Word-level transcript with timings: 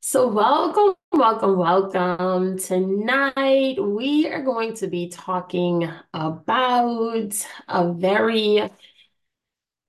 So, 0.00 0.28
welcome, 0.28 0.94
welcome, 1.12 1.58
welcome. 1.58 2.58
Tonight, 2.58 3.76
we 3.80 4.28
are 4.28 4.42
going 4.42 4.74
to 4.74 4.86
be 4.86 5.08
talking 5.08 5.90
about 6.14 7.46
a 7.68 7.92
very 7.92 8.70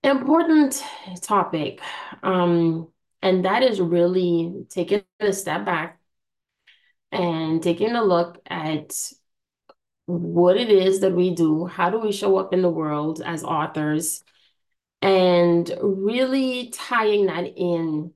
important 0.04 0.84
topic. 1.22 1.82
Um, 2.24 2.90
and 3.22 3.46
that 3.46 3.64
is 3.64 3.80
really 3.80 4.66
taking 4.70 5.04
a 5.20 5.32
step 5.32 5.66
back 5.66 6.00
and 7.12 7.62
taking 7.62 7.96
a 7.96 8.04
look 8.04 8.42
at 8.48 8.94
what 10.08 10.58
it 10.58 10.70
is 10.70 11.02
that 11.02 11.14
we 11.14 11.36
do, 11.36 11.66
how 11.66 11.90
do 11.92 12.00
we 12.00 12.12
show 12.12 12.38
up 12.38 12.52
in 12.52 12.62
the 12.62 12.70
world 12.70 13.22
as 13.24 13.44
authors, 13.44 14.24
and 15.02 15.72
really 15.82 16.72
tying 16.72 17.28
that 17.28 17.46
in 17.56 18.14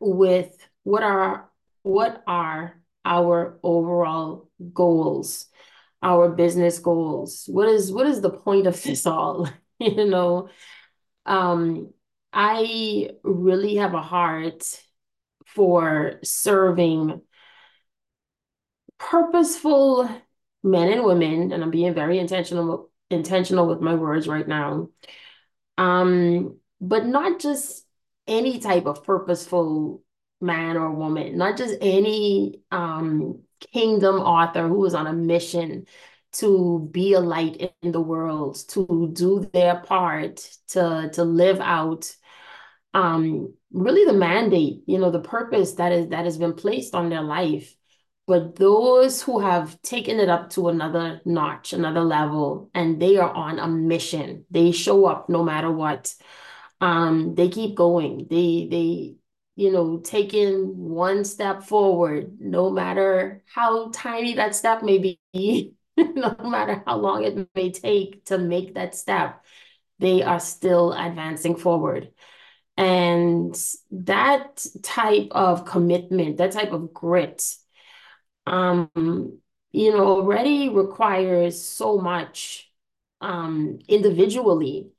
with 0.00 0.67
what 0.88 1.02
are 1.02 1.50
what 1.82 2.22
are 2.26 2.80
our 3.04 3.58
overall 3.62 4.48
goals, 4.72 5.46
our 6.02 6.30
business 6.30 6.78
goals? 6.78 7.44
What 7.46 7.68
is 7.68 7.92
what 7.92 8.06
is 8.06 8.22
the 8.22 8.30
point 8.30 8.66
of 8.66 8.82
this 8.82 9.06
all? 9.06 9.48
You 9.80 10.06
know, 10.06 10.48
um, 11.24 11.92
I 12.32 13.10
really 13.22 13.76
have 13.76 13.94
a 13.94 14.02
heart 14.02 14.64
for 15.46 16.18
serving 16.24 17.22
purposeful 18.98 20.10
men 20.64 20.92
and 20.92 21.04
women, 21.04 21.52
and 21.52 21.62
I'm 21.62 21.70
being 21.70 21.94
very 21.94 22.18
intentional 22.18 22.90
intentional 23.08 23.68
with 23.68 23.80
my 23.80 23.94
words 23.94 24.26
right 24.26 24.48
now. 24.48 24.88
Um, 25.76 26.58
but 26.80 27.06
not 27.06 27.38
just 27.38 27.86
any 28.26 28.58
type 28.58 28.86
of 28.86 29.04
purposeful 29.04 30.02
man 30.40 30.76
or 30.76 30.90
woman, 30.92 31.36
not 31.36 31.56
just 31.56 31.76
any 31.80 32.60
um 32.70 33.40
kingdom 33.72 34.16
author 34.16 34.68
who 34.68 34.84
is 34.84 34.94
on 34.94 35.06
a 35.06 35.12
mission 35.12 35.86
to 36.30 36.88
be 36.92 37.14
a 37.14 37.20
light 37.20 37.72
in 37.82 37.92
the 37.92 38.00
world, 38.00 38.58
to 38.68 39.10
do 39.12 39.48
their 39.52 39.80
part, 39.80 40.36
to 40.68 41.10
to 41.14 41.24
live 41.24 41.60
out 41.60 42.14
um 42.94 43.52
really 43.72 44.04
the 44.04 44.12
mandate, 44.18 44.82
you 44.86 44.98
know, 44.98 45.10
the 45.10 45.20
purpose 45.20 45.74
that 45.74 45.92
is 45.92 46.08
that 46.08 46.24
has 46.24 46.38
been 46.38 46.54
placed 46.54 46.94
on 46.94 47.08
their 47.10 47.22
life. 47.22 47.74
But 48.26 48.56
those 48.56 49.22
who 49.22 49.38
have 49.40 49.80
taken 49.82 50.20
it 50.20 50.28
up 50.28 50.50
to 50.50 50.68
another 50.68 51.20
notch, 51.24 51.72
another 51.72 52.02
level, 52.02 52.70
and 52.74 53.00
they 53.00 53.16
are 53.16 53.30
on 53.32 53.58
a 53.58 53.66
mission. 53.68 54.44
They 54.50 54.72
show 54.72 55.06
up 55.06 55.30
no 55.30 55.42
matter 55.42 55.70
what. 55.72 56.14
Um, 56.80 57.34
they 57.34 57.48
keep 57.48 57.74
going. 57.74 58.26
They 58.30 58.68
they 58.70 59.16
you 59.58 59.72
know, 59.72 59.98
taking 59.98 60.78
one 60.78 61.24
step 61.24 61.64
forward, 61.64 62.36
no 62.38 62.70
matter 62.70 63.42
how 63.52 63.90
tiny 63.92 64.34
that 64.34 64.54
step 64.54 64.84
may 64.84 65.18
be, 65.32 65.74
no 65.96 66.36
matter 66.44 66.80
how 66.86 66.96
long 66.96 67.24
it 67.24 67.48
may 67.56 67.72
take 67.72 68.24
to 68.26 68.38
make 68.38 68.74
that 68.74 68.94
step, 68.94 69.44
they 69.98 70.22
are 70.22 70.38
still 70.38 70.92
advancing 70.92 71.56
forward. 71.56 72.12
And 72.76 73.52
that 73.90 74.64
type 74.84 75.26
of 75.32 75.64
commitment, 75.64 76.36
that 76.36 76.52
type 76.52 76.70
of 76.70 76.94
grit, 76.94 77.42
um, 78.46 78.88
you 79.72 79.90
know, 79.90 80.06
already 80.06 80.68
requires 80.68 81.60
so 81.60 81.98
much 81.98 82.70
um, 83.20 83.80
individually. 83.88 84.92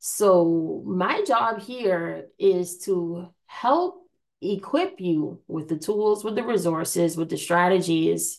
So 0.00 0.82
my 0.84 1.22
job 1.22 1.60
here 1.60 2.26
is 2.40 2.78
to 2.86 3.32
help 3.50 4.06
equip 4.40 5.00
you 5.00 5.40
with 5.48 5.68
the 5.68 5.76
tools, 5.76 6.22
with 6.22 6.36
the 6.36 6.44
resources, 6.44 7.16
with 7.16 7.28
the 7.28 7.36
strategies, 7.36 8.38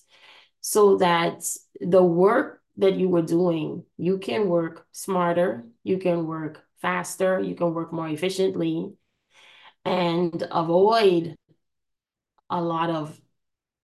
so 0.61 0.97
that 0.97 1.43
the 1.81 2.01
work 2.01 2.61
that 2.77 2.95
you 2.95 3.09
were 3.09 3.21
doing, 3.21 3.83
you 3.97 4.17
can 4.17 4.47
work 4.47 4.87
smarter, 4.93 5.65
you 5.83 5.97
can 5.97 6.25
work 6.25 6.63
faster, 6.81 7.41
you 7.41 7.55
can 7.55 7.73
work 7.73 7.91
more 7.91 8.07
efficiently, 8.07 8.93
and 9.83 10.47
avoid 10.49 11.35
a 12.49 12.61
lot 12.61 12.89
of 12.89 13.19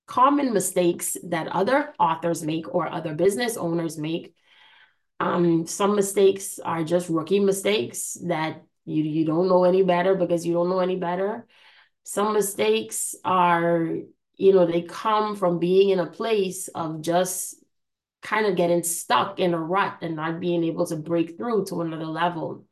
common 0.06 0.54
mistakes 0.54 1.18
that 1.24 1.50
other 1.50 1.94
authors 2.00 2.42
make 2.42 2.74
or 2.74 2.88
other 2.88 3.14
business 3.14 3.58
owners 3.58 3.98
make. 3.98 4.34
Um, 5.20 5.68
some 5.68 5.94
mistakes 5.94 6.58
are 6.58 6.86
just 6.86 7.10
rookie 7.10 7.42
mistakes 7.42 8.18
that 8.28 8.64
you 8.88 9.04
you 9.04 9.26
don't 9.26 9.48
know 9.48 9.66
any 9.66 9.84
better 9.84 10.16
because 10.16 10.46
you 10.46 10.54
don't 10.54 10.70
know 10.70 10.80
any 10.80 10.96
better. 10.96 11.46
Some 12.04 12.34
mistakes 12.34 13.16
are, 13.26 13.90
you 14.38 14.54
know, 14.54 14.66
they 14.66 14.82
come 14.82 15.36
from 15.36 15.60
being 15.60 15.90
in 15.90 16.00
a 16.00 16.08
place 16.08 16.70
of 16.70 17.02
just 17.02 17.56
kind 18.22 18.46
of 18.46 18.56
getting 18.56 18.84
stuck 18.84 19.40
in 19.40 19.54
a 19.54 19.60
rut 19.60 19.98
and 20.02 20.16
not 20.16 20.40
being 20.40 20.64
able 20.64 20.86
to 20.88 20.96
break 20.96 21.38
through 21.38 21.66
to 21.66 21.82
another 21.82 22.06
level. 22.06 22.66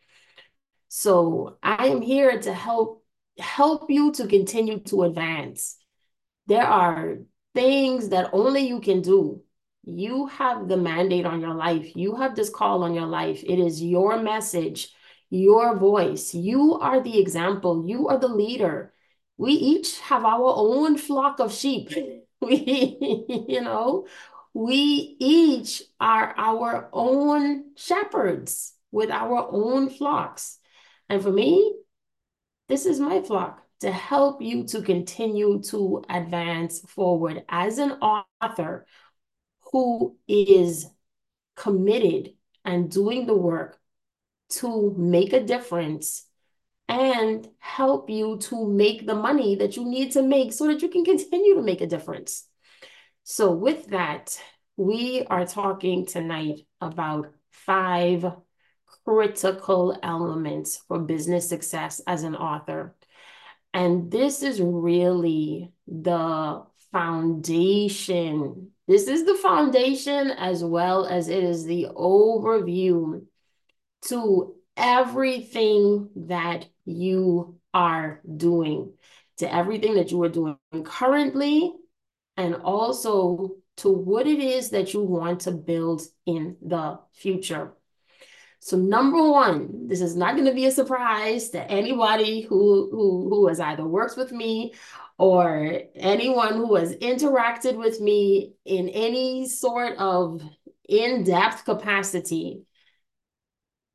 So 0.88 1.58
I 1.62 1.88
am 1.88 2.02
here 2.02 2.40
to 2.40 2.54
help 2.54 3.04
help 3.38 3.90
you 3.90 4.14
to 4.14 4.28
continue 4.28 4.80
to 4.80 5.04
advance. 5.04 5.78
There 6.48 6.66
are 6.66 7.18
things 7.54 8.10
that 8.10 8.30
only 8.32 8.68
you 8.68 8.80
can 8.80 9.02
do. 9.02 9.42
You 9.84 10.28
have 10.28 10.68
the 10.68 10.78
mandate 10.78 11.26
on 11.26 11.42
your 11.42 11.54
life. 11.54 11.96
You 11.96 12.16
have 12.16 12.36
this 12.36 12.50
call 12.50 12.84
on 12.84 12.94
your 12.94 13.06
life. 13.06 13.44
It 13.44 13.60
is 13.60 13.84
your 13.84 14.22
message, 14.22 14.94
your 15.36 15.78
voice. 15.78 16.34
You 16.34 16.76
are 16.80 17.02
the 17.02 17.20
example. 17.20 17.86
You 17.88 18.08
are 18.08 18.18
the 18.18 18.28
leader. 18.28 18.94
We 19.38 19.54
each 19.54 20.00
have 20.02 20.24
our 20.26 20.54
own 20.56 20.98
flock 20.98 21.40
of 21.40 21.54
sheep. 21.54 21.92
We, 22.42 22.98
you 23.48 23.62
know, 23.62 24.06
we 24.54 25.16
each 25.20 25.82
are 26.00 26.36
our 26.38 26.90
own 26.94 27.72
shepherds 27.76 28.74
with 28.92 29.10
our 29.10 29.48
own 29.52 29.90
flocks. 29.90 30.60
And 31.10 31.24
for 31.24 31.32
me, 31.32 31.76
this 32.68 32.86
is 32.86 33.00
my 33.00 33.22
flock 33.22 33.64
to 33.80 33.92
help 33.92 34.42
you 34.42 34.66
to 34.66 34.82
continue 34.82 35.62
to 35.64 36.04
advance 36.10 36.82
forward 36.82 37.44
as 37.50 37.78
an 37.78 37.94
author 37.94 38.86
who 39.72 40.18
is 40.28 40.88
committed 41.56 42.34
and 42.64 42.92
doing 42.92 43.26
the 43.26 43.36
work 43.36 43.80
to 44.50 44.94
make 44.98 45.34
a 45.34 45.44
difference 45.44 46.26
and 46.88 47.48
help 47.60 48.10
you 48.10 48.38
to 48.38 48.68
make 48.68 49.08
the 49.08 49.16
money 49.16 49.56
that 49.56 49.76
you 49.76 49.86
need 49.86 50.12
to 50.12 50.22
make 50.22 50.54
so 50.54 50.68
that 50.68 50.82
you 50.82 50.90
can 50.90 51.04
continue 51.04 51.56
to 51.56 51.62
make 51.62 51.82
a 51.82 51.88
difference. 51.88 52.48
So, 53.24 53.52
with 53.52 53.88
that, 53.88 54.40
we 54.78 55.26
are 55.28 55.46
talking 55.46 56.06
tonight 56.06 56.60
about 56.80 57.34
five 57.52 58.26
critical 59.04 59.98
elements 60.04 60.82
for 60.88 61.00
business 61.00 61.50
success 61.50 62.02
as 62.06 62.24
an 62.24 62.36
author. 62.36 62.96
And 63.74 64.12
this 64.12 64.44
is 64.44 64.62
really 64.62 65.72
the 65.88 66.64
foundation. 66.92 68.72
This 68.88 69.08
is 69.08 69.26
the 69.26 69.36
foundation 69.36 70.32
as 70.32 70.64
well 70.64 71.06
as 71.06 71.28
it 71.28 71.44
is 71.44 71.66
the 71.66 71.88
overview 71.96 73.26
to 74.06 74.56
everything 74.78 76.10
that 76.16 76.68
you 76.86 77.60
are 77.74 78.22
doing, 78.38 78.94
to 79.38 79.54
everything 79.54 79.96
that 79.96 80.12
you 80.12 80.22
are 80.24 80.30
doing 80.30 80.58
currently, 80.84 81.74
and 82.38 82.56
also 82.56 83.56
to 83.78 83.90
what 83.90 84.28
it 84.28 84.40
is 84.40 84.70
that 84.70 84.94
you 84.94 85.02
want 85.02 85.42
to 85.42 85.52
build 85.52 86.02
in 86.26 86.58
the 86.62 87.00
future. 87.14 87.74
So 88.60 88.78
number 88.78 89.22
one, 89.22 89.88
this 89.88 90.02
is 90.02 90.16
not 90.16 90.34
going 90.34 90.48
to 90.48 90.54
be 90.54 90.66
a 90.66 90.72
surprise 90.72 91.50
to 91.50 91.62
anybody 91.70 92.42
who, 92.42 92.90
who, 92.90 93.30
who 93.30 93.48
has 93.48 93.60
either 93.60 93.86
worked 93.86 94.18
with 94.18 94.32
me 94.32 94.74
or 95.18 95.82
anyone 95.96 96.56
who 96.56 96.76
has 96.76 96.96
interacted 96.96 97.78
with 97.78 98.02
me 98.02 98.54
in 98.66 98.90
any 98.90 99.48
sort 99.48 99.98
of 99.98 100.42
in-depth 100.90 101.64
capacity. 101.66 102.64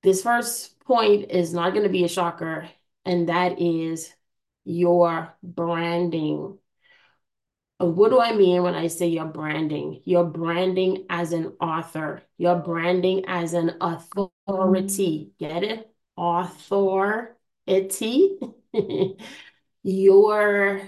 This 0.02 0.22
first 0.22 0.78
point 0.80 1.30
is 1.30 1.52
not 1.52 1.72
going 1.72 1.82
to 1.82 1.90
be 1.90 2.04
a 2.04 2.08
shocker, 2.08 2.68
and 3.04 3.28
that 3.28 3.60
is 3.60 4.12
your 4.64 5.34
branding. 5.42 6.58
What 7.78 8.10
do 8.10 8.20
I 8.20 8.34
mean 8.34 8.62
when 8.62 8.74
I 8.74 8.88
say 8.88 9.08
your 9.08 9.26
branding? 9.26 10.00
Your 10.04 10.24
branding 10.24 11.06
as 11.10 11.32
an 11.32 11.52
author, 11.60 12.22
your 12.38 12.56
branding 12.56 13.24
as 13.26 13.54
an 13.54 13.76
authority. 13.80 15.32
Get 15.38 15.62
it? 15.64 15.90
Authority. 16.16 17.36
your 19.82 20.82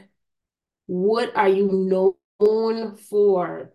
what 0.86 1.36
are 1.36 1.48
you 1.48 2.14
known 2.40 2.96
for? 2.96 3.72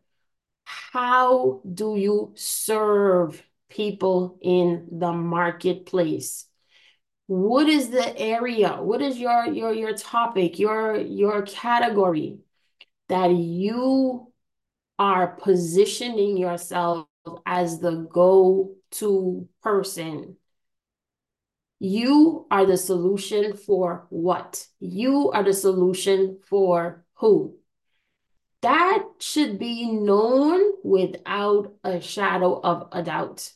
How 0.66 1.62
do 1.74 1.95
you 1.95 2.33
serve 2.36 3.46
people 3.69 4.38
in 4.42 4.88
the 4.92 5.12
marketplace? 5.12 6.46
What 7.28 7.68
is 7.68 7.90
the 7.90 8.18
area? 8.18 8.81
What 8.81 9.02
is 9.02 9.18
your 9.18 9.46
your 9.48 9.74
your 9.74 9.94
topic, 9.94 10.60
your 10.60 10.96
your 10.96 11.42
category 11.42 12.40
that 13.10 13.31
you 13.31 14.31
are 14.98 15.28
positioning 15.28 16.38
yourself 16.38 17.08
as 17.46 17.80
the 17.80 18.08
go-to 18.12 19.48
person? 19.62 20.38
You 21.80 22.48
are 22.50 22.66
the 22.66 22.78
solution 22.78 23.56
for 23.56 24.08
what? 24.10 24.66
You 24.80 25.31
are 25.31 25.44
the 25.44 25.54
solution 25.54 26.40
for 26.48 27.06
who? 27.16 27.58
That 28.62 29.04
should 29.19 29.60
be 29.60 29.92
known 29.92 30.74
without 30.84 31.75
a 31.84 32.02
shadow 32.02 32.60
of 32.60 32.90
a 32.92 33.04
doubt. 33.04 33.52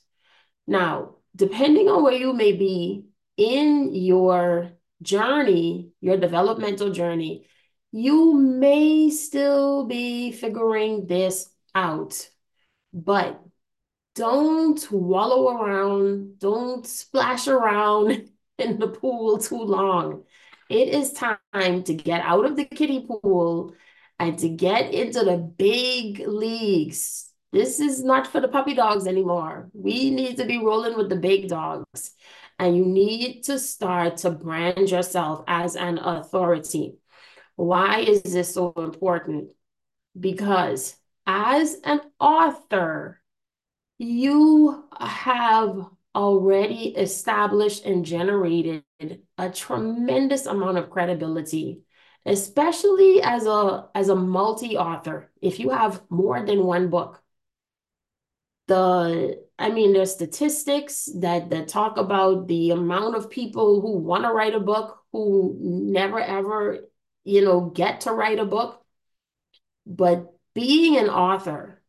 Now, 0.67 1.15
depending 1.35 1.87
on 1.87 2.03
where 2.03 2.13
you 2.13 2.33
may 2.33 2.53
be 2.53 3.05
in 3.37 3.93
your 3.93 4.71
journey, 5.01 5.91
your 6.01 6.17
developmental 6.17 6.91
journey, 6.91 7.47
you 7.91 8.35
may 8.35 9.09
still 9.09 9.85
be 9.85 10.31
figuring 10.31 11.07
this 11.07 11.49
out, 11.75 12.29
but 12.93 13.41
don't 14.15 14.91
wallow 14.91 15.57
around, 15.57 16.39
don't 16.39 16.85
splash 16.85 17.47
around 17.47 18.29
in 18.57 18.79
the 18.79 18.87
pool 18.87 19.37
too 19.37 19.61
long. 19.61 20.23
It 20.69 20.89
is 20.89 21.13
time 21.13 21.83
to 21.83 21.93
get 21.93 22.21
out 22.21 22.45
of 22.45 22.55
the 22.55 22.65
kiddie 22.65 23.05
pool 23.05 23.75
and 24.19 24.37
to 24.39 24.49
get 24.49 24.93
into 24.93 25.23
the 25.23 25.37
big 25.37 26.19
leagues. 26.19 27.30
This 27.51 27.79
is 27.79 28.03
not 28.03 28.27
for 28.27 28.39
the 28.39 28.47
puppy 28.47 28.73
dogs 28.73 29.07
anymore. 29.07 29.69
We 29.73 30.09
need 30.09 30.37
to 30.37 30.45
be 30.45 30.57
rolling 30.57 30.97
with 30.97 31.09
the 31.09 31.17
big 31.17 31.49
dogs. 31.49 32.13
And 32.57 32.77
you 32.77 32.85
need 32.85 33.43
to 33.43 33.59
start 33.59 34.17
to 34.17 34.31
brand 34.31 34.89
yourself 34.89 35.43
as 35.47 35.75
an 35.75 35.97
authority. 35.97 36.95
Why 37.55 37.99
is 37.99 38.23
this 38.23 38.53
so 38.53 38.73
important? 38.77 39.51
Because 40.17 40.95
as 41.25 41.77
an 41.83 42.01
author, 42.19 43.21
you 43.97 44.85
have 44.99 45.85
already 46.15 46.95
established 46.95 47.85
and 47.85 48.05
generated 48.05 48.83
a 49.37 49.49
tremendous 49.49 50.45
amount 50.45 50.77
of 50.77 50.89
credibility, 50.89 51.81
especially 52.25 53.21
as 53.21 53.45
a 53.45 53.89
as 53.95 54.09
a 54.09 54.15
multi-author. 54.15 55.31
If 55.41 55.59
you 55.59 55.69
have 55.69 56.01
more 56.09 56.43
than 56.45 56.63
one 56.65 56.89
book, 56.89 57.20
the 58.71 59.43
I 59.59 59.69
mean, 59.69 59.93
there's 59.93 60.13
statistics 60.13 61.09
that 61.19 61.49
that 61.51 61.67
talk 61.67 61.97
about 61.97 62.47
the 62.47 62.71
amount 62.71 63.15
of 63.15 63.29
people 63.29 63.81
who 63.81 63.97
want 63.97 64.23
to 64.23 64.31
write 64.31 64.55
a 64.55 64.59
book 64.59 64.99
who 65.11 65.57
never 65.61 66.19
ever, 66.19 66.87
you 67.23 67.43
know, 67.43 67.61
get 67.61 68.01
to 68.01 68.13
write 68.13 68.39
a 68.39 68.45
book. 68.45 68.83
But 69.85 70.33
being 70.53 70.97
an 70.97 71.09
author 71.09 71.81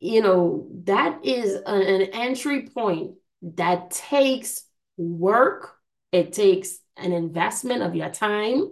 you 0.00 0.20
know, 0.20 0.68
that 0.84 1.24
is 1.24 1.54
an, 1.54 1.82
an 1.82 2.02
entry 2.12 2.68
point 2.68 3.12
that 3.42 3.90
takes 3.90 4.64
work. 4.98 5.76
It 6.12 6.32
takes 6.32 6.78
an 6.96 7.12
investment 7.12 7.82
of 7.82 7.94
your 7.94 8.10
time. 8.10 8.68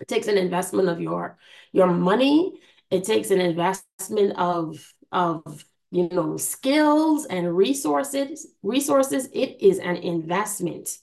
It 0.00 0.08
takes 0.08 0.28
an 0.28 0.36
investment 0.36 0.88
of 0.88 1.00
your 1.00 1.38
your 1.72 1.86
money. 1.86 2.60
It 2.90 3.04
takes 3.04 3.30
an 3.30 3.40
investment 3.40 4.36
of 4.36 4.92
of 5.12 5.64
you 5.90 6.08
know 6.08 6.36
skills 6.36 7.26
and 7.26 7.56
resources. 7.56 8.46
Resources. 8.62 9.28
It 9.32 9.60
is 9.60 9.78
an 9.78 9.96
investment, 9.96 10.98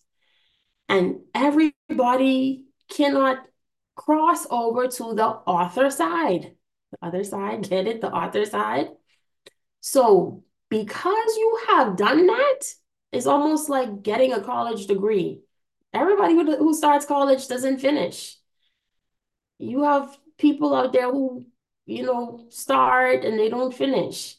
and 0.90 1.22
everybody 1.36 2.66
cannot 2.90 3.40
cross 3.96 4.48
over 4.50 4.88
to 4.88 5.14
the 5.14 5.26
author 5.26 5.90
side. 5.90 6.56
The 6.92 7.08
other 7.08 7.24
side, 7.24 7.70
get 7.70 7.88
it? 7.88 8.02
The 8.02 8.12
author 8.12 8.46
side. 8.46 8.90
So 9.82 10.44
because 10.70 11.36
you 11.38 11.60
have 11.68 11.98
done 11.98 12.28
that, 12.28 12.60
it's 13.12 13.26
almost 13.26 13.70
like 13.70 14.04
getting 14.04 14.34
a 14.34 14.42
college 14.42 14.88
degree. 14.88 15.42
Everybody 15.94 16.34
who, 16.34 16.58
who 16.58 16.74
starts 16.74 17.06
college 17.06 17.48
doesn't 17.48 17.80
finish. 17.80 18.38
You 19.60 19.84
have 19.84 20.18
people 20.38 20.76
out 20.76 20.94
there 20.94 21.12
who, 21.12 21.46
you 21.86 22.04
know, 22.04 22.46
start 22.50 23.24
and 23.24 23.40
they 23.40 23.50
don't 23.50 23.74
finish. 23.74 24.36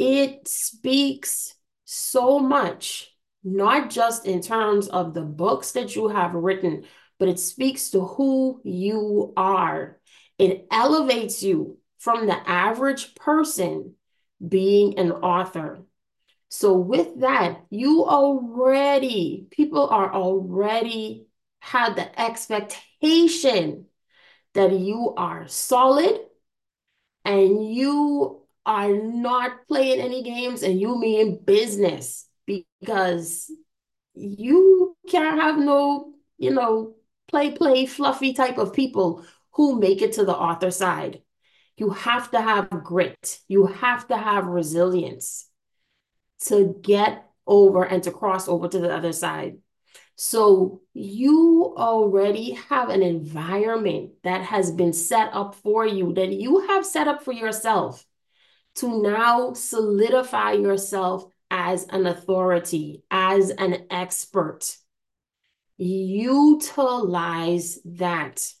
It 0.00 0.48
speaks 0.48 1.54
so 1.84 2.38
much, 2.38 3.14
not 3.44 3.90
just 3.90 4.24
in 4.24 4.40
terms 4.40 4.88
of 4.88 5.12
the 5.12 5.20
books 5.20 5.72
that 5.72 5.94
you 5.94 6.08
have 6.08 6.32
written, 6.32 6.84
but 7.18 7.28
it 7.28 7.38
speaks 7.38 7.90
to 7.90 8.06
who 8.06 8.62
you 8.64 9.34
are. 9.36 10.00
It 10.38 10.66
elevates 10.70 11.42
you 11.42 11.76
from 11.98 12.26
the 12.26 12.48
average 12.48 13.14
person 13.14 13.92
being 14.48 14.98
an 14.98 15.12
author. 15.12 15.82
So 16.48 16.78
with 16.78 17.20
that, 17.20 17.66
you 17.68 18.06
already, 18.06 19.48
people 19.50 19.86
are 19.86 20.14
already 20.14 21.26
had 21.58 21.96
the 21.96 22.18
expectation 22.18 23.84
that 24.54 24.72
you 24.72 25.12
are 25.18 25.46
solid 25.46 26.20
and 27.26 27.70
you 27.70 28.39
are 28.66 28.92
not 28.92 29.66
playing 29.68 30.00
any 30.00 30.22
games 30.22 30.62
and 30.62 30.80
you 30.80 30.98
mean 30.98 31.42
business 31.44 32.26
because 32.46 33.50
you 34.14 34.96
can't 35.08 35.40
have 35.40 35.58
no, 35.58 36.12
you 36.38 36.50
know, 36.50 36.94
play, 37.28 37.52
play, 37.52 37.86
fluffy 37.86 38.32
type 38.32 38.58
of 38.58 38.72
people 38.72 39.24
who 39.52 39.78
make 39.78 40.02
it 40.02 40.12
to 40.12 40.24
the 40.24 40.36
author 40.36 40.70
side. 40.70 41.22
You 41.76 41.90
have 41.90 42.30
to 42.32 42.40
have 42.40 42.68
grit. 42.84 43.38
You 43.48 43.66
have 43.66 44.06
to 44.08 44.16
have 44.16 44.46
resilience 44.46 45.48
to 46.46 46.76
get 46.82 47.26
over 47.46 47.84
and 47.84 48.02
to 48.02 48.10
cross 48.10 48.48
over 48.48 48.68
to 48.68 48.78
the 48.78 48.94
other 48.94 49.12
side. 49.12 49.58
So 50.16 50.82
you 50.92 51.74
already 51.76 52.50
have 52.68 52.90
an 52.90 53.02
environment 53.02 54.10
that 54.22 54.42
has 54.42 54.70
been 54.70 54.92
set 54.92 55.30
up 55.32 55.54
for 55.54 55.86
you, 55.86 56.12
that 56.14 56.30
you 56.30 56.66
have 56.68 56.84
set 56.84 57.08
up 57.08 57.22
for 57.22 57.32
yourself 57.32 58.04
to 58.76 59.02
now 59.02 59.52
solidify 59.52 60.52
yourself 60.52 61.30
as 61.50 61.86
an 61.88 62.06
authority, 62.06 63.02
as 63.10 63.50
an 63.50 63.86
expert. 63.90 64.76
Utilize 65.76 67.80
that. 67.84 68.52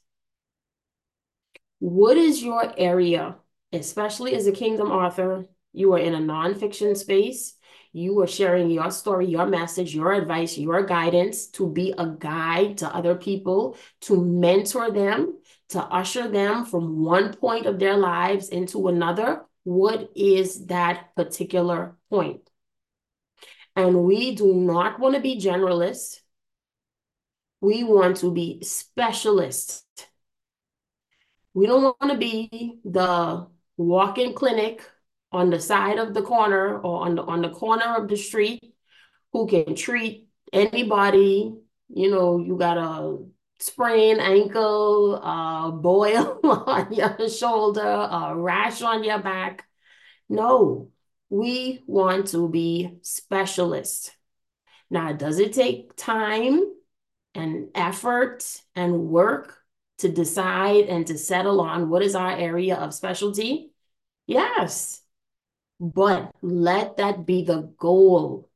What 1.78 2.16
is 2.16 2.42
your 2.42 2.72
area, 2.76 3.36
especially 3.72 4.34
as 4.34 4.46
a 4.46 4.52
kingdom 4.52 4.90
author? 4.90 5.46
You 5.72 5.94
are 5.94 5.98
in 5.98 6.14
a 6.14 6.18
nonfiction 6.18 6.96
space. 6.96 7.54
You 7.92 8.20
are 8.20 8.26
sharing 8.26 8.70
your 8.70 8.90
story, 8.90 9.26
your 9.26 9.46
message, 9.46 9.94
your 9.94 10.12
advice, 10.12 10.56
your 10.56 10.84
guidance 10.84 11.48
to 11.48 11.68
be 11.68 11.92
a 11.96 12.06
guide 12.06 12.78
to 12.78 12.94
other 12.94 13.16
people, 13.16 13.76
to 14.02 14.24
mentor 14.24 14.90
them, 14.90 15.38
to 15.70 15.80
usher 15.80 16.28
them 16.28 16.64
from 16.64 17.04
one 17.04 17.34
point 17.34 17.66
of 17.66 17.78
their 17.78 17.96
lives 17.96 18.48
into 18.48 18.88
another. 18.88 19.44
What 19.70 20.10
is 20.16 20.66
that 20.66 21.14
particular 21.14 21.96
point? 22.10 22.40
And 23.76 24.04
we 24.04 24.34
do 24.34 24.52
not 24.52 24.98
want 24.98 25.14
to 25.14 25.20
be 25.20 25.40
generalists. 25.40 26.20
We 27.60 27.84
want 27.84 28.16
to 28.18 28.32
be 28.32 28.62
specialists 28.64 29.84
we 31.54 31.66
don't 31.66 31.82
want 31.82 32.12
to 32.12 32.18
be 32.18 32.78
the 32.84 33.46
walk-in 33.76 34.34
clinic 34.34 34.82
on 35.32 35.50
the 35.50 35.60
side 35.60 35.98
of 35.98 36.14
the 36.14 36.22
corner 36.22 36.78
or 36.78 37.02
on 37.06 37.16
the 37.16 37.22
on 37.22 37.42
the 37.42 37.50
corner 37.50 37.96
of 37.96 38.08
the 38.08 38.16
street 38.16 38.74
who 39.32 39.46
can 39.46 39.74
treat 39.74 40.28
anybody. 40.52 41.54
You 41.88 42.10
know, 42.10 42.38
you 42.38 42.56
got 42.56 42.78
a 42.78 43.18
sprained 43.60 44.20
ankle, 44.20 45.14
a 45.16 45.72
boil 45.72 46.40
on 46.44 46.92
your 46.92 47.28
shoulder, 47.28 47.80
a 47.80 48.34
rash 48.36 48.82
on 48.82 49.04
your 49.04 49.20
back. 49.20 49.66
No, 50.28 50.90
we 51.28 51.82
want 51.86 52.28
to 52.28 52.48
be 52.48 52.98
specialists. 53.02 54.10
Now, 54.90 55.12
does 55.12 55.38
it 55.38 55.52
take 55.52 55.96
time 55.96 56.64
and 57.34 57.68
effort 57.74 58.44
and 58.74 59.08
work? 59.08 59.60
to 60.00 60.10
decide 60.10 60.86
and 60.86 61.06
to 61.06 61.18
settle 61.18 61.60
on 61.60 61.90
what 61.90 62.02
is 62.02 62.14
our 62.14 62.32
area 62.32 62.74
of 62.76 62.94
specialty? 62.94 63.70
Yes. 64.26 65.02
But 65.78 66.34
let 66.42 66.96
that 66.96 67.26
be 67.26 67.44
the 67.44 67.72
goal. 67.78 68.49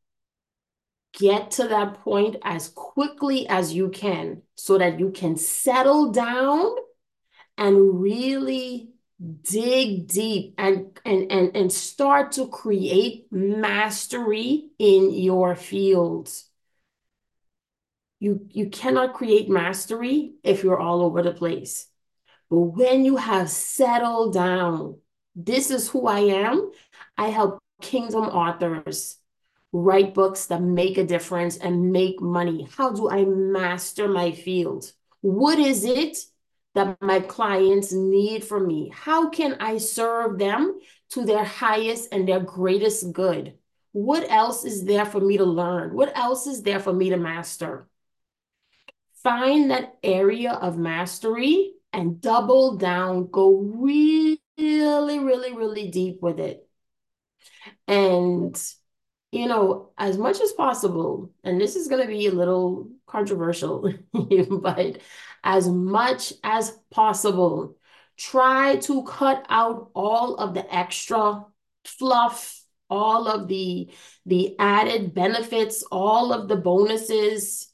Get 1.19 1.53
to 1.53 1.69
that 1.69 1.95
point 2.03 2.37
as 2.43 2.69
quickly 2.69 3.49
as 3.49 3.73
you 3.73 3.89
can 3.89 4.43
so 4.57 4.79
that 4.79 4.99
you 4.99 5.11
can 5.11 5.37
settle 5.37 6.11
down 6.11 6.75
and 7.57 8.01
really 8.01 8.91
dig 9.43 10.09
deep 10.09 10.55
and, 10.59 10.99
and, 11.05 11.31
and, 11.31 11.57
and 11.57 11.73
start 11.73 12.33
to 12.33 12.49
create 12.49 13.27
mastery 13.31 14.71
in 14.79 15.13
your 15.13 15.55
fields. 15.55 16.49
You, 18.19 18.47
you 18.51 18.71
cannot 18.71 19.15
create 19.15 19.49
mastery 19.49 20.35
if 20.43 20.65
you're 20.65 20.81
all 20.81 21.03
over 21.03 21.23
the 21.23 21.33
place. 21.33 21.87
But 22.51 22.59
when 22.59 23.05
you 23.05 23.17
have 23.17 23.51
settled 23.51 24.35
down, 24.35 24.99
this 25.37 25.71
is 25.71 25.89
who 25.89 26.07
I 26.07 26.21
am. 26.21 26.71
I 27.17 27.29
help 27.29 27.59
kingdom 27.81 28.25
authors 28.25 29.17
write 29.77 30.15
books 30.15 30.47
that 30.47 30.63
make 30.63 30.99
a 30.99 31.05
difference 31.05 31.57
and 31.57 31.91
make 31.91 32.21
money. 32.21 32.69
How 32.77 32.93
do 32.93 33.11
I 33.11 33.25
master 33.25 34.07
my 34.07 34.31
field? 34.31 34.93
What 35.21 35.59
is 35.59 35.85
it 35.85 36.17
that 36.77 36.97
my 37.03 37.19
clients 37.19 37.93
need 37.93 38.45
from 38.45 38.69
me? 38.69 38.93
How 38.95 39.31
can 39.31 39.57
I 39.59 39.79
serve 39.79 40.39
them 40.39 40.79
to 41.11 41.25
their 41.25 41.43
highest 41.43 42.11
and 42.13 42.29
their 42.29 42.39
greatest 42.39 43.13
good? 43.13 43.55
What 43.91 44.31
else 44.31 44.65
is 44.65 44.85
there 44.85 45.05
for 45.05 45.21
me 45.21 45.39
to 45.39 45.45
learn? 45.45 45.93
What 45.93 46.17
else 46.17 46.47
is 46.47 46.63
there 46.63 46.79
for 46.79 46.93
me 46.93 47.11
to 47.11 47.17
master? 47.17 47.89
Find 49.25 49.73
that 49.73 49.97
area 50.05 50.53
of 50.53 50.79
mastery 50.79 51.73
and 51.93 52.21
double 52.21 52.77
down, 52.77 53.29
go 53.29 53.57
really, 53.59 54.39
really, 54.57 55.53
really 55.53 55.91
deep 55.91 56.23
with 56.23 56.39
it. 56.39 56.69
And, 57.89 58.57
you 59.35 59.49
know, 59.49 59.91
as 59.99 60.17
much 60.17 60.41
as 60.41 60.53
possible, 60.53 61.33
and 61.43 61.61
this 61.61 61.75
is 61.75 61.89
going 61.89 62.03
to 62.03 62.09
be 62.09 62.27
a 62.27 62.33
little 62.33 62.89
controversial, 63.07 63.93
but 64.13 64.99
as 65.43 65.69
much 65.69 66.33
as 66.45 66.79
possible, 66.93 67.77
try 68.17 68.77
to 68.77 69.03
cut 69.03 69.45
out 69.49 69.91
all 69.95 70.37
of 70.37 70.55
the 70.55 70.73
extra 70.73 71.45
fluff, 71.85 72.63
all 72.89 73.27
of 73.27 73.49
the 73.49 73.91
the 74.25 74.57
added 74.61 75.15
benefits, 75.15 75.83
all 75.91 76.33
of 76.33 76.47
the 76.47 76.57
bonuses. 76.57 77.69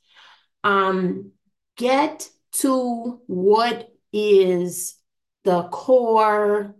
Um, 0.64 1.32
get 1.76 2.28
to 2.52 3.20
what 3.26 3.90
is 4.12 4.96
the 5.44 5.64
core 5.64 6.74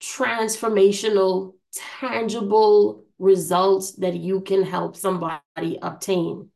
transformational, 0.00 1.54
tangible 2.00 3.06
results 3.20 3.92
that 3.96 4.16
you 4.16 4.40
can 4.40 4.64
help 4.64 4.96
somebody 4.96 5.78
obtain. 5.80 6.50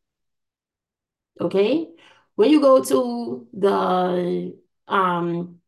Okay? 1.40 1.88
When 2.37 2.50
you 2.50 2.61
go 2.61 2.83
to 2.83 3.47
the 3.52 4.59
um, 4.88 5.61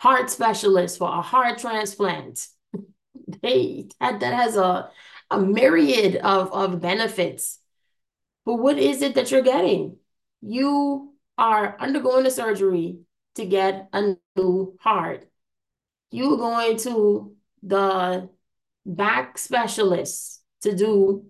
heart 0.00 0.28
specialist 0.28 0.98
for 0.98 1.08
a 1.08 1.22
heart 1.22 1.58
transplant, 1.58 2.46
they 3.42 3.88
that, 4.00 4.20
that 4.20 4.34
has 4.34 4.56
a, 4.56 4.90
a 5.30 5.40
myriad 5.40 6.16
of, 6.16 6.52
of 6.52 6.80
benefits. 6.80 7.58
But 8.44 8.56
what 8.56 8.78
is 8.78 9.02
it 9.02 9.14
that 9.14 9.30
you're 9.30 9.42
getting? 9.42 9.96
You 10.42 11.14
are 11.38 11.76
undergoing 11.78 12.26
a 12.26 12.30
surgery 12.30 12.98
to 13.36 13.46
get 13.46 13.88
a 13.92 14.16
new 14.36 14.76
heart. 14.80 15.26
You're 16.10 16.38
going 16.38 16.76
to 16.78 17.36
the 17.62 18.28
back 18.84 19.38
specialist 19.38 20.39
to 20.62 20.74
do 20.74 21.24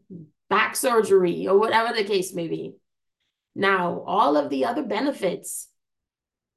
back 0.49 0.77
surgery 0.77 1.47
or 1.47 1.59
whatever 1.59 1.95
the 1.95 2.05
case 2.05 2.35
may 2.35 2.49
be. 2.49 2.75
Now, 3.55 4.03
all 4.07 4.37
of 4.37 4.51
the 4.51 4.65
other 4.65 4.83
benefits, 4.83 5.69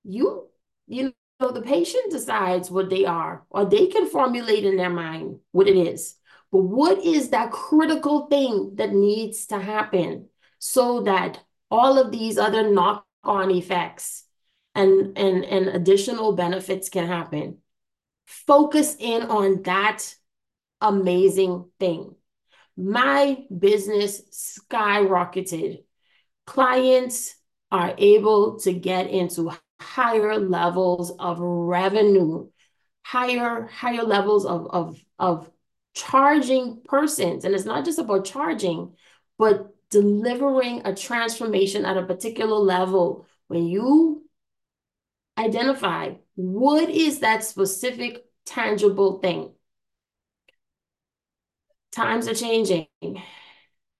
you 0.03 0.47
you 0.87 1.13
know, 1.39 1.51
the 1.51 1.61
patient 1.61 2.11
decides 2.11 2.69
what 2.69 2.89
they 2.89 3.05
are, 3.05 3.45
or 3.49 3.65
they 3.65 3.87
can 3.87 4.09
formulate 4.09 4.65
in 4.65 4.77
their 4.77 4.89
mind 4.89 5.39
what 5.51 5.67
it 5.67 5.77
is. 5.77 6.15
But 6.51 6.59
what 6.59 6.99
is 6.99 7.29
that 7.29 7.51
critical 7.51 8.27
thing 8.27 8.75
that 8.75 8.93
needs 8.93 9.47
to 9.47 9.59
happen 9.59 10.27
so 10.59 11.01
that 11.01 11.39
all 11.71 11.97
of 11.97 12.11
these 12.11 12.37
other 12.37 12.69
knock-on 12.69 13.49
effects 13.49 14.25
and, 14.75 15.17
and, 15.17 15.43
and 15.43 15.67
additional 15.69 16.33
benefits 16.33 16.89
can 16.89 17.07
happen. 17.07 17.57
Focus 18.25 18.95
in 18.99 19.23
on 19.23 19.63
that 19.63 20.15
amazing 20.81 21.65
thing. 21.79 22.15
My 22.75 23.45
business 23.55 24.21
skyrocketed. 24.71 25.83
Clients 26.45 27.35
are 27.71 27.93
able 27.97 28.59
to 28.59 28.73
get 28.73 29.09
into 29.09 29.51
higher 29.79 30.37
levels 30.37 31.11
of 31.19 31.39
revenue, 31.39 32.49
higher, 33.03 33.67
higher 33.67 34.03
levels 34.03 34.45
of, 34.45 34.67
of, 34.71 34.99
of 35.19 35.51
charging 35.93 36.81
persons. 36.85 37.45
And 37.45 37.53
it's 37.53 37.65
not 37.65 37.85
just 37.85 37.99
about 37.99 38.25
charging, 38.25 38.95
but 39.37 39.73
delivering 39.89 40.81
a 40.85 40.95
transformation 40.95 41.85
at 41.85 41.97
a 41.97 42.05
particular 42.05 42.57
level. 42.57 43.27
When 43.47 43.67
you 43.67 44.23
identify 45.37 46.13
what 46.35 46.89
is 46.89 47.19
that 47.19 47.43
specific 47.43 48.25
tangible 48.45 49.19
thing. 49.19 49.52
Times 51.93 52.27
are 52.27 52.33
changing. 52.33 52.87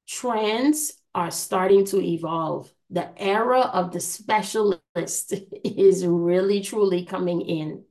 Trends 0.08 0.94
are 1.14 1.30
starting 1.30 1.86
to 1.86 2.02
evolve. 2.02 2.74
The 2.90 3.10
era 3.22 3.60
of 3.60 3.92
the 3.92 4.00
specialist 4.00 4.82
is 5.64 6.06
really 6.06 6.62
truly 6.62 7.06
coming 7.06 7.42
in. 7.42 7.86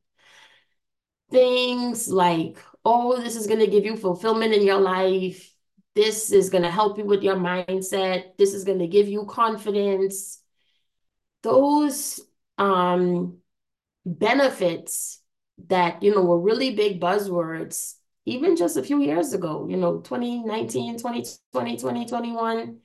Things 1.30 2.08
like, 2.08 2.58
oh, 2.84 3.20
this 3.20 3.36
is 3.36 3.46
going 3.46 3.60
to 3.60 3.68
give 3.68 3.84
you 3.84 3.96
fulfillment 3.96 4.52
in 4.52 4.66
your 4.66 4.80
life. 4.80 5.54
This 5.94 6.32
is 6.32 6.50
going 6.50 6.64
to 6.64 6.70
help 6.70 6.98
you 6.98 7.04
with 7.04 7.22
your 7.22 7.36
mindset. 7.36 8.36
This 8.38 8.54
is 8.54 8.64
going 8.64 8.80
to 8.80 8.88
give 8.88 9.08
you 9.08 9.24
confidence. 9.26 10.42
Those 11.44 12.20
um, 12.58 13.38
benefits 14.04 15.20
that, 15.68 16.02
you 16.02 16.12
know, 16.12 16.22
were 16.22 16.40
really 16.40 16.74
big 16.74 17.00
buzzwords 17.00 17.94
even 18.24 18.56
just 18.56 18.76
a 18.76 18.82
few 18.82 19.00
years 19.02 19.32
ago, 19.32 19.66
you 19.68 19.76
know, 19.76 20.00
2019, 20.00 20.98
2020, 20.98 21.76
2021, 21.76 22.78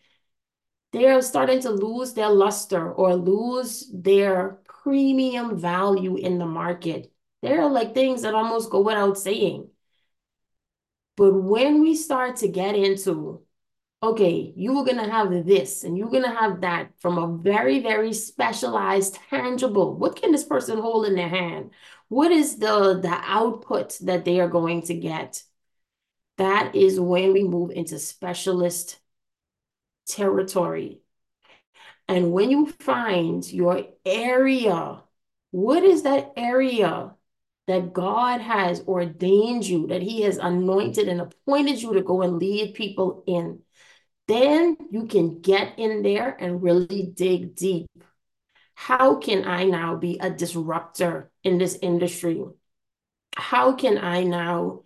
they 0.94 1.06
are 1.08 1.22
starting 1.22 1.60
to 1.62 1.70
lose 1.70 2.13
their 2.13 2.29
luster 2.29 2.91
or 2.91 3.15
lose 3.15 3.89
their 3.94 4.60
premium 4.65 5.58
value 5.58 6.15
in 6.15 6.39
the 6.39 6.46
market. 6.46 7.12
They're 7.41 7.67
like 7.67 7.94
things 7.94 8.24
that 8.24 8.34
almost 8.34 8.70
go 8.70 8.82
without 8.82 9.17
saying. 9.17 9.70
But 11.17 11.34
when 11.34 11.82
we 11.82 11.96
start 11.96 12.38
to 12.38 12.48
get 12.48 12.75
into 12.75 13.41
okay, 14.03 14.53
you 14.56 14.77
are 14.77 14.86
going 14.86 14.98
to 14.98 15.10
have 15.10 15.32
this 15.46 15.84
and 15.84 15.98
you're 15.98 16.10
going 16.10 16.24
to 16.24 16.29
have 16.29 16.62
that 16.62 16.91
from 17.00 17.17
a 17.17 17.41
very, 17.41 17.79
very 17.79 18.13
specialized, 18.13 19.17
tangible. 19.29 19.96
What 19.96 20.22
can 20.22 20.32
this 20.32 20.44
person 20.44 20.77
hold 20.79 21.08
in 21.08 21.15
their 21.15 21.29
hand? 21.29 21.72
What 22.10 22.32
is 22.32 22.58
the, 22.58 23.00
the 23.02 23.20
output 23.24 23.98
that 24.02 24.26
they 24.26 24.40
are 24.40 24.48
going 24.48 24.84
to 24.84 24.94
get? 24.94 25.44
That 26.38 26.76
is 26.76 27.00
when 27.00 27.34
we 27.34 27.44
move 27.44 27.72
into 27.72 28.00
specialist 28.00 29.00
territory. 30.08 31.02
And 32.08 32.32
when 32.32 32.50
you 32.50 32.68
find 32.80 33.46
your 33.52 33.84
area, 34.06 35.04
what 35.52 35.84
is 35.84 36.04
that 36.04 36.32
area 36.38 37.14
that 37.68 37.92
God 37.92 38.40
has 38.40 38.82
ordained 38.88 39.66
you, 39.66 39.88
that 39.88 40.02
He 40.02 40.22
has 40.22 40.38
anointed 40.38 41.10
and 41.10 41.20
appointed 41.20 41.82
you 41.82 41.94
to 41.96 42.02
go 42.02 42.22
and 42.22 42.38
lead 42.38 42.76
people 42.76 43.24
in? 43.28 43.60
Then 44.28 44.78
you 44.92 45.08
can 45.08 45.42
get 45.42 45.80
in 45.80 46.02
there 46.04 46.36
and 46.40 46.62
really 46.62 47.12
dig 47.14 47.56
deep. 47.56 47.90
How 48.79 49.15
can 49.15 49.43
I 49.46 49.63
now 49.63 49.96
be 49.96 50.19
a 50.19 50.29
disruptor 50.29 51.31
in 51.43 51.57
this 51.57 51.77
industry? 51.81 52.41
How 53.36 53.74
can 53.74 53.98
I 53.98 54.24
now 54.24 54.84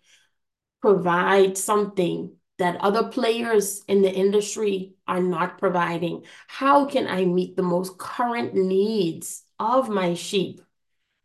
provide 0.82 1.58
something 1.58 2.38
that 2.58 2.80
other 2.80 3.10
players 3.10 3.84
in 3.90 4.02
the 4.02 4.12
industry 4.12 4.94
are 5.08 5.22
not 5.22 5.58
providing? 5.58 6.24
How 6.48 6.86
can 6.86 7.06
I 7.06 7.26
meet 7.26 7.58
the 7.58 7.64
most 7.64 7.98
current 7.98 8.56
needs 8.56 9.44
of 9.60 9.90
my 9.90 10.14
sheep 10.14 10.62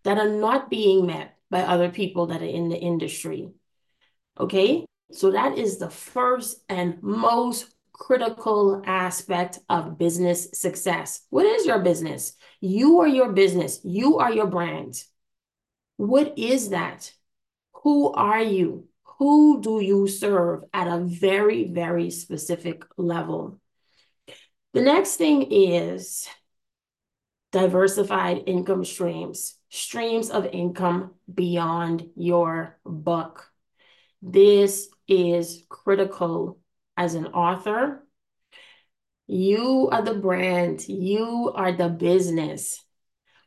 that 0.02 0.18
are 0.18 0.28
not 0.28 0.68
being 0.68 1.06
met 1.06 1.38
by 1.48 1.60
other 1.60 1.88
people 1.88 2.26
that 2.26 2.42
are 2.42 2.44
in 2.44 2.68
the 2.68 2.78
industry? 2.78 3.48
Okay, 4.40 4.84
so 5.12 5.30
that 5.30 5.56
is 5.56 5.78
the 5.78 5.88
first 5.88 6.64
and 6.68 7.00
most 7.00 7.72
critical 7.92 8.82
aspect 8.84 9.60
of 9.70 9.96
business 9.96 10.48
success. 10.52 11.22
What 11.30 11.46
is 11.46 11.64
your 11.64 11.78
business? 11.78 12.34
You 12.60 13.00
are 13.00 13.08
your 13.08 13.32
business. 13.32 13.80
You 13.84 14.18
are 14.18 14.32
your 14.32 14.46
brand. 14.46 15.02
What 15.96 16.38
is 16.38 16.70
that? 16.70 17.12
Who 17.82 18.12
are 18.12 18.42
you? 18.42 18.88
Who 19.18 19.62
do 19.62 19.80
you 19.80 20.08
serve 20.08 20.64
at 20.74 20.88
a 20.88 20.98
very, 20.98 21.64
very 21.68 22.10
specific 22.10 22.84
level? 22.96 23.60
The 24.74 24.82
next 24.82 25.16
thing 25.16 25.50
is 25.50 26.28
diversified 27.52 28.42
income 28.46 28.84
streams, 28.84 29.54
streams 29.70 30.28
of 30.28 30.44
income 30.46 31.14
beyond 31.32 32.10
your 32.14 32.78
book. 32.84 33.50
This 34.20 34.88
is 35.08 35.64
critical 35.68 36.58
as 36.96 37.14
an 37.14 37.26
author, 37.28 38.05
You 39.26 39.88
are 39.90 40.02
the 40.02 40.14
brand. 40.14 40.88
You 40.88 41.52
are 41.54 41.72
the 41.72 41.88
business. 41.88 42.82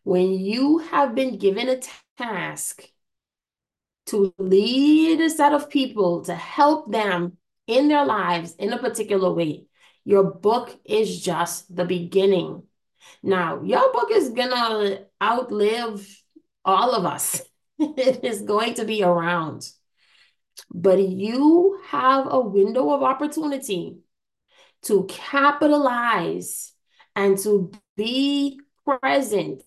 When 0.03 0.31
you 0.31 0.79
have 0.79 1.15
been 1.15 1.38
given 1.38 1.69
a 1.69 1.79
task 2.17 2.83
to 4.07 4.33
lead 4.38 5.21
a 5.21 5.29
set 5.29 5.53
of 5.53 5.69
people 5.69 6.24
to 6.24 6.36
help 6.36 6.91
them 6.91 7.38
in 7.67 7.88
their 7.88 8.05
lives 8.05 8.55
in 8.55 8.74
a 8.74 8.79
particular 8.79 9.31
way, 9.31 9.65
your 10.03 10.24
book 10.24 10.77
is 10.83 11.21
just 11.21 11.74
the 11.74 11.86
beginning. 11.86 12.63
Now, 13.24 13.62
your 13.62 13.93
book 13.93 14.09
is 14.12 14.29
gonna 14.29 15.05
outlive 15.21 16.24
all 16.65 16.93
of 16.93 17.05
us. 17.05 17.41
it 17.79 18.24
is 18.24 18.41
going 18.41 18.74
to 18.75 18.86
be 18.86 19.03
around. 19.03 19.69
But 20.74 21.00
you 21.00 21.79
have 21.88 22.27
a 22.29 22.39
window 22.41 22.89
of 22.91 23.03
opportunity 23.03 24.00
to 24.83 25.05
capitalize 25.09 26.74
and 27.15 27.38
to 27.39 27.71
be 27.95 28.59
present 28.86 29.63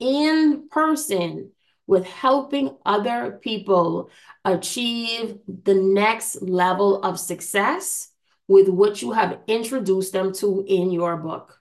in 0.00 0.68
person 0.70 1.52
with 1.86 2.06
helping 2.06 2.76
other 2.84 3.38
people 3.42 4.10
achieve 4.44 5.38
the 5.46 5.74
next 5.74 6.42
level 6.42 7.02
of 7.02 7.18
success 7.18 8.10
with 8.46 8.68
what 8.68 9.02
you 9.02 9.12
have 9.12 9.38
introduced 9.46 10.12
them 10.12 10.32
to 10.34 10.64
in 10.66 10.90
your 10.90 11.16
book. 11.16 11.60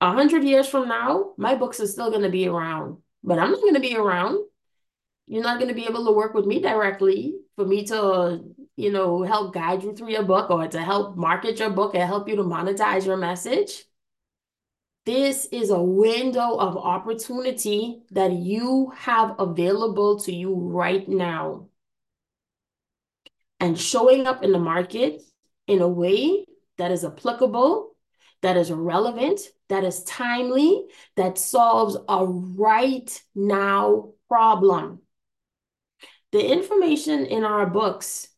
A 0.00 0.12
hundred 0.12 0.44
years 0.44 0.68
from 0.68 0.88
now, 0.88 1.32
my 1.36 1.54
books 1.54 1.80
are 1.80 1.86
still 1.86 2.10
going 2.10 2.22
to 2.22 2.28
be 2.28 2.48
around, 2.48 2.98
but 3.24 3.38
I'm 3.38 3.50
not 3.52 3.60
going 3.60 3.74
to 3.74 3.80
be 3.80 3.96
around. 3.96 4.38
You're 5.26 5.42
not 5.42 5.58
going 5.58 5.68
to 5.68 5.74
be 5.74 5.86
able 5.86 6.04
to 6.06 6.12
work 6.12 6.34
with 6.34 6.46
me 6.46 6.60
directly 6.60 7.34
for 7.56 7.64
me 7.64 7.84
to, 7.86 8.40
you 8.76 8.92
know, 8.92 9.22
help 9.22 9.54
guide 9.54 9.82
you 9.82 9.94
through 9.94 10.10
your 10.10 10.22
book 10.22 10.50
or 10.50 10.68
to 10.68 10.82
help 10.82 11.16
market 11.16 11.58
your 11.58 11.70
book 11.70 11.94
and 11.94 12.04
help 12.04 12.28
you 12.28 12.36
to 12.36 12.42
monetize 12.42 13.06
your 13.06 13.16
message. 13.16 13.84
This 15.06 15.46
is 15.46 15.70
a 15.70 15.80
window 15.80 16.56
of 16.56 16.76
opportunity 16.76 18.02
that 18.10 18.32
you 18.32 18.92
have 18.96 19.36
available 19.38 20.18
to 20.20 20.34
you 20.34 20.54
right 20.54 21.08
now. 21.08 21.68
And 23.60 23.78
showing 23.78 24.26
up 24.26 24.42
in 24.42 24.52
the 24.52 24.58
market 24.58 25.22
in 25.66 25.80
a 25.80 25.88
way 25.88 26.44
that 26.76 26.90
is 26.90 27.04
applicable, 27.04 27.96
that 28.42 28.56
is 28.56 28.70
relevant, 28.70 29.40
that 29.68 29.84
is 29.84 30.02
timely, 30.04 30.84
that 31.16 31.38
solves 31.38 31.96
a 32.08 32.26
right 32.26 33.22
now 33.34 34.10
problem. 34.28 35.00
The 36.32 36.44
information 36.44 37.26
in 37.26 37.44
our 37.44 37.66
books, 37.66 38.28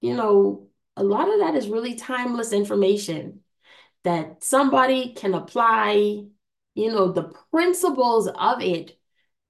you 0.00 0.14
know, 0.14 0.68
a 0.96 1.04
lot 1.04 1.32
of 1.32 1.40
that 1.40 1.54
is 1.54 1.68
really 1.68 1.94
timeless 1.94 2.52
information 2.52 3.40
that 4.04 4.42
somebody 4.42 5.12
can 5.12 5.34
apply, 5.34 6.24
you 6.74 6.90
know, 6.90 7.12
the 7.12 7.32
principles 7.50 8.28
of 8.28 8.62
it 8.62 8.98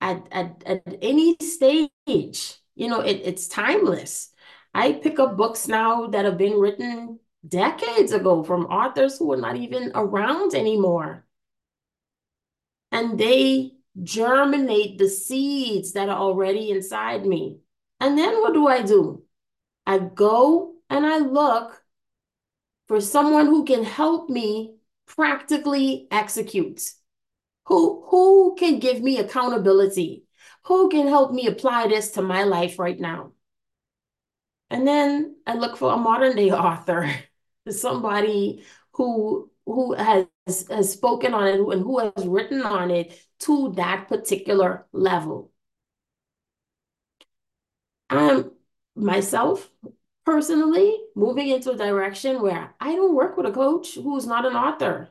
at, 0.00 0.26
at, 0.30 0.62
at 0.66 0.82
any 1.02 1.36
stage. 1.40 1.90
You 2.06 2.88
know, 2.88 3.00
it, 3.00 3.20
it's 3.24 3.48
timeless. 3.48 4.30
I 4.74 4.92
pick 4.92 5.18
up 5.18 5.36
books 5.36 5.68
now 5.68 6.06
that 6.08 6.24
have 6.24 6.38
been 6.38 6.58
written 6.58 7.18
decades 7.46 8.12
ago 8.12 8.42
from 8.42 8.66
authors 8.66 9.18
who 9.18 9.32
are 9.32 9.36
not 9.36 9.56
even 9.56 9.92
around 9.94 10.54
anymore. 10.54 11.26
And 12.92 13.18
they 13.18 13.72
germinate 14.02 14.98
the 14.98 15.08
seeds 15.08 15.92
that 15.92 16.08
are 16.08 16.18
already 16.18 16.70
inside 16.70 17.26
me. 17.26 17.58
And 17.98 18.16
then 18.16 18.40
what 18.40 18.54
do 18.54 18.66
I 18.66 18.82
do? 18.82 19.24
I 19.86 19.98
go 19.98 20.74
and 20.88 21.06
I 21.06 21.18
look 21.18 21.82
for 22.88 23.00
someone 23.00 23.46
who 23.46 23.64
can 23.64 23.84
help 23.84 24.28
me 24.28 24.74
practically 25.06 26.08
execute. 26.10 26.82
Who, 27.66 28.04
who 28.08 28.56
can 28.58 28.78
give 28.78 29.00
me 29.00 29.18
accountability? 29.18 30.24
Who 30.64 30.88
can 30.88 31.06
help 31.06 31.32
me 31.32 31.46
apply 31.46 31.88
this 31.88 32.12
to 32.12 32.22
my 32.22 32.44
life 32.44 32.78
right 32.78 32.98
now? 32.98 33.32
And 34.70 34.86
then 34.86 35.36
I 35.46 35.54
look 35.54 35.76
for 35.76 35.92
a 35.92 35.96
modern 35.96 36.36
day 36.36 36.50
author, 36.52 37.12
somebody 37.68 38.64
who 38.92 39.50
who 39.66 39.94
has 39.94 40.26
has 40.68 40.92
spoken 40.92 41.32
on 41.32 41.46
it 41.46 41.60
and 41.60 41.82
who 41.82 41.98
has 41.98 42.26
written 42.26 42.62
on 42.62 42.90
it 42.90 43.16
to 43.40 43.72
that 43.76 44.08
particular 44.08 44.86
level. 44.92 45.52
Um, 48.10 48.52
myself, 49.00 49.70
personally 50.24 50.96
moving 51.14 51.48
into 51.48 51.70
a 51.72 51.76
direction 51.76 52.42
where 52.42 52.74
I 52.80 52.94
don't 52.94 53.14
work 53.14 53.36
with 53.36 53.46
a 53.46 53.52
coach 53.52 53.94
who's 53.94 54.26
not 54.26 54.46
an 54.46 54.54
author. 54.54 55.08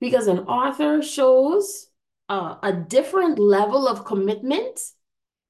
Because 0.00 0.26
an 0.26 0.40
author 0.40 1.02
shows 1.02 1.88
uh, 2.28 2.56
a 2.62 2.72
different 2.72 3.38
level 3.38 3.86
of 3.86 4.04
commitment 4.04 4.80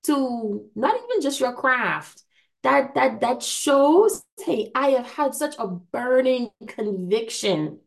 to 0.05 0.69
not 0.75 0.95
even 0.97 1.23
just 1.23 1.41
your 1.41 1.55
craft. 1.55 2.23
That 2.63 2.95
that 2.95 3.21
that 3.21 3.43
shows, 3.43 4.23
hey, 4.45 4.71
I 4.75 4.91
have 4.91 5.07
had 5.07 5.35
such 5.35 5.55
a 5.59 5.67
burning 5.67 6.51
conviction 6.67 7.81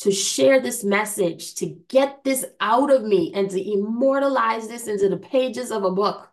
to 0.00 0.10
share 0.10 0.60
this 0.60 0.82
message, 0.82 1.54
to 1.54 1.66
get 1.88 2.24
this 2.24 2.44
out 2.60 2.90
of 2.92 3.04
me, 3.04 3.32
and 3.34 3.48
to 3.50 3.72
immortalize 3.72 4.66
this 4.66 4.88
into 4.88 5.08
the 5.08 5.16
pages 5.16 5.70
of 5.70 5.84
a 5.84 5.90
book. 5.92 6.31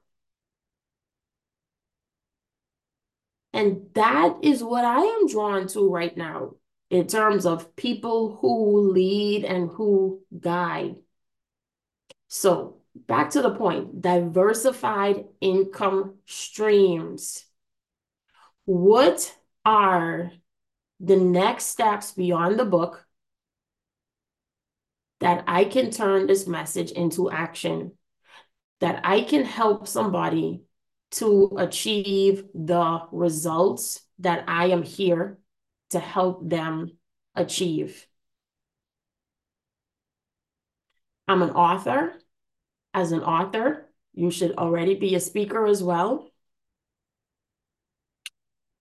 And 3.60 3.90
that 3.94 4.38
is 4.42 4.64
what 4.64 4.86
I 4.86 5.02
am 5.02 5.28
drawn 5.28 5.68
to 5.68 5.92
right 5.92 6.16
now 6.16 6.54
in 6.90 7.08
terms 7.08 7.46
of 7.46 7.76
people 7.76 8.38
who 8.38 8.94
lead 8.94 9.44
and 9.44 9.70
who 9.70 10.22
guide. 10.40 10.96
So, 12.30 12.78
back 12.96 13.32
to 13.32 13.42
the 13.42 13.54
point 13.54 14.02
diversified 14.02 15.26
income 15.42 16.20
streams. 16.26 17.44
What 18.64 19.36
are 19.66 20.32
the 21.02 21.18
next 21.18 21.66
steps 21.66 22.14
beyond 22.14 22.58
the 22.58 22.66
book 22.66 23.06
that 25.20 25.44
I 25.48 25.66
can 25.66 25.92
turn 25.92 26.28
this 26.28 26.48
message 26.48 26.92
into 26.92 27.30
action? 27.30 27.92
That 28.80 29.02
I 29.04 29.20
can 29.20 29.44
help 29.44 29.86
somebody 29.86 30.62
to 31.12 31.56
achieve 31.58 32.46
the 32.54 33.02
results 33.12 34.02
that 34.20 34.44
I 34.48 34.68
am 34.68 34.84
here 34.84 35.40
to 35.90 36.00
help 36.00 36.48
them 36.48 36.98
achieve. 37.36 38.06
I'm 41.28 41.42
an 41.42 41.52
author. 41.52 42.14
As 42.94 43.12
an 43.12 43.22
author, 43.22 43.90
you 44.14 44.32
should 44.32 44.58
already 44.58 44.96
be 44.96 45.16
a 45.16 45.20
speaker 45.20 45.66
as 45.66 45.84
well. 45.84 46.32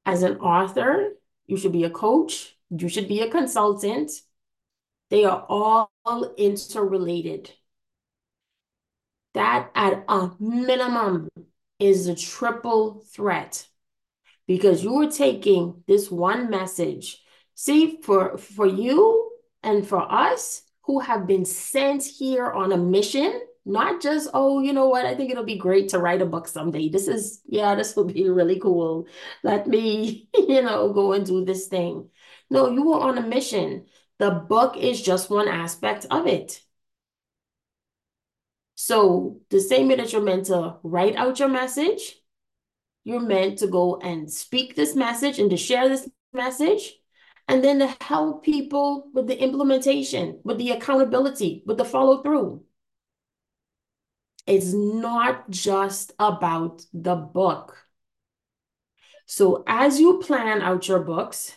As 0.07 0.23
an 0.23 0.39
author, 0.39 1.11
you 1.47 1.57
should 1.57 1.73
be 1.73 1.85
a 1.85 1.91
coach. 1.91 2.57
You 2.71 2.89
should 2.89 3.09
be 3.09 3.21
a 3.21 3.31
consultant. 3.31 4.11
They 5.11 5.25
are 5.25 5.45
all 5.49 5.91
interrelated. 6.37 7.53
That 9.35 9.71
at 9.75 10.05
a 10.09 10.31
minimum 10.41 11.29
is 11.79 12.07
a 12.07 12.15
triple 12.15 13.05
threat 13.13 13.67
because 14.47 14.83
you 14.83 14.97
are 15.03 15.11
taking 15.11 15.83
this 15.87 16.11
one 16.11 16.51
message. 16.51 17.23
See, 17.55 18.01
for, 18.03 18.39
for 18.39 18.67
you 18.67 19.31
and 19.63 19.87
for 19.87 20.01
us 20.11 20.63
who 20.83 21.01
have 21.01 21.27
been 21.27 21.45
sent 21.45 22.03
here 22.03 22.51
on 22.51 22.73
a 22.73 22.77
mission, 22.77 23.41
not 23.67 24.01
just, 24.01 24.31
oh, 24.33 24.61
you 24.61 24.73
know 24.73 24.89
what, 24.89 25.05
I 25.05 25.15
think 25.15 25.31
it'll 25.31 25.45
be 25.45 25.59
great 25.59 25.91
to 25.91 25.99
write 25.99 26.23
a 26.23 26.27
book 26.27 26.49
someday. 26.49 26.89
This 26.89 27.07
is, 27.07 27.43
yeah, 27.47 27.75
this 27.75 27.95
will 27.95 28.05
be 28.07 28.29
really 28.29 28.59
cool. 28.59 29.07
Let 29.43 29.67
me, 29.67 30.29
you 30.35 30.63
know, 30.63 30.93
go 30.93 31.13
and 31.13 31.27
do 31.27 31.45
this 31.45 31.67
thing. 31.67 32.09
No, 32.49 32.71
you 32.71 32.83
were 32.83 33.01
on 33.01 33.19
a 33.19 33.23
mission. 33.23 33.87
The 34.19 34.31
book 34.31 34.77
is 34.79 35.03
just 35.03 35.29
one 35.29 35.49
aspect 35.49 36.07
of 36.11 36.27
it. 36.27 36.63
So 38.81 39.41
the 39.51 39.61
same 39.61 39.89
way 39.89 39.97
that 39.97 40.13
you're 40.13 40.23
meant 40.23 40.47
to 40.47 40.77
write 40.85 41.17
out 41.17 41.41
your 41.41 41.49
message, 41.49 42.15
you're 43.03 43.19
meant 43.19 43.59
to 43.59 43.67
go 43.67 43.97
and 43.97 44.33
speak 44.33 44.77
this 44.77 44.95
message 44.95 45.41
and 45.41 45.51
to 45.51 45.57
share 45.57 45.89
this 45.89 46.09
message, 46.33 46.95
and 47.49 47.65
then 47.65 47.81
to 47.81 47.97
help 48.01 48.45
people 48.45 49.11
with 49.13 49.27
the 49.27 49.37
implementation, 49.37 50.39
with 50.45 50.59
the 50.59 50.71
accountability, 50.71 51.65
with 51.67 51.77
the 51.77 51.85
follow 51.85 52.23
through. 52.23 52.63
It's 54.47 54.73
not 54.73 55.51
just 55.51 56.13
about 56.17 56.85
the 56.95 57.17
book. 57.17 57.77
So 59.27 59.65
as 59.67 59.99
you 59.99 60.19
plan 60.19 60.63
out 60.63 60.87
your 60.87 61.01
books, 61.01 61.53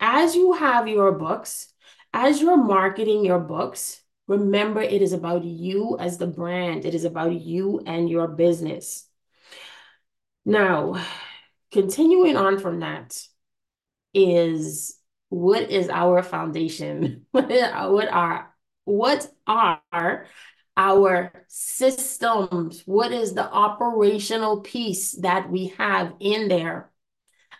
as 0.00 0.34
you 0.34 0.54
have 0.54 0.88
your 0.88 1.12
books, 1.12 1.72
as 2.12 2.40
you're 2.42 2.56
marketing 2.56 3.24
your 3.24 3.38
books, 3.38 4.00
Remember, 4.26 4.80
it 4.80 5.02
is 5.02 5.12
about 5.12 5.44
you 5.44 5.96
as 5.98 6.18
the 6.18 6.26
brand. 6.26 6.84
It 6.84 6.94
is 6.94 7.04
about 7.04 7.34
you 7.34 7.82
and 7.86 8.08
your 8.08 8.28
business. 8.28 9.06
Now, 10.44 11.04
continuing 11.72 12.36
on 12.36 12.58
from 12.58 12.80
that 12.80 13.18
is 14.14 14.96
what 15.28 15.70
is 15.70 15.88
our 15.88 16.22
foundation? 16.22 17.26
what 17.32 18.08
are 18.08 18.54
what 18.84 19.26
are 19.46 20.26
our 20.76 21.44
systems? 21.48 22.82
What 22.86 23.12
is 23.12 23.34
the 23.34 23.50
operational 23.50 24.60
piece 24.60 25.12
that 25.20 25.50
we 25.50 25.68
have 25.78 26.14
in 26.20 26.48
there? 26.48 26.90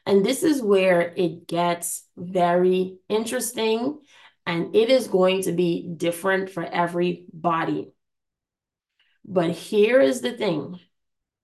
And 0.06 0.24
this 0.24 0.42
is 0.42 0.62
where 0.62 1.14
it 1.16 1.46
gets 1.46 2.06
very 2.16 2.98
interesting 3.08 4.00
and 4.46 4.74
it 4.74 4.90
is 4.90 5.08
going 5.08 5.42
to 5.42 5.52
be 5.52 5.88
different 5.96 6.50
for 6.50 6.64
everybody. 6.64 7.92
But 9.24 9.50
here 9.50 10.00
is 10.00 10.20
the 10.20 10.32
thing. 10.32 10.80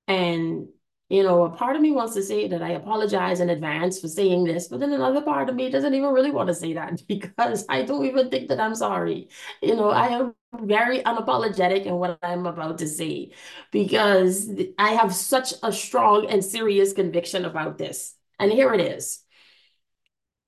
And 0.07 0.69
you 1.11 1.25
know, 1.25 1.43
a 1.43 1.51
part 1.51 1.75
of 1.75 1.83
me 1.83 1.91
wants 1.91 2.15
to 2.15 2.23
say 2.23 2.47
that 2.47 2.63
I 2.63 2.71
apologize 2.71 3.41
in 3.41 3.51
advance 3.51 4.01
for 4.01 4.07
saying 4.07 4.45
this, 4.45 4.69
but 4.69 4.79
then 4.79 4.93
another 4.93 5.21
part 5.21 5.49
of 5.49 5.57
me 5.57 5.69
doesn't 5.69 5.93
even 5.93 6.13
really 6.13 6.31
want 6.31 6.47
to 6.49 6.55
say 6.55 6.75
that 6.75 7.03
because 7.09 7.67
I 7.69 7.83
don't 7.83 8.07
even 8.07 8.31
think 8.31 8.49
that 8.49 8.61
I'm 8.61 8.77
sorry. 8.77 9.29
You 9.61 9.75
know, 9.75 9.91
I 9.91 10.07
am 10.09 10.35
very 10.61 11.01
unapologetic 11.01 11.85
in 11.85 11.97
what 11.97 12.19
I'm 12.23 12.47
about 12.47 12.79
to 12.79 12.87
say 12.87 13.33
because 13.73 14.49
I 14.79 14.91
have 14.91 15.13
such 15.13 15.53
a 15.65 15.73
strong 15.73 16.27
and 16.31 16.45
serious 16.45 16.93
conviction 16.93 17.45
about 17.45 17.77
this. 17.77 18.15
And 18.39 18.53
here 18.53 18.73
it 18.73 18.81
is. 18.81 19.25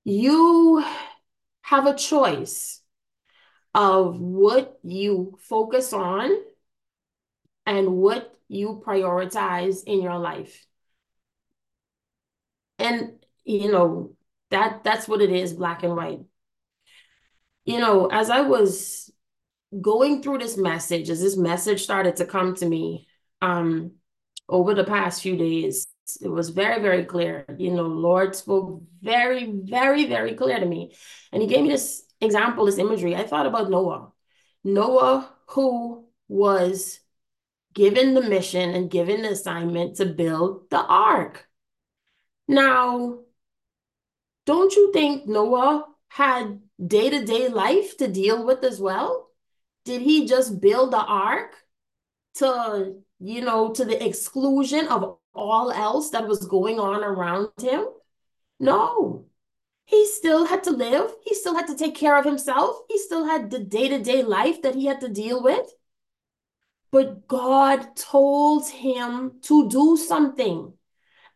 You 0.04 0.84
have 1.72 1.86
a 1.86 1.96
choice 1.96 2.82
of 3.74 4.20
what 4.20 4.78
you 4.82 5.38
focus 5.40 5.94
on 5.94 6.30
and 7.64 7.88
what 7.96 8.38
you 8.48 8.82
prioritize 8.86 9.82
in 9.84 10.02
your 10.02 10.18
life. 10.18 10.66
And 12.78 13.24
you 13.44 13.72
know, 13.72 14.14
that 14.50 14.84
that's 14.84 15.08
what 15.08 15.22
it 15.22 15.30
is, 15.30 15.54
black 15.54 15.82
and 15.82 15.96
white. 15.96 16.20
You 17.64 17.78
know, 17.78 18.08
as 18.08 18.28
I 18.28 18.42
was 18.42 19.10
going 19.80 20.22
through 20.22 20.38
this 20.38 20.58
message, 20.58 21.08
as 21.08 21.22
this 21.22 21.38
message 21.38 21.82
started 21.82 22.16
to 22.16 22.26
come 22.26 22.54
to 22.56 22.68
me, 22.68 23.08
um, 23.40 23.92
over 24.46 24.74
the 24.74 24.84
past 24.84 25.22
few 25.22 25.38
days, 25.38 25.86
it 26.20 26.28
was 26.28 26.50
very, 26.50 26.82
very 26.82 27.04
clear. 27.04 27.44
You 27.58 27.72
know, 27.72 27.86
Lord 27.86 28.34
spoke 28.34 28.82
very, 29.00 29.50
very, 29.50 30.06
very 30.06 30.34
clear 30.34 30.58
to 30.58 30.66
me. 30.66 30.94
And 31.32 31.42
he 31.42 31.48
gave 31.48 31.62
me 31.62 31.70
this 31.70 32.04
example, 32.20 32.66
this 32.66 32.78
imagery. 32.78 33.14
I 33.14 33.24
thought 33.24 33.46
about 33.46 33.70
Noah. 33.70 34.12
Noah, 34.64 35.32
who 35.48 36.06
was 36.28 37.00
given 37.74 38.14
the 38.14 38.22
mission 38.22 38.70
and 38.70 38.90
given 38.90 39.22
the 39.22 39.30
assignment 39.30 39.96
to 39.96 40.06
build 40.06 40.68
the 40.70 40.80
ark. 40.80 41.46
Now, 42.48 43.20
don't 44.44 44.74
you 44.74 44.92
think 44.92 45.26
Noah 45.26 45.86
had 46.08 46.60
day 46.84 47.10
to 47.10 47.24
day 47.24 47.48
life 47.48 47.96
to 47.98 48.08
deal 48.08 48.44
with 48.44 48.64
as 48.64 48.80
well? 48.80 49.30
Did 49.84 50.02
he 50.02 50.26
just 50.26 50.60
build 50.60 50.92
the 50.92 51.02
ark 51.02 51.54
to, 52.34 52.96
you 53.20 53.40
know, 53.40 53.72
to 53.72 53.84
the 53.84 54.04
exclusion 54.04 54.86
of 54.88 55.16
all 55.34 55.70
else 55.70 56.10
that 56.10 56.28
was 56.28 56.46
going 56.46 56.78
on 56.78 57.02
around 57.02 57.50
him? 57.60 57.86
No. 58.60 59.26
He 59.84 60.06
still 60.06 60.46
had 60.46 60.64
to 60.64 60.70
live. 60.70 61.12
He 61.24 61.34
still 61.34 61.54
had 61.54 61.66
to 61.66 61.76
take 61.76 61.94
care 61.94 62.16
of 62.16 62.24
himself. 62.24 62.76
He 62.88 62.98
still 62.98 63.24
had 63.24 63.50
the 63.50 63.58
day 63.58 63.88
to 63.88 63.98
day 63.98 64.22
life 64.22 64.62
that 64.62 64.74
he 64.74 64.86
had 64.86 65.00
to 65.00 65.08
deal 65.08 65.42
with. 65.42 65.72
But 66.90 67.26
God 67.26 67.96
told 67.96 68.68
him 68.68 69.40
to 69.42 69.68
do 69.68 69.96
something, 69.96 70.74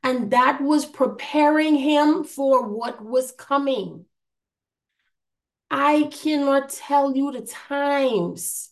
and 0.02 0.30
that 0.30 0.60
was 0.60 0.84
preparing 0.84 1.76
him 1.76 2.24
for 2.24 2.68
what 2.68 3.02
was 3.02 3.32
coming. 3.32 4.04
I 5.70 6.10
cannot 6.12 6.68
tell 6.68 7.16
you 7.16 7.32
the 7.32 7.40
times 7.40 8.70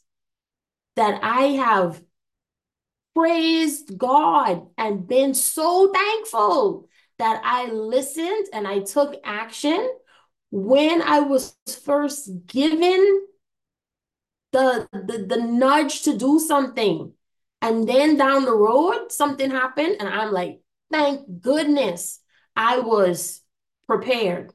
that 0.97 1.21
I 1.25 1.47
have 1.53 2.03
praised 3.15 3.97
God 3.97 4.67
and 4.77 5.07
been 5.07 5.35
so 5.35 5.93
thankful 5.93 6.89
that 7.19 7.41
I 7.45 7.67
listened 7.67 8.49
and 8.53 8.67
I 8.67 8.81
took 8.81 9.15
action 9.25 9.89
when 10.51 11.03
I 11.03 11.21
was 11.21 11.57
first 11.85 12.31
given 12.47 13.27
the, 14.53 14.89
the, 14.93 15.27
the 15.29 15.43
nudge 15.43 16.03
to 16.03 16.17
do 16.17 16.39
something. 16.39 17.13
And 17.61 17.89
then 17.89 18.17
down 18.17 18.45
the 18.45 18.55
road, 18.55 19.11
something 19.11 19.51
happened, 19.51 19.97
and 19.99 20.09
I'm 20.09 20.33
like, 20.33 20.61
thank 20.93 21.41
goodness 21.41 22.21
I 22.55 22.81
was 22.81 23.41
prepared. 23.87 24.53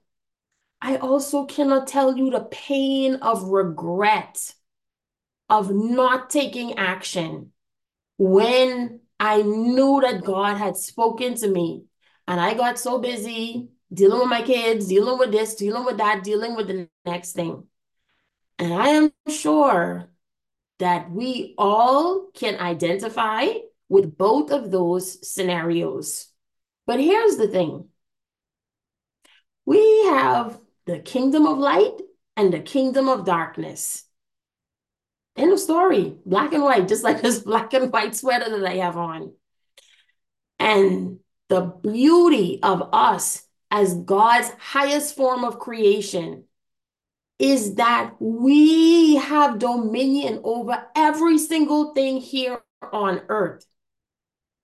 I 0.82 0.98
also 0.98 1.45
cannot 1.45 1.88
tell 1.88 2.15
you 2.15 2.30
the 2.30 2.48
pain 2.52 3.15
of 3.15 3.43
regret 3.43 4.54
of 5.50 5.72
not 5.72 6.30
taking 6.30 6.78
action 6.78 7.52
when 8.19 8.99
I 9.19 9.41
knew 9.41 10.01
that 10.01 10.23
God 10.23 10.58
had 10.58 10.77
spoken 10.77 11.36
to 11.36 11.47
me. 11.49 11.86
And 12.27 12.39
I 12.39 12.53
got 12.53 12.77
so 12.77 12.99
busy 12.99 13.69
dealing 13.91 14.19
with 14.19 14.29
my 14.29 14.43
kids, 14.43 14.88
dealing 14.88 15.17
with 15.17 15.32
this, 15.32 15.55
dealing 15.55 15.86
with 15.86 15.97
that, 15.97 16.23
dealing 16.23 16.55
with 16.55 16.67
the 16.67 16.89
next 17.05 17.32
thing. 17.32 17.63
And 18.60 18.73
I 18.73 18.89
am 18.89 19.12
sure 19.29 20.10
that 20.79 21.10
we 21.10 21.55
all 21.58 22.29
can 22.34 22.60
identify 22.60 23.45
with 23.88 24.17
both 24.17 24.51
of 24.51 24.69
those 24.69 25.27
scenarios. 25.27 26.27
But 26.86 26.99
here's 26.99 27.38
the 27.38 27.47
thing 27.47 27.88
we 29.65 30.05
have 30.08 30.60
the 30.86 30.99
kingdom 30.99 31.47
of 31.47 31.58
light 31.58 32.01
and 32.36 32.53
the 32.53 32.60
kingdom 32.60 33.08
of 33.08 33.25
darkness. 33.25 34.03
End 35.39 35.54
of 35.54 35.60
story, 35.60 36.17
black 36.25 36.52
and 36.52 36.63
white, 36.63 36.89
just 36.89 37.02
like 37.04 37.21
this 37.21 37.39
black 37.49 37.73
and 37.73 37.93
white 37.93 38.13
sweater 38.13 38.49
that 38.49 38.69
I 38.69 38.75
have 38.75 38.97
on. 38.97 39.32
And 40.60 41.19
the 41.47 41.62
beauty 41.62 42.60
of 42.62 42.89
us 42.91 43.43
as 43.71 43.93
God's 43.93 44.52
highest 44.60 45.15
form 45.15 45.45
of 45.45 45.58
creation 45.58 46.43
is 47.39 47.75
that 47.75 48.15
we 48.19 49.15
have 49.15 49.60
dominion 49.60 50.41
over 50.43 50.86
every 50.93 51.38
single 51.38 51.93
thing 51.93 52.17
here 52.17 52.60
on 52.91 53.21
earth, 53.30 53.65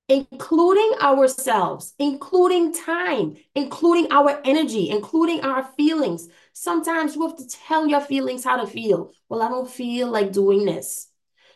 including 0.08 0.92
ourselves, 1.02 1.94
including 1.98 2.74
time, 2.74 3.36
including 3.56 4.12
our 4.12 4.40
energy, 4.46 4.90
including 4.90 5.42
our 5.42 5.64
feelings. 5.78 6.28
Sometimes 6.54 7.16
you 7.16 7.28
have 7.28 7.38
to 7.38 7.48
tell 7.48 7.88
your 7.88 8.02
feelings 8.02 8.44
how 8.44 8.58
to 8.58 8.68
feel. 8.68 9.12
Well, 9.30 9.42
I 9.42 9.50
don't 9.50 9.70
feel 9.70 10.10
like 10.10 10.32
doing 10.32 10.66
this. 10.66 11.08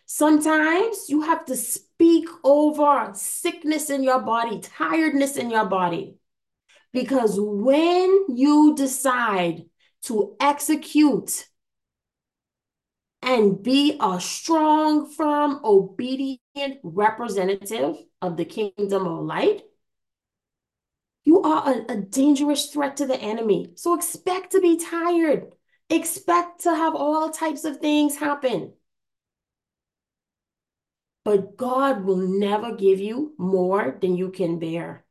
Sometimes 0.06 1.10
you 1.10 1.22
have 1.22 1.46
to 1.46 1.56
speak 1.56 2.28
over 2.44 3.12
sickness 3.14 3.92
in 3.92 4.04
your 4.04 4.22
body, 4.22 4.60
tiredness 4.60 5.38
in 5.38 5.52
your 5.52 5.66
body. 5.66 6.16
Because 6.92 7.36
when 7.40 8.26
you 8.30 8.74
decide 8.76 9.66
to 10.04 10.36
execute 10.40 11.48
and 13.22 13.62
be 13.62 13.98
a 14.02 14.20
strong, 14.20 15.12
firm, 15.12 15.60
obedient 15.64 16.40
representative 16.82 17.96
of 18.22 18.38
the 18.38 18.46
kingdom 18.46 19.08
of 19.08 19.26
light, 19.26 19.64
you 21.24 21.42
are 21.42 21.74
a, 21.74 21.94
a, 21.94 21.96
dangerous 21.98 22.68
threat 22.68 22.98
to 22.98 23.06
the 23.06 23.20
enemy. 23.20 23.72
So 23.76 23.94
expect 23.94 24.52
to 24.54 24.62
be 24.62 24.78
tired. 24.78 25.54
Expect 25.90 26.62
to 26.62 26.74
have 26.74 26.96
all 26.96 27.30
types 27.30 27.66
of 27.66 27.78
things 27.78 28.18
happen. 28.18 28.74
But 31.24 31.58
God 31.58 32.06
will 32.06 32.18
never 32.18 32.76
give 32.76 33.00
you 33.00 33.34
more 33.38 33.98
than 34.02 34.16
you 34.16 34.32
can 34.32 34.60
bear. 34.60 35.06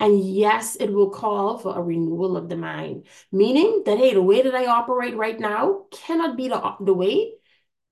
And 0.00 0.18
yes, 0.18 0.76
it 0.76 0.90
will 0.90 1.10
call 1.10 1.58
for 1.58 1.76
a 1.76 1.82
renewal 1.82 2.36
of 2.36 2.48
the 2.48 2.56
mind, 2.56 3.06
meaning 3.30 3.82
that, 3.84 3.98
hey, 3.98 4.14
the 4.14 4.22
way 4.22 4.42
that 4.42 4.54
I 4.54 4.66
operate 4.66 5.16
right 5.16 5.38
now 5.38 5.84
cannot 5.92 6.36
be 6.36 6.48
the, 6.48 6.74
the 6.80 6.94
way 6.94 7.34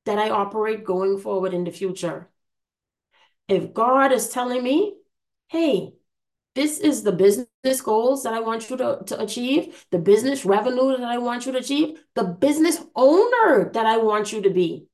that 0.07 0.19
I 0.19 0.31
operate 0.31 0.85
going 0.85 1.19
forward 1.19 1.53
in 1.55 1.65
the 1.65 1.71
future. 1.71 2.31
If 3.49 3.73
God 3.75 4.13
is 4.13 4.29
telling 4.29 4.63
me, 4.63 4.95
hey, 5.49 5.95
this 6.55 6.79
is 6.79 7.03
the 7.03 7.13
business 7.13 7.81
goals 7.83 8.25
that 8.25 8.35
I 8.35 8.41
want 8.41 8.69
you 8.69 8.77
to, 8.77 9.01
to 9.07 9.23
achieve, 9.23 9.87
the 9.91 9.99
business 9.99 10.45
revenue 10.45 10.97
that 10.97 11.07
I 11.07 11.19
want 11.19 11.47
you 11.47 11.53
to 11.53 11.59
achieve, 11.59 12.03
the 12.15 12.25
business 12.25 12.81
owner 12.95 13.71
that 13.73 13.87
I 13.87 13.99
want 13.99 14.33
you 14.33 14.43
to 14.43 14.51
be. 14.51 14.87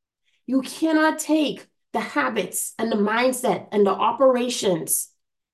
You 0.46 0.60
cannot 0.62 1.18
take 1.18 1.66
the 1.92 2.00
habits 2.00 2.74
and 2.78 2.92
the 2.92 2.96
mindset 2.96 3.68
and 3.72 3.86
the 3.86 3.90
operations 3.90 5.08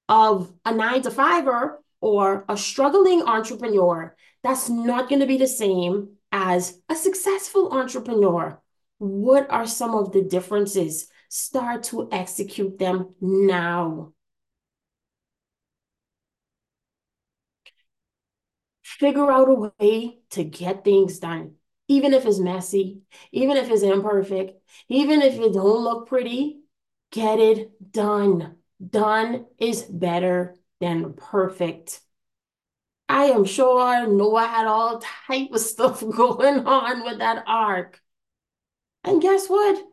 of 0.08 0.52
a 0.64 0.74
nine 0.74 1.02
to 1.02 1.10
fiver 1.10 1.80
or 2.00 2.44
a 2.48 2.56
struggling 2.56 3.22
entrepreneur, 3.22 4.16
that's 4.42 4.68
not 4.68 5.08
going 5.08 5.20
to 5.20 5.26
be 5.26 5.36
the 5.36 5.46
same 5.46 6.16
as 6.32 6.80
a 6.88 6.94
successful 6.94 7.72
entrepreneur. 7.72 8.60
What 8.98 9.50
are 9.50 9.66
some 9.66 9.94
of 9.94 10.12
the 10.12 10.22
differences? 10.22 11.08
Start 11.30 11.84
to 11.84 12.10
execute 12.12 12.78
them 12.78 13.14
now. 13.22 14.12
Figure 18.82 19.30
out 19.30 19.48
a 19.48 19.72
way 19.78 20.18
to 20.30 20.44
get 20.44 20.84
things 20.84 21.18
done, 21.18 21.54
even 21.88 22.12
if 22.14 22.24
it's 22.26 22.38
messy, 22.38 23.02
even 23.32 23.56
if 23.56 23.70
it's 23.70 23.82
imperfect, 23.82 24.60
even 24.88 25.22
if 25.22 25.34
it 25.34 25.52
don't 25.52 25.84
look 25.84 26.08
pretty, 26.08 26.62
get 27.10 27.38
it 27.38 27.92
done. 27.92 28.56
Done 28.86 29.46
is 29.58 29.82
better 29.82 30.56
than 30.80 31.12
perfect. 31.14 32.00
I 33.10 33.24
am 33.26 33.44
sure 33.44 34.06
Noah 34.06 34.46
had 34.46 34.66
all 34.66 35.00
type 35.26 35.50
of 35.52 35.60
stuff 35.60 36.00
going 36.16 36.66
on 36.66 37.04
with 37.04 37.18
that 37.18 37.44
ark. 37.46 38.00
And 39.04 39.20
guess 39.20 39.46
what? 39.48 39.84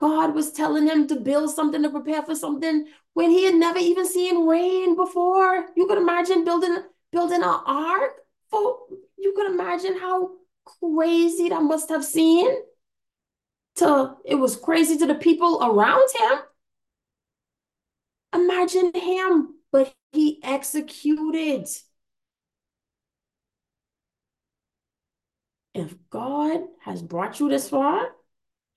God 0.00 0.34
was 0.34 0.52
telling 0.52 0.86
him 0.86 1.06
to 1.08 1.16
build 1.16 1.54
something 1.54 1.82
to 1.82 1.90
prepare 1.90 2.22
for 2.22 2.34
something 2.34 2.86
when 3.12 3.30
he 3.30 3.44
had 3.44 3.54
never 3.54 3.78
even 3.78 4.06
seen 4.06 4.46
rain 4.46 4.96
before. 4.96 5.66
You 5.76 5.86
could 5.86 5.98
imagine 5.98 6.44
building 6.44 6.78
building 7.12 7.42
an 7.42 7.60
ark 7.66 8.12
for 8.50 8.78
you 9.18 9.34
could 9.36 9.50
imagine 9.50 9.98
how 9.98 10.30
crazy 10.64 11.50
that 11.50 11.62
must 11.62 11.90
have 11.90 12.04
seemed. 12.04 12.56
To 13.76 14.16
it 14.24 14.34
was 14.34 14.56
crazy 14.56 14.96
to 14.98 15.06
the 15.06 15.14
people 15.14 15.60
around 15.62 16.08
him. 16.18 16.38
Imagine 18.34 18.92
him, 18.94 19.54
but 19.70 19.92
he 20.12 20.40
executed. 20.42 21.68
If 25.74 25.94
God 26.10 26.62
has 26.80 27.02
brought 27.02 27.38
you 27.38 27.48
this 27.48 27.68
far 27.68 28.08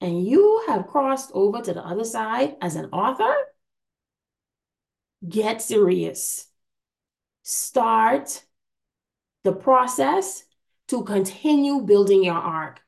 and 0.03 0.27
you 0.27 0.65
have 0.67 0.87
crossed 0.87 1.31
over 1.33 1.61
to 1.61 1.73
the 1.73 1.81
other 1.81 2.03
side 2.03 2.57
as 2.61 2.75
an 2.75 2.87
author, 2.91 3.33
get 5.27 5.61
serious. 5.61 6.47
Start 7.43 8.43
the 9.43 9.53
process 9.53 10.43
to 10.89 11.03
continue 11.03 11.81
building 11.81 12.23
your 12.23 12.35
ark 12.35 12.81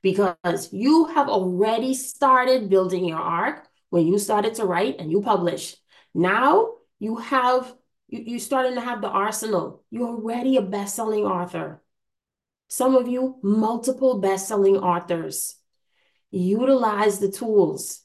because 0.00 0.72
you 0.72 1.06
have 1.06 1.28
already 1.28 1.92
started 1.92 2.70
building 2.70 3.04
your 3.04 3.18
ark 3.18 3.66
when 3.90 4.06
you 4.06 4.16
started 4.16 4.54
to 4.54 4.64
write 4.64 5.00
and 5.00 5.10
you 5.10 5.20
published. 5.22 5.76
Now 6.14 6.74
you 7.00 7.16
have 7.16 7.74
you, 8.06 8.22
you're 8.26 8.38
starting 8.38 8.76
to 8.76 8.80
have 8.80 9.00
the 9.00 9.08
arsenal. 9.08 9.82
You're 9.90 10.08
already 10.08 10.56
a 10.56 10.62
best-selling 10.62 11.24
author. 11.24 11.82
Some 12.68 12.94
of 12.94 13.08
you, 13.08 13.38
multiple 13.42 14.20
best-selling 14.20 14.76
authors. 14.76 15.56
Utilize 16.30 17.18
the 17.18 17.30
tools. 17.30 18.02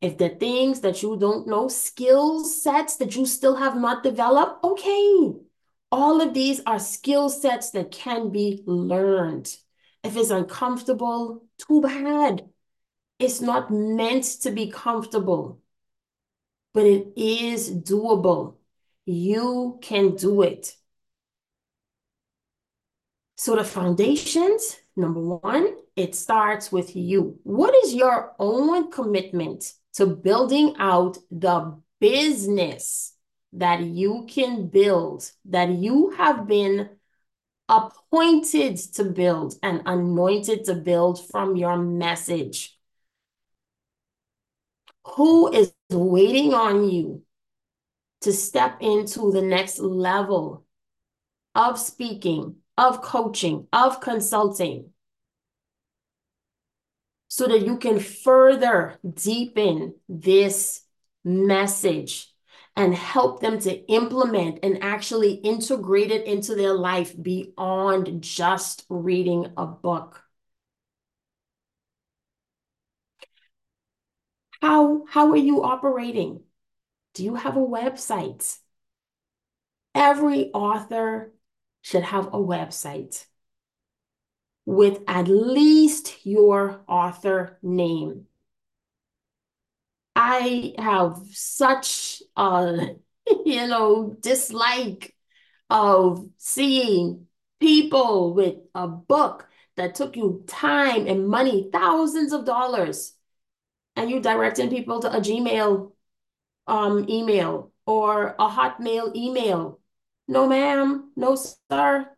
If 0.00 0.18
the 0.18 0.30
things 0.30 0.80
that 0.80 1.02
you 1.02 1.16
don't 1.16 1.46
know, 1.46 1.68
skill 1.68 2.44
sets 2.44 2.96
that 2.96 3.14
you 3.14 3.26
still 3.26 3.56
have 3.56 3.76
not 3.76 4.02
developed, 4.02 4.64
okay. 4.64 5.32
All 5.90 6.20
of 6.20 6.34
these 6.34 6.60
are 6.66 6.78
skill 6.78 7.28
sets 7.28 7.70
that 7.70 7.90
can 7.90 8.30
be 8.30 8.62
learned. 8.66 9.54
If 10.02 10.16
it's 10.16 10.30
uncomfortable, 10.30 11.44
too 11.58 11.80
bad. 11.80 12.48
It's 13.18 13.40
not 13.40 13.70
meant 13.70 14.24
to 14.42 14.50
be 14.50 14.70
comfortable 14.70 15.62
but 16.72 16.86
it 16.86 17.12
is 17.16 17.70
doable. 17.70 18.56
You 19.04 19.78
can 19.82 20.16
do 20.16 20.42
it. 20.42 20.76
So 23.36 23.56
the 23.56 23.64
foundations, 23.64 24.76
number 24.96 25.20
one, 25.20 25.76
it 25.96 26.14
starts 26.14 26.70
with 26.72 26.96
you. 26.96 27.38
What 27.42 27.74
is 27.84 27.94
your 27.94 28.34
own 28.38 28.90
commitment 28.90 29.72
to 29.94 30.06
building 30.06 30.74
out 30.78 31.18
the 31.30 31.78
business 32.00 33.14
that 33.52 33.80
you 33.80 34.26
can 34.28 34.68
build, 34.68 35.30
that 35.46 35.70
you 35.70 36.10
have 36.10 36.46
been 36.46 36.90
appointed 37.68 38.76
to 38.76 39.04
build 39.04 39.54
and 39.62 39.82
anointed 39.86 40.64
to 40.64 40.74
build 40.74 41.28
from 41.30 41.56
your 41.56 41.76
message? 41.76 42.78
Who 45.16 45.52
is 45.52 45.72
waiting 45.90 46.54
on 46.54 46.88
you 46.88 47.22
to 48.22 48.32
step 48.32 48.78
into 48.80 49.32
the 49.32 49.42
next 49.42 49.78
level 49.78 50.64
of 51.54 51.78
speaking, 51.78 52.61
of 52.76 53.02
coaching, 53.02 53.66
of 53.72 54.00
consulting, 54.00 54.90
so 57.28 57.46
that 57.46 57.64
you 57.64 57.78
can 57.78 57.98
further 57.98 58.98
deepen 59.14 59.94
this 60.08 60.82
message 61.24 62.28
and 62.76 62.94
help 62.94 63.40
them 63.40 63.58
to 63.60 63.74
implement 63.90 64.58
and 64.62 64.82
actually 64.82 65.34
integrate 65.34 66.10
it 66.10 66.26
into 66.26 66.54
their 66.54 66.74
life 66.74 67.14
beyond 67.20 68.22
just 68.22 68.84
reading 68.88 69.52
a 69.56 69.66
book. 69.66 70.22
How, 74.60 75.04
how 75.08 75.30
are 75.30 75.36
you 75.36 75.62
operating? 75.64 76.44
Do 77.14 77.24
you 77.24 77.34
have 77.34 77.56
a 77.56 77.60
website? 77.60 78.58
Every 79.94 80.50
author 80.52 81.31
should 81.82 82.02
have 82.04 82.28
a 82.28 82.38
website 82.38 83.26
with 84.64 85.00
at 85.08 85.28
least 85.28 86.24
your 86.24 86.82
author 86.88 87.58
name. 87.62 88.26
I 90.14 90.74
have 90.78 91.18
such 91.30 92.22
a, 92.36 92.96
you 93.44 93.66
know, 93.66 94.16
dislike 94.20 95.14
of 95.70 96.28
seeing 96.38 97.26
people 97.60 98.34
with 98.34 98.56
a 98.74 98.86
book 98.88 99.48
that 99.76 99.94
took 99.94 100.16
you 100.16 100.44
time 100.46 101.06
and 101.06 101.28
money, 101.28 101.70
thousands 101.72 102.32
of 102.32 102.44
dollars, 102.44 103.14
and 103.96 104.10
you 104.10 104.20
directing 104.20 104.70
people 104.70 105.00
to 105.00 105.12
a 105.16 105.20
Gmail 105.20 105.92
um, 106.66 107.08
email 107.08 107.72
or 107.86 108.36
a 108.38 108.48
Hotmail 108.48 109.14
email. 109.16 109.80
No, 110.28 110.48
ma'am. 110.48 111.12
No, 111.16 111.36
sir. 111.36 112.08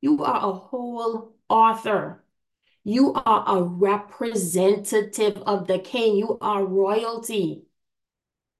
You 0.00 0.22
are 0.24 0.36
a 0.36 0.52
whole 0.52 1.34
author. 1.48 2.24
You 2.84 3.14
are 3.14 3.44
a 3.46 3.62
representative 3.62 5.38
of 5.38 5.66
the 5.66 5.78
king. 5.78 6.16
You 6.16 6.38
are 6.40 6.64
royalty. 6.64 7.64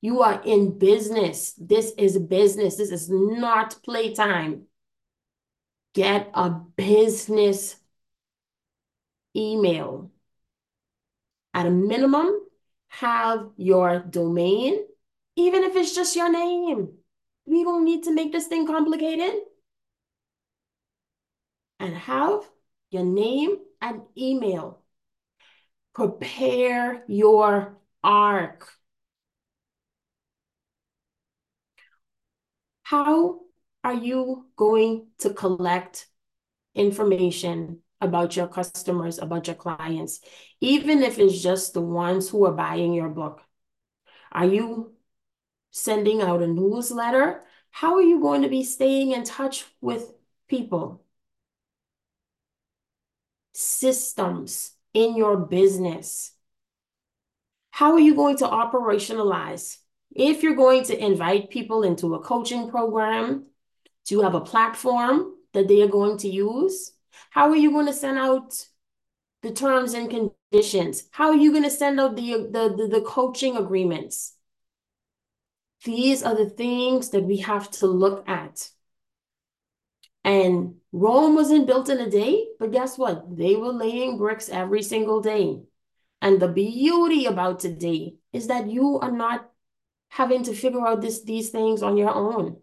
You 0.00 0.22
are 0.22 0.40
in 0.44 0.78
business. 0.78 1.52
This 1.58 1.92
is 1.98 2.18
business. 2.18 2.76
This 2.76 2.90
is 2.90 3.08
not 3.10 3.82
playtime. 3.84 4.66
Get 5.94 6.30
a 6.34 6.50
business 6.50 7.76
email. 9.36 10.10
At 11.52 11.66
a 11.66 11.70
minimum, 11.70 12.40
have 12.88 13.50
your 13.56 14.00
domain, 14.00 14.78
even 15.36 15.62
if 15.62 15.76
it's 15.76 15.94
just 15.94 16.16
your 16.16 16.30
name. 16.30 16.98
We 17.46 17.62
don't 17.62 17.84
need 17.84 18.04
to 18.04 18.14
make 18.14 18.32
this 18.32 18.46
thing 18.46 18.66
complicated. 18.66 19.34
And 21.80 21.94
have 21.94 22.48
your 22.90 23.04
name 23.04 23.56
and 23.80 24.02
email. 24.16 24.80
Prepare 25.94 27.04
your 27.06 27.76
ark. 28.02 28.68
How 32.82 33.40
are 33.82 33.94
you 33.94 34.46
going 34.56 35.08
to 35.18 35.34
collect 35.34 36.06
information 36.74 37.80
about 38.00 38.36
your 38.36 38.48
customers, 38.48 39.18
about 39.18 39.46
your 39.46 39.56
clients, 39.56 40.20
even 40.60 41.02
if 41.02 41.18
it's 41.18 41.42
just 41.42 41.74
the 41.74 41.80
ones 41.80 42.28
who 42.28 42.44
are 42.46 42.52
buying 42.52 42.92
your 42.92 43.08
book? 43.08 43.40
Are 44.32 44.46
you 44.46 44.93
sending 45.74 46.22
out 46.22 46.40
a 46.40 46.46
newsletter? 46.46 47.42
How 47.72 47.96
are 47.96 48.02
you 48.02 48.20
going 48.20 48.42
to 48.42 48.48
be 48.48 48.62
staying 48.62 49.10
in 49.10 49.24
touch 49.24 49.64
with 49.80 50.12
people? 50.48 51.02
Systems 53.52 54.70
in 54.94 55.16
your 55.16 55.36
business. 55.36 56.30
How 57.72 57.92
are 57.92 57.98
you 57.98 58.14
going 58.14 58.36
to 58.36 58.44
operationalize? 58.44 59.78
If 60.14 60.44
you're 60.44 60.54
going 60.54 60.84
to 60.84 61.04
invite 61.04 61.50
people 61.50 61.82
into 61.82 62.14
a 62.14 62.20
coaching 62.20 62.70
program, 62.70 63.46
do 64.06 64.14
you 64.14 64.22
have 64.22 64.36
a 64.36 64.40
platform 64.40 65.34
that 65.54 65.66
they 65.66 65.82
are 65.82 65.88
going 65.88 66.18
to 66.18 66.28
use? 66.28 66.92
How 67.30 67.48
are 67.50 67.56
you 67.56 67.72
going 67.72 67.86
to 67.86 67.92
send 67.92 68.16
out 68.18 68.64
the 69.42 69.50
terms 69.50 69.94
and 69.94 70.08
conditions? 70.08 71.08
How 71.10 71.30
are 71.30 71.36
you 71.36 71.50
going 71.50 71.64
to 71.64 71.70
send 71.70 71.98
out 71.98 72.14
the, 72.14 72.48
the, 72.48 72.74
the, 72.76 72.88
the 72.88 73.04
coaching 73.04 73.56
agreements? 73.56 74.34
These 75.84 76.22
are 76.22 76.34
the 76.34 76.48
things 76.48 77.10
that 77.10 77.24
we 77.24 77.38
have 77.38 77.70
to 77.72 77.86
look 77.86 78.28
at. 78.28 78.70
And 80.24 80.76
Rome 80.92 81.34
wasn't 81.34 81.66
built 81.66 81.90
in 81.90 82.00
a 82.00 82.08
day, 82.08 82.48
but 82.58 82.72
guess 82.72 82.96
what? 82.96 83.36
They 83.36 83.56
were 83.56 83.72
laying 83.72 84.16
bricks 84.16 84.48
every 84.48 84.82
single 84.82 85.20
day. 85.20 85.62
And 86.22 86.40
the 86.40 86.48
beauty 86.48 87.26
about 87.26 87.60
today 87.60 88.16
is 88.32 88.46
that 88.46 88.70
you 88.70 88.98
are 89.00 89.12
not 89.12 89.50
having 90.08 90.42
to 90.44 90.54
figure 90.54 90.86
out 90.86 91.02
this, 91.02 91.22
these 91.22 91.50
things 91.50 91.82
on 91.82 91.98
your 91.98 92.14
own. 92.14 92.56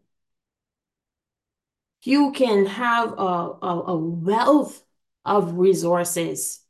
You 2.04 2.32
can 2.32 2.66
have 2.66 3.12
a, 3.12 3.14
a, 3.62 3.84
a 3.88 3.98
wealth 3.98 4.82
of 5.24 5.54
resources 5.54 6.62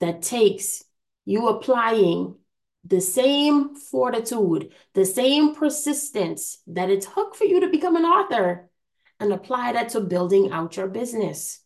that 0.00 0.22
takes 0.22 0.82
you 1.24 1.46
applying 1.46 2.39
the 2.84 3.00
same 3.00 3.74
fortitude, 3.74 4.72
the 4.94 5.04
same 5.04 5.54
persistence 5.54 6.58
that 6.66 6.90
it 6.90 7.02
took 7.02 7.34
for 7.34 7.44
you 7.44 7.60
to 7.60 7.68
become 7.68 7.96
an 7.96 8.04
author 8.04 8.70
and 9.18 9.32
apply 9.32 9.72
that 9.72 9.90
to 9.90 10.00
building 10.00 10.50
out 10.50 10.76
your 10.76 10.88
business. 10.88 11.60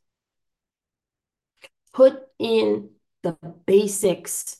Put 1.92 2.20
in 2.38 2.90
the 3.22 3.38
basics 3.66 4.56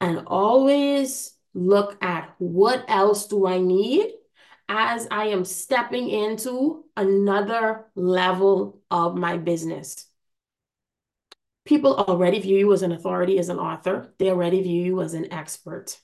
and 0.00 0.24
always 0.26 1.32
look 1.54 1.96
at 2.02 2.34
what 2.38 2.84
else 2.88 3.26
do 3.26 3.46
I 3.46 3.58
need 3.58 4.12
as 4.68 5.08
I 5.10 5.26
am 5.26 5.44
stepping 5.44 6.08
into 6.08 6.84
another 6.96 7.86
level 7.94 8.82
of 8.90 9.16
my 9.16 9.38
business. 9.38 10.06
People 11.64 11.94
already 11.94 12.40
view 12.40 12.58
you 12.58 12.72
as 12.72 12.82
an 12.82 12.92
authority 12.92 13.38
as 13.38 13.48
an 13.48 13.58
author. 13.58 14.14
They 14.18 14.28
already 14.28 14.62
view 14.62 14.82
you 14.82 15.00
as 15.00 15.14
an 15.14 15.32
expert. 15.32 15.98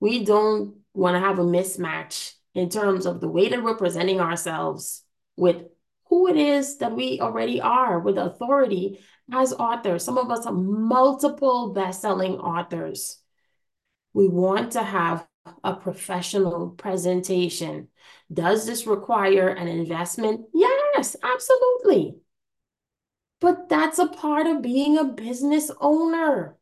We 0.00 0.24
don't 0.24 0.76
want 0.94 1.14
to 1.14 1.20
have 1.20 1.38
a 1.38 1.44
mismatch 1.44 2.34
in 2.54 2.68
terms 2.68 3.06
of 3.06 3.20
the 3.20 3.28
way 3.28 3.48
that 3.48 3.62
we're 3.62 3.76
presenting 3.76 4.20
ourselves 4.20 5.02
with 5.36 5.64
who 6.08 6.28
it 6.28 6.36
is 6.36 6.78
that 6.78 6.94
we 6.94 7.20
already 7.20 7.60
are 7.60 7.98
with 8.00 8.18
authority 8.18 9.00
as 9.32 9.52
authors. 9.52 10.04
Some 10.04 10.18
of 10.18 10.30
us 10.30 10.46
are 10.46 10.52
multiple 10.52 11.72
best-selling 11.72 12.38
authors. 12.38 13.18
We 14.14 14.28
want 14.28 14.72
to 14.72 14.82
have 14.82 15.26
a 15.64 15.74
professional 15.74 16.70
presentation. 16.70 17.88
Does 18.32 18.66
this 18.66 18.86
require 18.86 19.48
an 19.48 19.68
investment? 19.68 20.46
Yes, 20.54 21.16
absolutely. 21.22 22.16
But 23.40 23.68
that's 23.68 23.98
a 23.98 24.08
part 24.08 24.46
of 24.46 24.62
being 24.62 24.98
a 24.98 25.04
business 25.04 25.70
owner. 25.80 26.56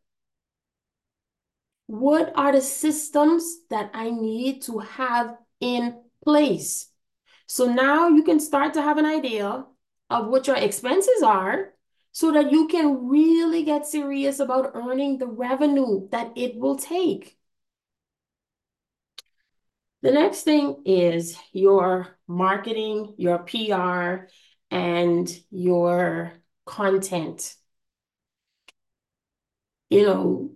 What 1.87 2.33
are 2.35 2.53
the 2.53 2.61
systems 2.61 3.59
that 3.71 3.91
I 3.95 4.11
need 4.11 4.63
to 4.63 4.79
have 4.81 5.37
in 5.61 6.03
place? 6.25 6.89
So 7.47 7.73
now 7.73 8.09
you 8.09 8.25
can 8.25 8.41
start 8.41 8.75
to 8.75 8.83
have 8.83 8.99
an 8.99 9.07
idea 9.07 9.65
of 10.11 10.29
what 10.29 10.47
your 10.47 10.57
expenses 10.57 11.23
are 11.23 11.73
so 12.13 12.33
that 12.33 12.51
you 12.51 12.67
can 12.67 13.09
really 13.09 13.63
get 13.63 13.87
serious 13.87 14.41
about 14.41 14.73
earning 14.75 15.19
the 15.19 15.27
revenue 15.27 16.09
that 16.11 16.33
it 16.37 16.57
will 16.57 16.77
take. 16.77 17.37
The 20.03 20.11
next 20.13 20.43
thing 20.43 20.83
is 20.85 21.37
your 21.53 22.17
marketing, 22.27 23.15
your 23.19 23.39
PR, 23.39 24.29
and 24.71 25.29
your 25.51 26.33
content. 26.67 27.55
You 29.89 30.03
know, 30.03 30.51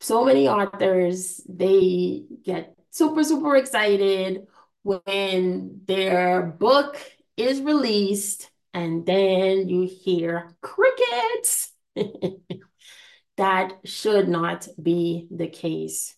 so 0.00 0.24
many 0.24 0.48
authors, 0.48 1.40
they 1.48 2.24
get 2.42 2.74
super, 2.90 3.22
super 3.22 3.56
excited 3.56 4.46
when 4.82 5.82
their 5.84 6.42
book 6.42 6.98
is 7.36 7.60
released 7.60 8.50
and 8.74 9.06
then 9.06 9.68
you 9.68 9.82
hear 9.86 10.56
crickets. 10.60 11.72
that 13.36 13.74
should 13.84 14.28
not 14.28 14.66
be 14.82 15.28
the 15.30 15.48
case. 15.48 16.16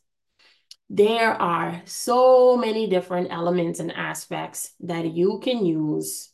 There 0.90 1.33
are 1.33 1.83
so 1.87 2.57
many 2.57 2.88
different 2.88 3.29
elements 3.31 3.81
and 3.81 3.92
aspects 3.92 4.73
that 4.81 5.12
you 5.12 5.40
can 5.42 5.64
use 5.66 6.31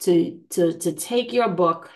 to, 0.00 0.40
to, 0.50 0.78
to 0.78 0.92
take 0.92 1.32
your 1.32 1.48
book 1.48 1.90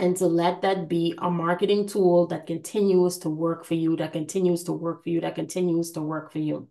and 0.00 0.16
to 0.16 0.26
let 0.26 0.62
that 0.62 0.88
be 0.88 1.14
a 1.18 1.30
marketing 1.30 1.86
tool 1.86 2.26
that 2.28 2.46
continues 2.46 3.18
to 3.18 3.28
work 3.28 3.66
for 3.66 3.74
you, 3.74 3.96
that 3.96 4.12
continues 4.12 4.64
to 4.64 4.72
work 4.72 5.04
for 5.04 5.10
you, 5.10 5.20
that 5.20 5.34
continues 5.34 5.92
to 5.92 6.00
work 6.00 6.32
for 6.32 6.38
you. 6.38 6.68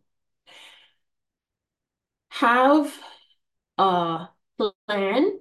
Have 2.29 2.91
a 3.77 4.29
plan, 4.57 5.39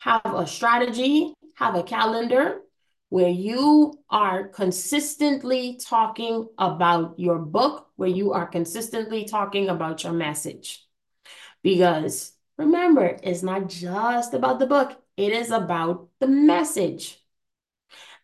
have 0.00 0.22
a 0.24 0.46
strategy, 0.46 1.32
have 1.54 1.76
a 1.76 1.84
calendar 1.84 2.60
where 3.08 3.28
you 3.28 3.94
are 4.10 4.48
consistently 4.48 5.78
talking 5.80 6.48
about 6.58 7.18
your 7.18 7.38
book, 7.38 7.88
where 7.96 8.08
you 8.08 8.32
are 8.32 8.46
consistently 8.46 9.26
talking 9.26 9.68
about 9.68 10.02
your 10.02 10.12
message. 10.12 10.84
Because 11.62 12.32
remember, 12.56 13.16
it's 13.22 13.42
not 13.44 13.68
just 13.68 14.34
about 14.34 14.58
the 14.58 14.66
book, 14.66 15.01
it 15.16 15.32
is 15.32 15.50
about 15.50 16.08
the 16.20 16.26
message. 16.26 17.18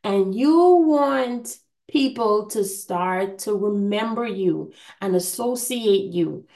And 0.05 0.35
you 0.35 0.77
want 0.87 1.57
people 1.89 2.47
to 2.49 2.65
start 2.65 3.39
to 3.41 3.55
remember 3.55 4.27
you 4.27 4.73
and 5.01 5.17
associate 5.17 6.13
you. 6.13 6.47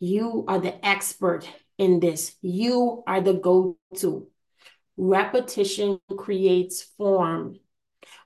You 0.00 0.44
are 0.48 0.60
the 0.60 0.84
expert 0.86 1.48
in 1.76 2.00
this. 2.00 2.36
You 2.40 3.02
are 3.06 3.20
the 3.20 3.34
go-to. 3.34 4.28
Repetition 4.96 6.00
creates 6.16 6.82
form. 6.82 7.58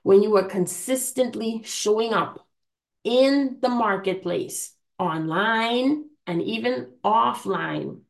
When 0.03 0.23
you 0.23 0.35
are 0.37 0.45
consistently 0.45 1.61
showing 1.63 2.13
up 2.13 2.47
in 3.03 3.57
the 3.61 3.69
marketplace, 3.69 4.73
online 4.97 6.05
and 6.25 6.41
even 6.41 6.93
offline, 7.03 8.01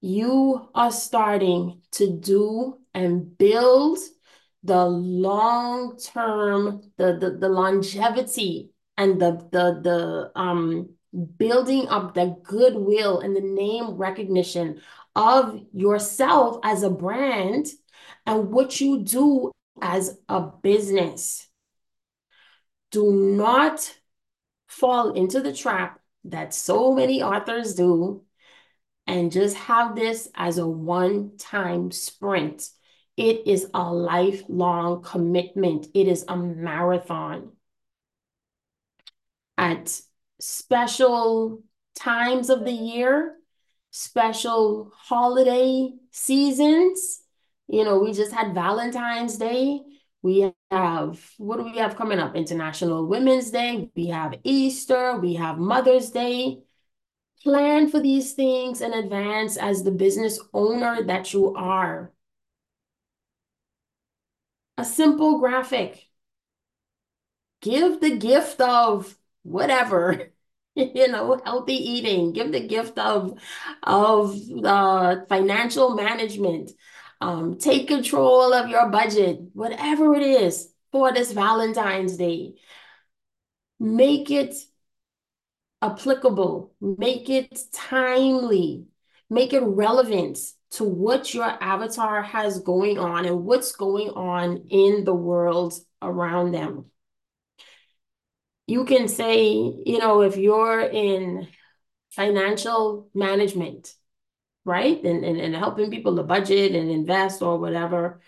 you 0.00 0.68
are 0.74 0.92
starting 0.92 1.82
to 1.92 2.10
do 2.18 2.78
and 2.94 3.36
build 3.36 3.98
the 4.62 4.84
long-term, 4.86 6.82
the, 6.96 7.16
the, 7.18 7.30
the 7.38 7.48
longevity 7.48 8.70
and 8.96 9.20
the, 9.20 9.32
the, 9.52 9.80
the 9.82 10.40
um, 10.40 10.90
building 11.36 11.88
up 11.88 12.14
the 12.14 12.36
goodwill 12.42 13.20
and 13.20 13.34
the 13.34 13.40
name 13.40 13.96
recognition 13.96 14.80
of 15.16 15.60
yourself 15.72 16.58
as 16.62 16.82
a 16.82 16.90
brand 16.90 17.66
and 18.26 18.50
what 18.50 18.80
you 18.80 19.02
do 19.02 19.50
as 19.80 20.18
a 20.28 20.40
business. 20.40 21.48
Do 22.90 23.12
not 23.12 23.94
fall 24.66 25.12
into 25.12 25.40
the 25.40 25.52
trap 25.52 26.00
that 26.24 26.54
so 26.54 26.92
many 26.92 27.22
authors 27.22 27.74
do 27.74 28.24
and 29.08 29.32
just 29.32 29.56
have 29.56 29.96
this 29.96 30.28
as 30.34 30.58
a 30.58 30.66
one-time 30.68 31.90
sprint. 31.90 32.68
It 33.16 33.48
is 33.48 33.66
a 33.72 33.90
lifelong 33.92 35.02
commitment. 35.02 35.88
It 35.94 36.06
is 36.06 36.26
a 36.28 36.36
marathon. 36.36 37.52
At 39.56 39.98
special 40.38 41.62
times 41.96 42.50
of 42.50 42.64
the 42.64 42.70
year, 42.70 43.34
special 43.90 44.92
holiday 44.94 45.90
seasons, 46.12 47.22
you 47.66 47.84
know, 47.84 47.98
we 47.98 48.12
just 48.12 48.32
had 48.32 48.54
Valentine's 48.54 49.38
Day. 49.38 49.80
We 50.20 50.52
have, 50.70 51.18
what 51.38 51.56
do 51.56 51.64
we 51.64 51.78
have 51.78 51.96
coming 51.96 52.18
up? 52.18 52.36
International 52.36 53.06
Women's 53.06 53.50
Day. 53.50 53.90
We 53.96 54.08
have 54.08 54.34
Easter. 54.44 55.18
We 55.18 55.34
have 55.34 55.58
Mother's 55.58 56.10
Day 56.10 56.58
plan 57.42 57.90
for 57.90 58.00
these 58.00 58.32
things 58.34 58.80
in 58.80 58.92
advance 58.92 59.56
as 59.56 59.82
the 59.82 59.90
business 59.90 60.40
owner 60.52 61.02
that 61.04 61.32
you 61.32 61.54
are. 61.54 62.12
A 64.76 64.84
simple 64.84 65.38
graphic. 65.38 66.08
Give 67.60 68.00
the 68.00 68.16
gift 68.16 68.60
of 68.60 69.16
whatever, 69.42 70.30
you 70.74 71.08
know, 71.08 71.40
healthy 71.44 71.74
eating. 71.74 72.32
Give 72.32 72.52
the 72.52 72.66
gift 72.66 72.98
of, 72.98 73.38
of 73.82 74.38
uh, 74.64 75.24
financial 75.28 75.94
management. 75.94 76.70
Um, 77.20 77.58
take 77.58 77.88
control 77.88 78.52
of 78.52 78.68
your 78.68 78.88
budget, 78.90 79.40
whatever 79.52 80.14
it 80.14 80.22
is 80.22 80.72
for 80.92 81.12
this 81.12 81.32
Valentine's 81.32 82.16
Day. 82.16 82.54
Make 83.80 84.30
it 84.30 84.54
applicable, 85.80 86.74
make 86.80 87.28
it 87.30 87.58
timely, 87.72 88.86
make 89.30 89.52
it 89.52 89.62
relevant 89.62 90.38
to 90.70 90.84
what 90.84 91.32
your 91.32 91.44
avatar 91.44 92.22
has 92.22 92.60
going 92.60 92.98
on 92.98 93.24
and 93.24 93.44
what's 93.44 93.72
going 93.72 94.10
on 94.10 94.66
in 94.68 95.04
the 95.04 95.14
world 95.14 95.74
around 96.02 96.52
them. 96.52 96.86
You 98.66 98.84
can 98.84 99.08
say, 99.08 99.52
you 99.52 99.98
know, 99.98 100.22
if 100.22 100.36
you're 100.36 100.80
in 100.80 101.48
financial 102.10 103.08
management, 103.14 103.94
right? 104.64 105.02
And, 105.02 105.24
and, 105.24 105.40
and 105.40 105.54
helping 105.54 105.90
people 105.90 106.16
to 106.16 106.22
budget 106.22 106.74
and 106.74 106.90
invest 106.90 107.40
or 107.40 107.58
whatever, 107.58 108.20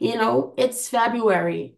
you 0.00 0.16
know, 0.16 0.54
it's 0.56 0.88
February 0.88 1.76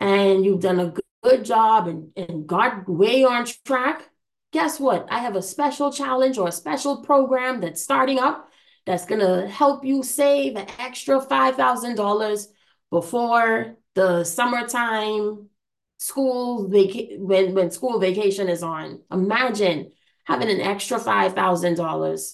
and 0.00 0.44
you've 0.44 0.60
done 0.60 0.80
a 0.80 0.90
good, 0.90 1.04
good 1.22 1.44
job 1.44 1.88
and, 1.88 2.10
and 2.16 2.46
got 2.46 2.86
way 2.88 3.24
on 3.24 3.46
track 3.64 4.10
guess 4.56 4.80
what? 4.80 5.06
I 5.10 5.18
have 5.18 5.36
a 5.36 5.42
special 5.42 5.92
challenge 5.92 6.38
or 6.38 6.48
a 6.48 6.52
special 6.52 7.02
program 7.02 7.60
that's 7.60 7.82
starting 7.82 8.18
up 8.18 8.48
that's 8.86 9.04
going 9.04 9.20
to 9.20 9.46
help 9.46 9.84
you 9.84 10.02
save 10.02 10.56
an 10.56 10.66
extra 10.78 11.20
$5,000 11.20 12.46
before 12.90 13.76
the 13.94 14.24
summertime 14.24 15.50
school 15.98 16.70
vac 16.70 16.88
when 17.18 17.52
when 17.52 17.70
school 17.70 18.00
vacation 18.00 18.48
is 18.48 18.62
on. 18.62 19.02
Imagine 19.12 19.90
having 20.24 20.48
an 20.48 20.62
extra 20.62 20.98
$5,000 20.98 22.32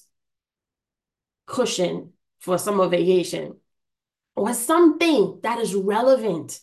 cushion 1.48 2.12
for 2.38 2.56
summer 2.56 2.86
vacation 2.86 3.56
or 4.36 4.54
something 4.54 5.40
that 5.42 5.58
is 5.58 5.74
relevant 5.74 6.60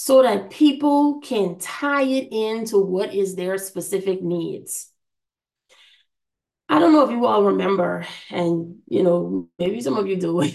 so 0.00 0.22
that 0.22 0.48
people 0.48 1.18
can 1.18 1.58
tie 1.58 2.04
it 2.04 2.28
into 2.30 2.78
what 2.78 3.12
is 3.12 3.34
their 3.34 3.58
specific 3.58 4.22
needs. 4.22 4.92
I 6.68 6.78
don't 6.78 6.92
know 6.92 7.02
if 7.04 7.10
you 7.10 7.26
all 7.26 7.42
remember, 7.42 8.06
and 8.30 8.76
you 8.86 9.02
know, 9.02 9.48
maybe 9.58 9.80
some 9.80 9.96
of 9.96 10.06
you 10.06 10.16
do. 10.16 10.52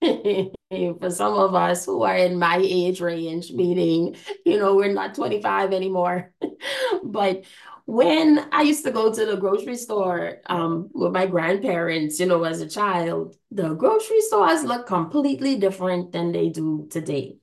For 1.00 1.10
some 1.10 1.34
of 1.34 1.54
us 1.54 1.84
who 1.84 2.02
are 2.02 2.16
in 2.16 2.38
my 2.38 2.56
age 2.62 3.02
range, 3.02 3.52
meaning, 3.52 4.16
you 4.46 4.58
know, 4.58 4.74
we're 4.74 4.92
not 4.92 5.14
25 5.14 5.74
anymore. 5.74 6.32
but 7.04 7.44
when 7.84 8.48
I 8.52 8.62
used 8.62 8.86
to 8.86 8.90
go 8.90 9.12
to 9.12 9.26
the 9.26 9.36
grocery 9.36 9.76
store 9.76 10.38
um, 10.46 10.88
with 10.94 11.12
my 11.12 11.26
grandparents, 11.26 12.20
you 12.20 12.26
know, 12.26 12.44
as 12.44 12.62
a 12.62 12.68
child, 12.68 13.36
the 13.50 13.74
grocery 13.74 14.22
stores 14.22 14.64
look 14.64 14.86
completely 14.86 15.56
different 15.56 16.12
than 16.12 16.32
they 16.32 16.48
do 16.48 16.88
today. 16.90 17.36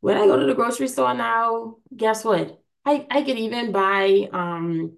When 0.00 0.16
I 0.16 0.26
go 0.26 0.38
to 0.38 0.46
the 0.46 0.54
grocery 0.54 0.88
store 0.88 1.14
now, 1.14 1.76
guess 1.96 2.24
what? 2.24 2.62
I, 2.84 3.06
I 3.10 3.22
could 3.22 3.38
even 3.38 3.72
buy, 3.72 4.28
um, 4.32 4.96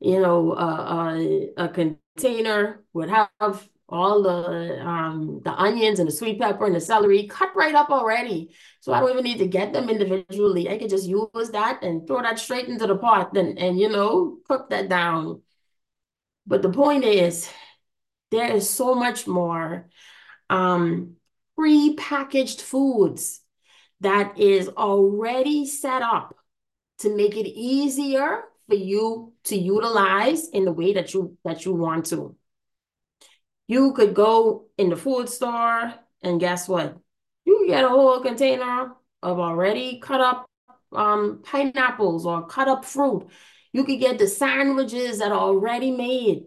you 0.00 0.20
know, 0.20 0.52
a, 0.52 1.52
a, 1.58 1.64
a 1.64 1.68
container 1.68 2.84
would 2.92 3.10
have 3.10 3.68
all 3.88 4.20
the 4.22 4.84
um 4.84 5.40
the 5.44 5.52
onions 5.52 6.00
and 6.00 6.08
the 6.08 6.12
sweet 6.12 6.40
pepper 6.40 6.66
and 6.66 6.74
the 6.74 6.80
celery 6.80 7.28
cut 7.28 7.54
right 7.54 7.74
up 7.74 7.88
already. 7.90 8.52
So 8.80 8.92
I 8.92 8.98
don't 9.00 9.10
even 9.10 9.22
need 9.24 9.38
to 9.38 9.46
get 9.46 9.72
them 9.72 9.88
individually. 9.88 10.68
I 10.68 10.78
could 10.78 10.90
just 10.90 11.06
use 11.06 11.50
that 11.52 11.82
and 11.84 12.06
throw 12.06 12.20
that 12.22 12.38
straight 12.40 12.68
into 12.68 12.86
the 12.86 12.96
pot 12.96 13.36
and, 13.36 13.58
and 13.58 13.78
you 13.78 13.88
know, 13.88 14.38
cook 14.48 14.70
that 14.70 14.88
down. 14.88 15.42
But 16.46 16.62
the 16.62 16.70
point 16.70 17.04
is, 17.04 17.48
there 18.30 18.52
is 18.52 18.68
so 18.68 18.94
much 18.94 19.26
more 19.26 19.88
um 20.50 21.16
pre-packaged 21.56 22.60
foods 22.60 23.40
that 24.00 24.38
is 24.38 24.68
already 24.68 25.66
set 25.66 26.02
up 26.02 26.36
to 26.98 27.14
make 27.14 27.36
it 27.36 27.48
easier 27.48 28.42
for 28.68 28.74
you 28.74 29.32
to 29.44 29.56
utilize 29.56 30.48
in 30.48 30.64
the 30.64 30.72
way 30.72 30.94
that 30.94 31.14
you 31.14 31.36
that 31.44 31.64
you 31.64 31.74
want 31.74 32.06
to. 32.06 32.36
You 33.68 33.92
could 33.94 34.14
go 34.14 34.66
in 34.78 34.90
the 34.90 34.96
food 34.96 35.28
store 35.28 35.94
and 36.22 36.40
guess 36.40 36.68
what? 36.68 36.96
You 37.44 37.66
get 37.66 37.84
a 37.84 37.88
whole 37.88 38.20
container 38.20 38.92
of 39.22 39.38
already 39.40 39.98
cut 40.00 40.20
up 40.20 40.46
um, 40.92 41.42
pineapples 41.44 42.26
or 42.26 42.46
cut 42.46 42.68
up 42.68 42.84
fruit. 42.84 43.28
You 43.72 43.84
could 43.84 44.00
get 44.00 44.18
the 44.18 44.26
sandwiches 44.26 45.18
that 45.18 45.32
are 45.32 45.38
already 45.38 45.90
made. 45.90 46.44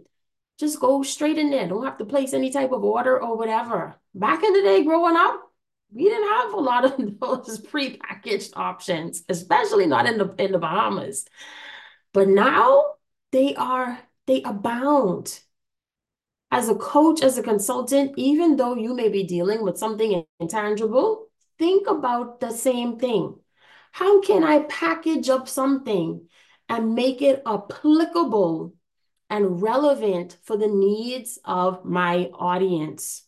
Just 0.59 0.79
go 0.79 1.03
straight 1.03 1.37
in 1.37 1.49
there. 1.49 1.67
Don't 1.67 1.85
have 1.85 1.97
to 1.99 2.05
place 2.05 2.33
any 2.33 2.51
type 2.51 2.71
of 2.71 2.83
order 2.83 3.21
or 3.21 3.37
whatever. 3.37 3.95
Back 4.13 4.43
in 4.43 4.53
the 4.53 4.61
day, 4.61 4.83
growing 4.83 5.15
up, 5.15 5.48
we 5.91 6.03
didn't 6.03 6.29
have 6.29 6.53
a 6.53 6.59
lot 6.59 6.85
of 6.85 7.19
those 7.19 7.59
pre-packaged 7.59 8.53
options, 8.55 9.23
especially 9.29 9.87
not 9.87 10.05
in 10.05 10.17
the 10.17 10.33
in 10.37 10.51
the 10.51 10.59
Bahamas. 10.59 11.25
But 12.13 12.27
now 12.27 12.93
they 13.31 13.55
are 13.55 13.99
they 14.25 14.41
abound 14.43 15.39
as 16.51 16.67
a 16.69 16.75
coach, 16.75 17.21
as 17.21 17.37
a 17.37 17.43
consultant, 17.43 18.13
even 18.17 18.55
though 18.55 18.75
you 18.75 18.93
may 18.95 19.09
be 19.09 19.23
dealing 19.23 19.61
with 19.63 19.77
something 19.77 20.23
intangible, 20.39 21.27
think 21.59 21.87
about 21.87 22.39
the 22.39 22.51
same 22.51 22.97
thing. 22.97 23.35
How 23.91 24.21
can 24.21 24.43
I 24.43 24.61
package 24.61 25.29
up 25.29 25.47
something 25.47 26.27
and 26.67 26.95
make 26.95 27.21
it 27.21 27.43
applicable 27.45 28.73
and 29.29 29.61
relevant 29.61 30.37
for 30.43 30.57
the 30.57 30.67
needs 30.67 31.37
of 31.45 31.85
my 31.85 32.29
audience? 32.33 33.23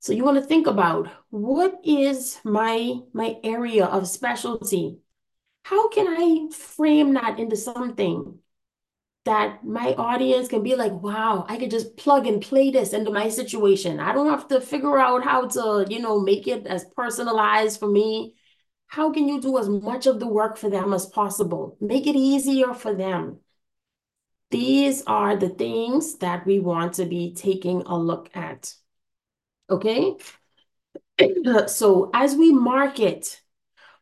So 0.00 0.12
you 0.12 0.24
want 0.24 0.38
to 0.38 0.42
think 0.46 0.66
about 0.66 1.08
what 1.28 1.80
is 1.84 2.40
my 2.42 3.00
my 3.12 3.36
area 3.44 3.84
of 3.84 4.08
specialty? 4.08 4.98
How 5.62 5.88
can 5.90 6.06
I 6.08 6.48
frame 6.54 7.14
that 7.14 7.38
into 7.38 7.56
something 7.56 8.38
that 9.26 9.62
my 9.64 9.94
audience 9.94 10.48
can 10.48 10.62
be 10.62 10.74
like, 10.74 10.92
wow, 10.92 11.44
I 11.48 11.58
could 11.58 11.70
just 11.70 11.96
plug 11.96 12.26
and 12.26 12.40
play 12.40 12.70
this 12.70 12.94
into 12.94 13.10
my 13.10 13.28
situation. 13.28 14.00
I 14.00 14.12
don't 14.12 14.30
have 14.30 14.48
to 14.48 14.60
figure 14.60 14.98
out 14.98 15.22
how 15.24 15.46
to, 15.48 15.86
you 15.88 16.00
know, 16.00 16.18
make 16.18 16.48
it 16.48 16.66
as 16.66 16.86
personalized 16.96 17.78
for 17.78 17.88
me. 17.88 18.34
How 18.86 19.12
can 19.12 19.28
you 19.28 19.40
do 19.40 19.58
as 19.58 19.68
much 19.68 20.06
of 20.06 20.18
the 20.18 20.26
work 20.26 20.56
for 20.56 20.70
them 20.70 20.94
as 20.94 21.06
possible? 21.06 21.76
Make 21.80 22.06
it 22.06 22.16
easier 22.16 22.72
for 22.72 22.94
them. 22.94 23.40
These 24.50 25.02
are 25.06 25.36
the 25.36 25.50
things 25.50 26.16
that 26.18 26.46
we 26.46 26.58
want 26.58 26.94
to 26.94 27.04
be 27.04 27.34
taking 27.34 27.82
a 27.82 27.96
look 27.96 28.30
at. 28.34 28.74
Okay? 29.70 30.16
So 31.68 32.10
as 32.14 32.34
we 32.34 32.52
market, 32.52 33.40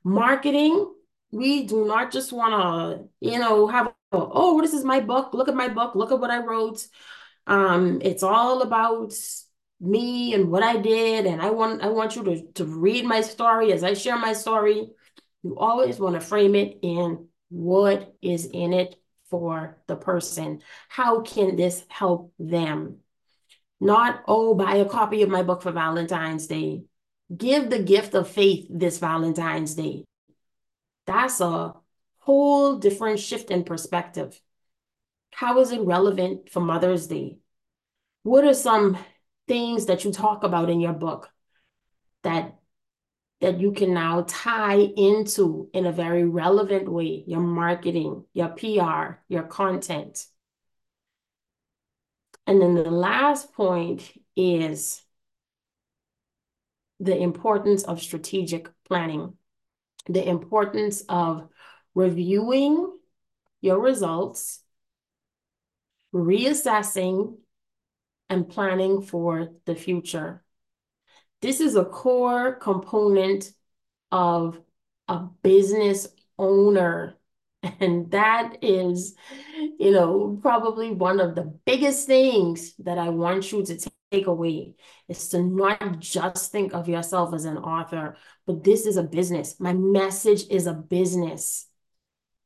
marketing, 0.05 0.93
we 1.31 1.67
do 1.67 1.85
not 1.85 2.13
just 2.13 2.33
want 2.33 2.53
to, 2.55 3.09
you 3.21 3.39
know, 3.39 3.67
have 3.67 3.93
oh, 4.13 4.61
this 4.63 4.73
is 4.73 4.85
my 4.85 5.01
book. 5.01 5.35
Look 5.35 5.49
at 5.49 5.55
my 5.55 5.69
book. 5.69 5.95
Look 5.95 6.13
at 6.13 6.21
what 6.21 6.31
I 6.31 6.39
wrote. 6.39 6.87
Um, 7.47 8.01
it's 8.03 8.23
all 8.23 8.63
about 8.63 9.15
me 9.81 10.35
and 10.35 10.51
what 10.51 10.63
I 10.63 10.77
did. 10.77 11.27
And 11.27 11.43
I 11.43 11.51
want 11.51 11.83
I 11.83 11.89
want 11.89 12.17
you 12.17 12.25
to, 12.25 12.53
to 12.55 12.65
read 12.65 13.05
my 13.05 13.21
story 13.21 13.73
as 13.73 13.85
I 13.85 13.95
share 13.95 14.19
my 14.19 14.33
story. 14.33 14.91
You 15.43 15.59
always 15.59 15.99
want 15.99 16.15
to 16.15 16.21
frame 16.21 16.55
it 16.55 16.79
in 16.83 17.29
what 17.51 18.15
is 18.23 18.47
in 18.47 18.73
it 18.73 18.97
for 19.31 19.79
the 19.87 19.97
person. 19.97 20.63
How 20.89 21.21
can 21.23 21.57
this 21.57 21.85
help 21.89 22.33
them? 22.39 22.99
Not, 23.81 24.23
oh, 24.27 24.55
buy 24.55 24.77
a 24.77 24.85
copy 24.85 25.23
of 25.23 25.29
my 25.29 25.43
book 25.43 25.63
for 25.63 25.73
Valentine's 25.73 26.47
Day. 26.47 26.85
Give 27.35 27.69
the 27.69 27.83
gift 27.83 28.15
of 28.15 28.29
faith 28.29 28.67
this 28.71 28.99
Valentine's 28.99 29.75
Day. 29.75 30.05
That's 31.07 31.41
a 31.41 31.75
whole 32.19 32.77
different 32.77 33.21
shift 33.21 33.51
in 33.51 33.65
perspective. 33.65 34.41
How 35.33 35.61
is 35.61 35.71
it 35.71 35.81
relevant 35.81 36.51
for 36.51 36.61
Mother's 36.61 37.07
Day? 37.07 37.39
What 38.25 38.45
are 38.45 38.55
some 38.55 38.99
things 39.47 39.87
that 39.87 40.05
you 40.05 40.13
talk 40.13 40.45
about 40.45 40.71
in 40.71 40.81
your 40.81 40.93
book 40.93 41.31
that 42.23 42.55
that 43.41 43.61
you 43.61 43.73
can 43.73 43.95
now 43.95 44.25
tie 44.27 44.81
into 44.81 45.71
in 45.73 45.87
a 45.87 45.93
very 45.93 46.25
relevant 46.25 46.91
way 46.91 47.23
your 47.27 47.41
marketing, 47.41 48.25
your 48.33 48.49
PR, 48.49 49.21
your 49.29 49.45
content. 49.45 50.27
And 52.49 52.63
then 52.63 52.75
the 52.75 52.91
last 52.91 53.53
point 53.53 54.11
is 54.35 55.03
the 56.99 57.15
importance 57.15 57.85
of 57.85 58.01
strategic 58.01 58.71
planning, 58.87 59.35
the 60.09 60.27
importance 60.27 61.05
of 61.11 61.47
reviewing 61.95 62.91
your 63.61 63.79
results, 63.79 64.61
reassessing, 66.15 67.37
and 68.31 68.49
planning 68.49 69.03
for 69.03 69.51
the 69.67 69.75
future. 69.75 70.43
This 71.43 71.61
is 71.61 71.77
a 71.77 71.85
core 71.85 72.55
component 72.55 73.53
of 74.11 74.59
a 75.07 75.19
business 75.43 76.09
owner. 76.39 77.18
And 77.63 78.11
that 78.13 78.59
is, 78.63 79.15
you 79.79 79.91
know, 79.91 80.39
probably 80.41 80.93
one 80.93 81.21
of 81.21 81.35
the 81.35 81.43
biggest 81.65 82.07
things 82.07 82.75
that 82.79 82.99
I 82.99 83.09
want 83.09 83.51
you 83.51 83.65
to 83.65 83.91
take 84.11 84.27
away 84.27 84.75
is 85.09 85.29
to 85.31 85.43
not 85.43 85.99
just 85.99 86.53
think 86.53 86.73
of 86.73 86.89
yourself 86.89 87.35
as 87.35 87.45
an 87.45 87.59
author, 87.59 88.17
but 88.47 88.63
this 88.63 88.87
is 88.87 88.97
a 88.97 89.03
business. 89.03 89.59
My 89.59 89.73
message 89.73 90.45
is 90.51 90.67
a 90.67 90.73
business. 90.73 91.67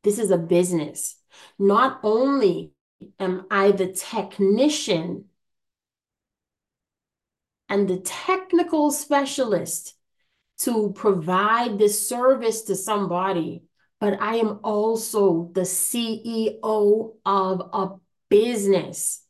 This 0.02 0.18
is 0.18 0.30
a 0.30 0.38
business. 0.38 1.16
Not 1.58 2.00
only 2.02 2.72
am 3.18 3.46
I 3.50 3.72
the 3.72 3.92
technician 3.92 5.26
and 7.68 7.88
the 7.88 7.98
technical 7.98 8.90
specialist 8.90 9.94
to 10.58 10.92
provide 10.94 11.78
this 11.78 12.08
service 12.08 12.62
to 12.62 12.76
somebody, 12.76 13.64
but 14.02 14.20
I 14.20 14.34
am 14.34 14.58
also 14.64 15.52
the 15.52 15.60
CEO 15.60 17.12
of 17.24 17.60
a 17.72 17.90
business. 18.28 19.22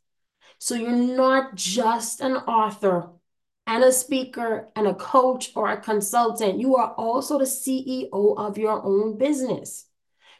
So 0.57 0.75
you're 0.75 0.93
not 0.93 1.57
just 1.57 2.23
an 2.23 2.37
author 2.37 3.11
and 3.67 3.85
a 3.85 3.93
speaker 3.93 4.71
and 4.75 4.87
a 4.87 4.95
coach 4.95 5.53
or 5.55 5.71
a 5.71 5.79
consultant. 5.79 6.59
You 6.59 6.77
are 6.77 6.95
also 6.95 7.37
the 7.37 7.45
CEO 7.45 8.09
of 8.39 8.57
your 8.57 8.83
own 8.83 9.19
business 9.19 9.85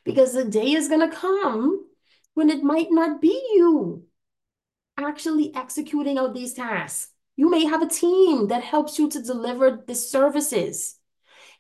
because 0.03 0.33
the 0.33 0.47
day 0.47 0.73
is 0.73 0.89
going 0.89 1.11
to 1.11 1.15
come 1.15 1.85
when 2.33 2.49
it 2.49 2.65
might 2.65 2.89
not 2.91 3.21
be 3.21 3.39
you 3.53 4.07
actually 4.97 5.55
executing 5.55 6.17
out 6.17 6.33
these 6.33 6.55
tasks. 6.55 7.11
You 7.37 7.51
may 7.51 7.67
have 7.67 7.83
a 7.83 7.87
team 7.87 8.49
that 8.49 8.65
helps 8.65 8.99
you 8.99 9.11
to 9.11 9.23
deliver 9.23 9.85
the 9.87 9.95
services. 9.95 10.97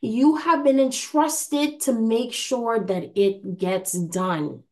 You 0.02 0.36
have 0.36 0.64
been 0.64 0.80
entrusted 0.80 1.80
to 1.82 1.92
make 1.92 2.32
sure 2.34 2.78
that 2.80 3.18
it 3.18 3.56
gets 3.56 3.92
done. 3.92 4.64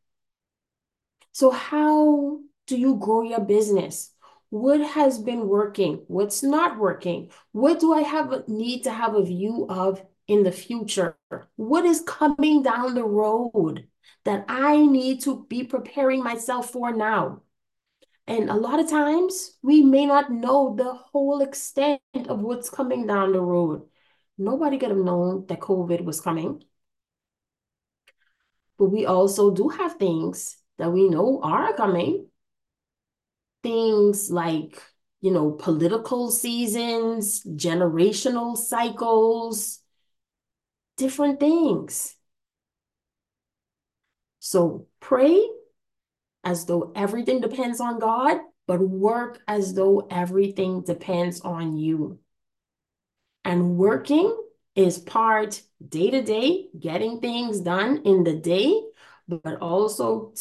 So, 1.32 1.50
how 1.50 2.40
do 2.66 2.76
you 2.76 2.96
grow 2.96 3.22
your 3.22 3.40
business? 3.40 4.12
What 4.50 4.80
has 4.80 5.18
been 5.18 5.46
working? 5.48 6.04
What's 6.08 6.42
not 6.42 6.78
working? 6.78 7.30
What 7.52 7.80
do 7.80 7.92
I 7.92 8.02
have 8.02 8.48
need 8.48 8.82
to 8.84 8.90
have 8.90 9.14
a 9.14 9.22
view 9.24 9.66
of 9.68 10.04
in 10.26 10.42
the 10.42 10.52
future? 10.52 11.16
What 11.56 11.84
is 11.84 12.02
coming 12.02 12.62
down 12.62 12.94
the 12.94 13.04
road 13.04 13.86
that 14.24 14.44
I 14.48 14.84
need 14.84 15.22
to 15.22 15.46
be 15.48 15.64
preparing 15.64 16.22
myself 16.24 16.70
for 16.70 16.92
now? 16.92 17.42
And 18.26 18.50
a 18.50 18.54
lot 18.54 18.80
of 18.80 18.90
times 18.90 19.58
we 19.62 19.82
may 19.82 20.06
not 20.06 20.30
know 20.32 20.74
the 20.76 20.94
whole 20.94 21.40
extent 21.42 22.00
of 22.28 22.40
what's 22.40 22.70
coming 22.70 23.06
down 23.06 23.32
the 23.32 23.40
road. 23.40 23.89
Nobody 24.40 24.78
could 24.78 24.88
have 24.88 24.98
known 24.98 25.44
that 25.48 25.60
COVID 25.60 26.02
was 26.02 26.22
coming. 26.22 26.64
But 28.78 28.86
we 28.86 29.04
also 29.04 29.50
do 29.50 29.68
have 29.68 29.96
things 29.96 30.56
that 30.78 30.90
we 30.90 31.10
know 31.10 31.40
are 31.42 31.74
coming. 31.74 32.26
Things 33.62 34.30
like, 34.30 34.82
you 35.20 35.30
know, 35.30 35.50
political 35.50 36.30
seasons, 36.30 37.42
generational 37.44 38.56
cycles, 38.56 39.80
different 40.96 41.38
things. 41.38 42.16
So 44.38 44.86
pray 45.00 45.46
as 46.44 46.64
though 46.64 46.92
everything 46.96 47.42
depends 47.42 47.78
on 47.78 47.98
God, 47.98 48.38
but 48.66 48.80
work 48.80 49.42
as 49.46 49.74
though 49.74 50.08
everything 50.10 50.80
depends 50.80 51.42
on 51.42 51.76
you. 51.76 52.18
And 53.44 53.76
working 53.76 54.36
is 54.74 54.98
part 54.98 55.62
day 55.86 56.10
to 56.10 56.22
day, 56.22 56.68
getting 56.78 57.20
things 57.20 57.60
done 57.60 58.02
in 58.04 58.24
the 58.24 58.36
day, 58.36 58.80
but 59.28 59.56
also 59.60 60.32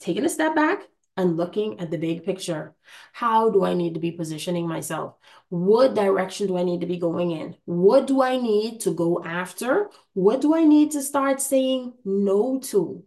taking 0.00 0.24
a 0.24 0.28
step 0.28 0.54
back 0.54 0.82
and 1.16 1.36
looking 1.36 1.80
at 1.80 1.90
the 1.90 1.98
big 1.98 2.24
picture. 2.24 2.74
How 3.12 3.50
do 3.50 3.64
I 3.64 3.74
need 3.74 3.94
to 3.94 4.00
be 4.00 4.10
positioning 4.10 4.66
myself? 4.68 5.14
What 5.48 5.94
direction 5.94 6.46
do 6.48 6.58
I 6.58 6.64
need 6.64 6.80
to 6.80 6.86
be 6.86 6.98
going 6.98 7.30
in? 7.30 7.56
What 7.64 8.06
do 8.06 8.22
I 8.22 8.36
need 8.36 8.80
to 8.80 8.92
go 8.94 9.22
after? 9.24 9.88
What 10.12 10.40
do 10.40 10.54
I 10.54 10.64
need 10.64 10.90
to 10.92 11.02
start 11.02 11.40
saying 11.40 11.94
no 12.04 12.58
to? 12.70 13.04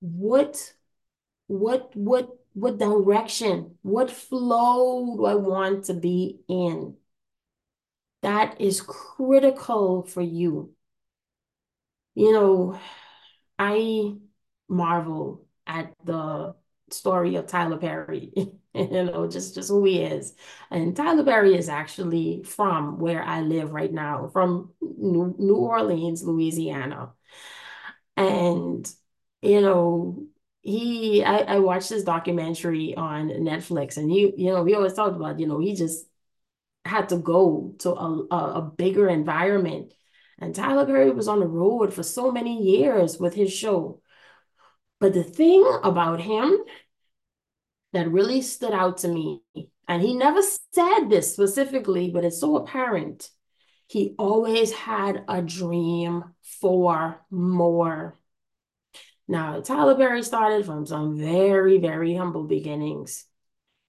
What 0.00 0.74
what 1.46 1.94
what 1.96 2.38
what 2.54 2.78
direction, 2.78 3.78
what 3.82 4.10
flow 4.10 5.16
do 5.16 5.24
I 5.26 5.34
want 5.34 5.84
to 5.86 5.94
be 5.94 6.40
in? 6.48 6.96
That 8.24 8.60
is 8.60 8.80
critical 8.80 10.02
for 10.02 10.20
you. 10.20 10.74
You 12.14 12.32
know, 12.32 12.78
I 13.58 14.16
marvel 14.68 15.46
at 15.66 15.94
the 16.04 16.56
story 16.90 17.36
of 17.36 17.46
Tyler 17.46 17.78
Perry, 17.78 18.32
you 18.74 18.88
know, 19.04 19.28
just 19.28 19.54
just 19.54 19.70
who 19.70 19.84
he 19.84 20.02
is. 20.02 20.34
And 20.70 20.96
Tyler 20.96 21.24
Perry 21.24 21.56
is 21.56 21.68
actually 21.68 22.42
from 22.44 22.98
where 23.00 23.22
I 23.24 23.42
live 23.42 23.72
right 23.72 23.92
now, 23.92 24.28
from 24.28 24.72
New, 24.82 25.34
New 25.38 25.56
Orleans, 25.56 26.22
Louisiana. 26.24 27.12
And 28.16 28.90
you 29.42 29.60
know, 29.60 30.26
he 30.62 31.22
I, 31.24 31.38
I 31.56 31.58
watched 31.58 31.90
this 31.90 32.04
documentary 32.04 32.94
on 32.96 33.28
Netflix 33.28 33.96
and 33.96 34.10
he, 34.10 34.32
you 34.36 34.52
know, 34.52 34.62
we 34.62 34.74
always 34.74 34.94
talked 34.94 35.16
about, 35.16 35.38
you 35.40 35.46
know, 35.46 35.58
he 35.60 35.74
just 35.74 36.06
had 36.84 37.08
to 37.10 37.16
go 37.16 37.74
to 37.78 37.90
a, 37.90 38.26
a, 38.30 38.72
bigger 38.76 39.08
environment. 39.08 39.92
And 40.38 40.54
Tyler 40.54 40.84
Perry 40.84 41.10
was 41.10 41.28
on 41.28 41.40
the 41.40 41.46
road 41.46 41.94
for 41.94 42.02
so 42.02 42.30
many 42.30 42.62
years 42.62 43.18
with 43.18 43.34
his 43.34 43.52
show. 43.52 44.00
But 45.00 45.14
the 45.14 45.24
thing 45.24 45.66
about 45.82 46.20
him 46.20 46.58
that 47.92 48.10
really 48.10 48.42
stood 48.42 48.72
out 48.72 48.98
to 48.98 49.08
me, 49.08 49.42
and 49.88 50.02
he 50.02 50.14
never 50.14 50.40
said 50.72 51.08
this 51.08 51.32
specifically, 51.32 52.10
but 52.10 52.24
it's 52.24 52.40
so 52.40 52.56
apparent. 52.56 53.30
He 53.86 54.14
always 54.18 54.72
had 54.72 55.24
a 55.28 55.40
dream 55.40 56.24
for 56.60 57.24
more. 57.30 58.18
Now, 59.26 59.60
Tyler 59.60 59.94
Perry 59.94 60.22
started 60.22 60.66
from 60.66 60.86
some 60.86 61.16
very, 61.16 61.78
very 61.78 62.14
humble 62.14 62.44
beginnings. 62.44 63.24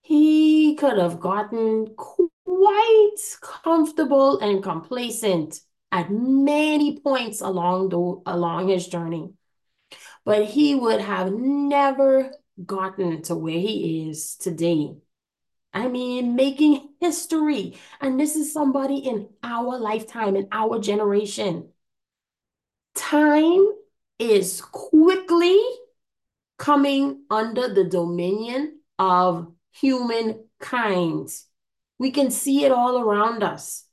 He 0.02 0.76
could 0.76 0.98
have 0.98 1.20
gotten 1.20 1.96
quite 2.66 3.16
comfortable 3.64 4.40
and 4.40 4.64
complacent 4.64 5.60
at 5.92 6.12
many 6.12 7.00
points 7.00 7.42
along 7.42 7.90
the 7.90 7.98
along 8.26 8.70
his 8.70 8.88
journey. 8.88 9.34
But 10.24 10.46
he 10.46 10.74
would 10.76 11.02
have 11.02 11.32
never 11.32 12.32
gotten 12.66 13.22
to 13.24 13.36
where 13.36 13.60
he 13.60 14.10
is 14.10 14.36
today. 14.36 14.96
I 15.74 15.88
mean, 15.88 16.36
making 16.36 16.90
history. 17.00 17.78
And 18.02 18.20
this 18.20 18.36
is 18.36 18.54
somebody 18.54 18.98
in 18.98 19.30
our 19.44 19.78
lifetime, 19.78 20.36
in 20.36 20.48
our 20.52 20.80
generation. 20.80 21.70
Time 22.96 23.68
is 24.18 24.62
quickly 24.62 25.60
coming 26.58 27.26
under 27.30 27.74
the 27.74 27.84
dominion 27.84 28.80
of 28.98 29.52
humankind. 29.72 31.30
We 31.98 32.12
can 32.12 32.32
see 32.32 32.66
it 32.66 32.72
all 32.72 33.00
around 33.00 33.44
us. 33.44 33.86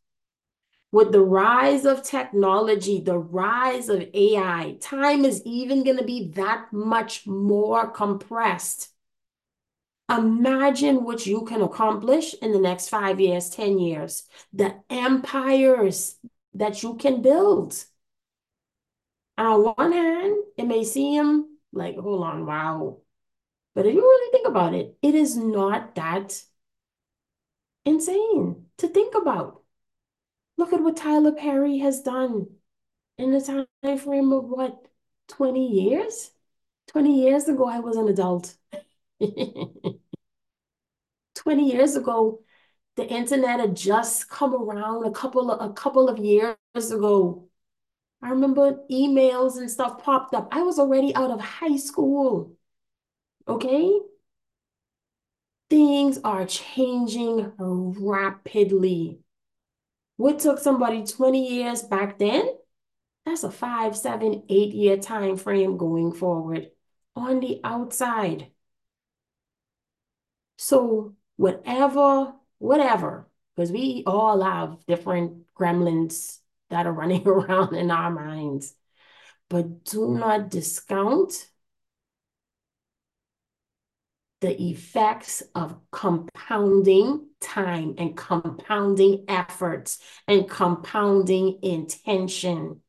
With 0.90 1.12
the 1.12 1.22
rise 1.22 1.86
of 1.86 2.02
technology, 2.02 3.00
the 3.00 3.16
rise 3.16 3.88
of 3.88 4.04
AI, 4.12 4.76
time 4.80 5.24
is 5.24 5.42
even 5.46 5.84
going 5.84 5.96
to 5.96 6.04
be 6.04 6.28
that 6.32 6.70
much 6.70 7.26
more 7.26 7.90
compressed. 7.90 8.90
Imagine 10.10 11.04
what 11.04 11.24
you 11.24 11.44
can 11.44 11.62
accomplish 11.62 12.34
in 12.34 12.52
the 12.52 12.60
next 12.60 12.88
five 12.90 13.20
years, 13.20 13.48
10 13.48 13.78
years, 13.78 14.24
the 14.52 14.74
empires 14.90 16.16
that 16.52 16.82
you 16.82 16.94
can 16.96 17.22
build. 17.22 17.82
On 19.38 19.62
one 19.62 19.92
hand, 19.92 20.36
it 20.58 20.64
may 20.64 20.84
seem 20.84 21.56
like, 21.72 21.96
hold 21.96 22.22
on, 22.24 22.44
wow. 22.44 22.98
But 23.74 23.86
if 23.86 23.94
you 23.94 24.02
really 24.02 24.32
think 24.32 24.46
about 24.46 24.74
it, 24.74 24.98
it 25.00 25.14
is 25.14 25.36
not 25.36 25.94
that 25.94 26.42
insane 27.84 28.66
to 28.78 28.88
think 28.88 29.14
about. 29.14 29.62
Look 30.58 30.72
at 30.72 30.82
what 30.82 30.96
Tyler 30.96 31.32
Perry 31.32 31.78
has 31.78 32.02
done 32.02 32.48
in 33.18 33.32
the 33.32 33.40
time 33.42 33.98
frame 33.98 34.32
of 34.32 34.46
what, 34.46 34.88
20 35.28 35.68
years? 35.68 36.32
20 36.88 37.22
years 37.22 37.48
ago, 37.48 37.66
I 37.68 37.80
was 37.80 37.96
an 37.96 38.08
adult. 38.08 38.56
20 41.34 41.70
years 41.72 41.96
ago, 41.96 42.40
the 42.96 43.06
internet 43.08 43.60
had 43.60 43.76
just 43.76 44.28
come 44.28 44.54
around 44.54 45.06
a 45.06 45.10
couple 45.12 45.50
of 45.50 45.70
a 45.70 45.72
couple 45.74 46.08
of 46.08 46.18
years 46.18 46.56
ago. 46.76 47.48
I 48.22 48.30
remember 48.30 48.80
emails 48.90 49.58
and 49.58 49.70
stuff 49.70 50.02
popped 50.02 50.34
up. 50.34 50.48
I 50.52 50.62
was 50.62 50.78
already 50.78 51.14
out 51.16 51.30
of 51.30 51.40
high 51.40 51.76
school. 51.76 52.56
Okay? 53.48 54.00
Things 55.72 56.18
are 56.22 56.44
changing 56.44 57.50
rapidly. 57.56 59.20
What 60.18 60.38
took 60.38 60.58
somebody 60.58 61.02
20 61.02 61.48
years 61.48 61.82
back 61.82 62.18
then? 62.18 62.46
That's 63.24 63.42
a 63.42 63.50
five, 63.50 63.96
seven, 63.96 64.42
eight 64.50 64.74
year 64.74 64.98
time 64.98 65.38
frame 65.38 65.78
going 65.78 66.12
forward 66.12 66.72
on 67.16 67.40
the 67.40 67.62
outside. 67.64 68.48
So 70.58 71.14
whatever, 71.36 72.34
whatever, 72.58 73.30
because 73.56 73.72
we 73.72 74.02
all 74.06 74.42
have 74.42 74.76
different 74.86 75.46
gremlins 75.58 76.36
that 76.68 76.86
are 76.86 76.92
running 77.02 77.26
around 77.26 77.74
in 77.74 77.90
our 77.90 78.10
minds. 78.10 78.74
But 79.48 79.84
do 79.84 80.04
hmm. 80.04 80.18
not 80.18 80.50
discount 80.50 81.32
the 84.42 84.60
effects 84.60 85.40
of 85.54 85.78
compounding 85.92 87.28
time 87.40 87.94
and 87.96 88.16
compounding 88.16 89.24
efforts 89.28 90.00
and 90.26 90.50
compounding 90.50 91.60
intention. 91.62 92.80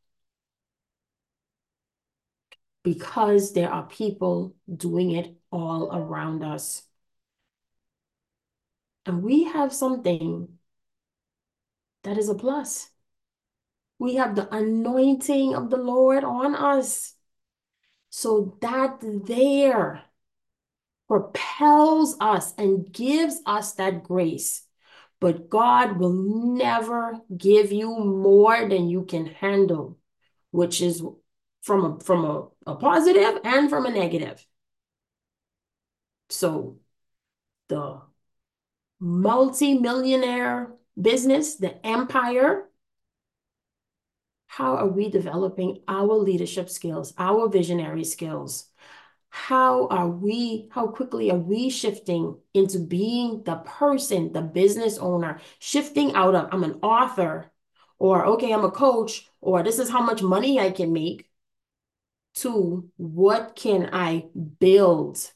Because 2.83 3.53
there 3.53 3.69
are 3.69 3.85
people 3.85 4.55
doing 4.75 5.11
it 5.11 5.37
all 5.51 5.95
around 5.95 6.43
us. 6.43 6.81
And 9.05 9.21
we 9.21 9.43
have 9.43 9.71
something 9.71 10.57
that 12.03 12.17
is 12.17 12.29
a 12.29 12.35
plus. 12.35 12.89
We 13.99 14.15
have 14.15 14.35
the 14.35 14.51
anointing 14.53 15.53
of 15.53 15.69
the 15.69 15.77
Lord 15.77 16.23
on 16.23 16.55
us. 16.55 17.13
So 18.09 18.57
that 18.61 18.97
there 19.01 20.03
propels 21.07 22.15
us 22.19 22.53
and 22.57 22.91
gives 22.91 23.39
us 23.45 23.73
that 23.73 24.03
grace. 24.03 24.63
But 25.19 25.49
God 25.49 25.97
will 25.99 26.13
never 26.13 27.19
give 27.35 27.71
you 27.71 27.97
more 27.97 28.67
than 28.67 28.89
you 28.89 29.05
can 29.05 29.27
handle, 29.27 29.97
which 30.51 30.81
is 30.81 31.01
from 31.61 31.85
a 31.85 31.99
from 32.03 32.25
a, 32.25 32.47
a 32.67 32.75
positive 32.75 33.39
and 33.43 33.69
from 33.69 33.85
a 33.85 33.91
negative. 33.91 34.45
So 36.29 36.79
the 37.69 38.01
multi-millionaire 38.99 40.73
business, 40.99 41.55
the 41.55 41.85
empire, 41.85 42.69
how 44.47 44.75
are 44.75 44.87
we 44.87 45.09
developing 45.09 45.81
our 45.87 46.13
leadership 46.15 46.69
skills, 46.69 47.13
our 47.17 47.49
visionary 47.49 48.03
skills? 48.03 48.69
How 49.35 49.87
are 49.87 50.07
we, 50.07 50.67
how 50.69 50.87
quickly 50.87 51.31
are 51.31 51.37
we 51.37 51.69
shifting 51.71 52.37
into 52.53 52.77
being 52.77 53.41
the 53.43 53.55
person, 53.55 54.31
the 54.31 54.43
business 54.43 54.99
owner, 54.99 55.39
shifting 55.57 56.13
out 56.13 56.35
of 56.35 56.49
I'm 56.51 56.63
an 56.63 56.79
author 56.83 57.51
or 57.97 58.25
okay, 58.27 58.53
I'm 58.53 58.63
a 58.63 58.69
coach 58.69 59.27
or 59.41 59.63
this 59.63 59.79
is 59.79 59.89
how 59.89 60.01
much 60.01 60.21
money 60.21 60.59
I 60.59 60.69
can 60.69 60.93
make 60.93 61.31
to 62.35 62.89
what 62.97 63.55
can 63.55 63.89
I 63.91 64.27
build? 64.59 65.31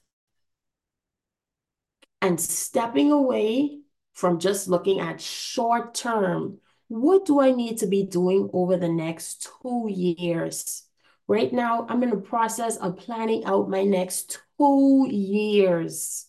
And 2.22 2.40
stepping 2.40 3.12
away 3.12 3.80
from 4.14 4.38
just 4.40 4.68
looking 4.68 5.00
at 5.00 5.20
short 5.22 5.96
term, 5.96 6.60
what 6.88 7.26
do 7.26 7.40
I 7.42 7.52
need 7.52 7.80
to 7.80 7.88
be 7.88 8.04
doing 8.04 8.50
over 8.54 8.78
the 8.78 8.90
next 8.90 9.50
two 9.62 9.88
years? 9.90 10.87
Right 11.28 11.52
now, 11.52 11.86
I'm 11.90 12.04
in 12.04 12.10
the 12.10 12.18
process 12.18 12.78
of 12.78 12.98
planning 12.98 13.44
out 13.46 13.70
my 13.70 13.84
next 13.84 14.40
two 14.58 15.08
years. 15.10 16.28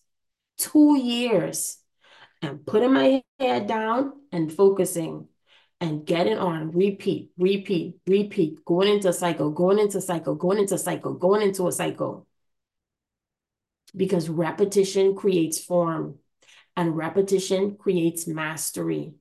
Two 0.56 0.98
years. 0.98 1.78
And 2.42 2.66
putting 2.66 2.92
my 2.92 3.22
head 3.38 3.68
down 3.68 4.12
and 4.32 4.52
focusing 4.52 5.28
and 5.80 6.04
getting 6.04 6.36
on 6.38 6.72
repeat, 6.72 7.30
repeat, 7.38 7.96
repeat, 8.06 8.64
going 8.64 8.88
into 8.88 9.08
a 9.08 9.12
cycle, 9.12 9.50
going 9.50 9.78
into 9.78 9.98
a 9.98 10.00
cycle, 10.00 10.34
going 10.34 10.58
into 10.58 10.74
a 10.74 10.78
cycle, 10.78 11.14
going 11.14 11.42
into 11.42 11.68
a 11.68 11.72
cycle. 11.72 12.26
Because 13.94 14.28
repetition 14.28 15.14
creates 15.14 15.58
form 15.60 16.18
and 16.76 16.96
repetition 16.96 17.76
creates 17.76 18.26
mastery. 18.26 19.14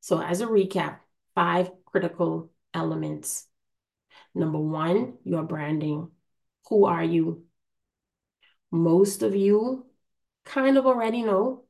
So 0.00 0.20
as 0.20 0.42
a 0.42 0.46
recap, 0.46 0.98
five 1.34 1.70
critical 1.86 2.50
elements. 2.74 3.46
Number 4.34 4.58
one, 4.58 5.14
your 5.24 5.44
branding. 5.44 6.10
Who 6.68 6.86
are 6.86 7.04
you? 7.04 7.44
Most 8.70 9.22
of 9.22 9.34
you 9.36 9.86
kind 10.44 10.76
of 10.76 10.86
already 10.86 11.22
know. 11.22 11.64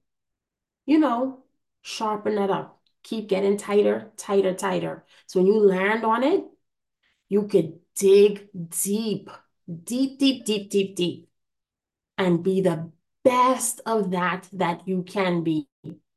You 0.86 0.98
know, 0.98 1.44
sharpen 1.82 2.34
that 2.36 2.50
up. 2.50 2.80
Keep 3.02 3.28
getting 3.28 3.56
tighter, 3.56 4.12
tighter, 4.16 4.54
tighter. 4.54 5.04
So 5.26 5.40
when 5.40 5.46
you 5.46 5.58
land 5.58 6.04
on 6.04 6.22
it, 6.22 6.44
you 7.28 7.46
could 7.48 7.78
dig 7.96 8.48
deep, 8.70 9.30
deep, 9.84 10.18
deep, 10.18 10.44
deep, 10.44 10.70
deep, 10.70 10.96
deep, 10.96 11.28
and 12.16 12.42
be 12.42 12.60
the 12.60 12.90
best 13.24 13.80
of 13.86 14.10
that 14.12 14.48
that 14.52 14.86
you 14.86 15.02
can 15.02 15.42
be. 15.42 15.68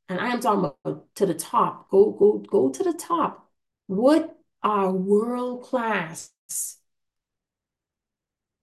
And 0.10 0.20
I 0.20 0.30
am 0.30 0.40
talking 0.40 0.72
about 0.86 1.16
to 1.16 1.26
the 1.26 1.34
top. 1.34 1.90
Go, 1.90 2.12
go, 2.12 2.38
go 2.40 2.70
to 2.70 2.84
the 2.84 2.94
top. 2.94 3.50
What 3.88 4.37
are 4.68 4.92
world-class 4.92 6.30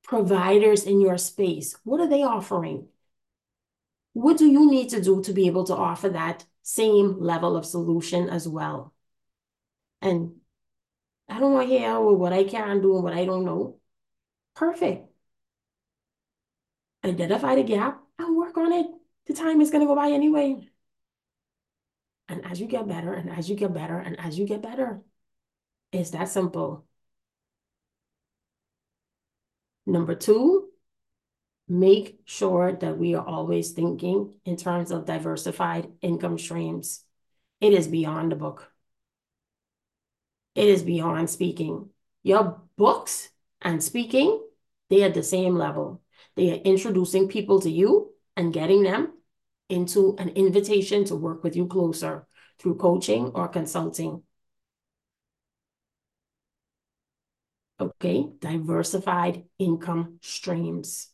providers 0.03 0.85
in 0.85 1.01
your 1.01 1.17
space? 1.17 1.79
What 1.83 1.99
are 1.99 2.07
they 2.07 2.23
offering? 2.23 2.89
What 4.13 4.37
do 4.37 4.47
you 4.47 4.71
need 4.71 4.91
to 4.91 5.01
do 5.01 5.23
to 5.23 5.33
be 5.33 5.47
able 5.47 5.65
to 5.65 5.75
offer 5.75 6.11
that 6.11 6.45
same 6.63 7.19
level 7.21 7.57
of 7.57 7.65
solution 7.65 8.29
as 8.29 8.47
well? 8.47 8.93
And 10.03 10.33
I 11.27 11.41
don't 11.41 11.55
want 11.55 11.71
to 11.71 11.79
hear 11.79 11.99
what 11.99 12.35
I 12.35 12.45
can 12.45 12.83
do 12.83 12.97
and 12.97 13.03
what 13.03 13.15
I 13.15 13.25
don't 13.25 13.47
know. 13.47 13.79
Perfect. 14.55 15.09
Identify 17.03 17.55
the 17.55 17.63
gap 17.63 18.03
and 18.19 18.37
work 18.37 18.59
on 18.59 18.73
it. 18.73 18.87
The 19.27 19.33
time 19.33 19.63
is 19.63 19.71
going 19.71 19.81
to 19.81 19.87
go 19.87 19.97
by 19.97 20.11
anyway. 20.11 20.69
And 22.29 22.45
as 22.45 22.61
you 22.61 22.67
get 22.67 22.87
better, 22.87 23.15
and 23.15 23.31
as 23.31 23.49
you 23.49 23.57
get 23.57 23.73
better, 23.73 23.99
and 23.99 24.21
as 24.21 24.39
you 24.39 24.47
get 24.47 24.61
better, 24.61 25.01
it's 25.95 26.11
that 26.11 26.29
simple. 26.29 26.85
Number 29.87 30.15
two, 30.15 30.71
make 31.69 32.21
sure 32.25 32.73
that 32.73 32.99
we 32.99 33.15
are 33.15 33.25
always 33.25 33.71
thinking 33.73 34.35
in 34.45 34.57
terms 34.57 34.91
of 34.91 35.07
diversified 35.07 35.89
income 36.03 36.39
streams. 36.39 37.05
It 37.61 37.73
is 37.73 37.87
beyond 37.87 38.33
the 38.33 38.37
book. 38.37 38.71
It 40.55 40.69
is 40.69 40.83
beyond 40.83 41.31
speaking. 41.31 41.91
Your 42.23 42.61
books 42.77 43.31
and 43.63 43.83
speaking, 43.83 44.41
they 44.91 45.05
are 45.05 45.11
the 45.11 45.23
same 45.23 45.55
level. 45.55 46.03
They 46.35 46.53
are 46.53 46.63
introducing 46.63 47.29
people 47.29 47.61
to 47.61 47.71
you 47.71 48.11
and 48.37 48.53
getting 48.53 48.83
them 48.83 49.13
into 49.69 50.17
an 50.19 50.31
invitation 50.31 51.05
to 51.05 51.17
work 51.17 51.45
with 51.45 51.55
you 51.55 51.67
closer 51.67 52.27
through 52.59 52.77
coaching 52.77 53.27
or 53.35 53.49
consulting. 53.49 54.23
Okay, 57.85 58.31
diversified 58.39 59.45
income 59.59 60.19
streams. 60.23 61.11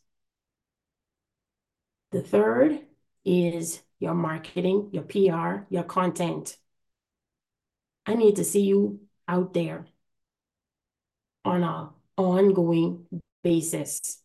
The 2.11 2.21
third 2.21 2.79
is 3.25 3.81
your 3.99 4.13
marketing, 4.13 4.89
your 4.93 5.03
PR, 5.03 5.65
your 5.69 5.83
content. 5.83 6.55
I 8.05 8.15
need 8.15 8.37
to 8.37 8.45
see 8.45 8.61
you 8.61 9.01
out 9.27 9.53
there 9.53 9.85
on 11.43 11.63
an 11.63 11.89
ongoing 12.15 13.05
basis. 13.43 14.21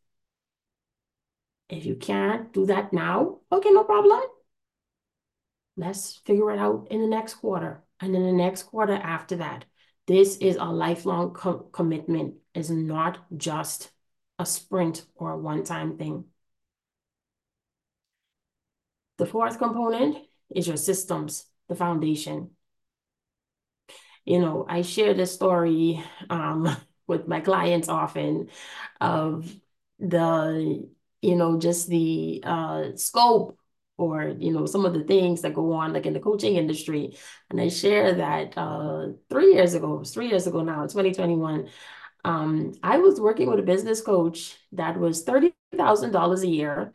If 1.69 1.85
you 1.85 1.97
can't 1.97 2.53
do 2.53 2.67
that 2.67 2.93
now, 2.93 3.39
okay, 3.51 3.71
no 3.71 3.83
problem. 3.83 4.23
Let's 5.77 6.15
figure 6.19 6.53
it 6.53 6.61
out 6.61 6.87
in 6.93 7.01
the 7.01 7.09
next 7.09 7.35
quarter 7.35 7.83
and 7.99 8.15
in 8.15 8.23
the 8.23 8.33
next 8.33 8.65
quarter 8.65 8.95
after 8.95 9.35
that. 9.37 9.65
This 10.07 10.37
is 10.39 10.57
a 10.57 10.65
lifelong 10.65 11.33
co 11.35 11.59
commitment. 11.59 12.37
It's 12.55 12.71
not 12.71 13.19
just 13.37 13.91
a 14.39 14.47
sprint 14.47 15.07
or 15.17 15.33
a 15.33 15.39
one-time 15.39 15.97
thing. 15.99 16.27
The 19.19 19.27
fourth 19.27 19.59
component 19.59 20.17
is 20.55 20.67
your 20.67 20.77
systems, 20.79 21.47
the 21.69 21.75
foundation. 21.75 22.51
You 24.25 24.41
know, 24.41 24.67
I 24.69 24.83
share 24.83 25.15
this 25.15 25.33
story 25.33 26.03
um, 26.31 26.69
with 27.07 27.29
my 27.29 27.41
clients 27.41 27.89
often 27.89 28.49
of 29.01 29.55
the, 29.99 30.89
you 31.23 31.37
know, 31.37 31.59
just 31.59 31.89
the 31.89 32.43
uh, 32.45 32.97
scope 32.97 33.59
or 33.99 34.35
you 34.39 34.53
know 34.53 34.67
some 34.67 34.85
of 34.85 34.93
the 34.95 35.05
things 35.05 35.43
that 35.43 35.55
go 35.55 35.73
on 35.73 35.93
like 35.93 36.07
in 36.07 36.13
the 36.13 36.21
coaching 36.21 36.57
industry 36.57 37.17
and 37.51 37.61
i 37.61 37.69
share 37.69 38.15
that 38.15 38.57
uh 38.57 39.09
three 39.31 39.55
years 39.55 39.75
ago 39.75 39.95
it 39.95 39.99
was 40.01 40.13
three 40.13 40.29
years 40.29 40.47
ago 40.47 40.63
now 40.63 40.87
2021 40.87 41.69
um 42.25 42.73
i 42.83 42.99
was 42.99 43.21
working 43.21 43.49
with 43.49 43.59
a 43.59 43.63
business 43.63 44.01
coach 44.01 44.57
that 44.73 44.99
was 44.99 45.23
$30000 45.25 46.43
a 46.43 46.49
year 46.49 46.93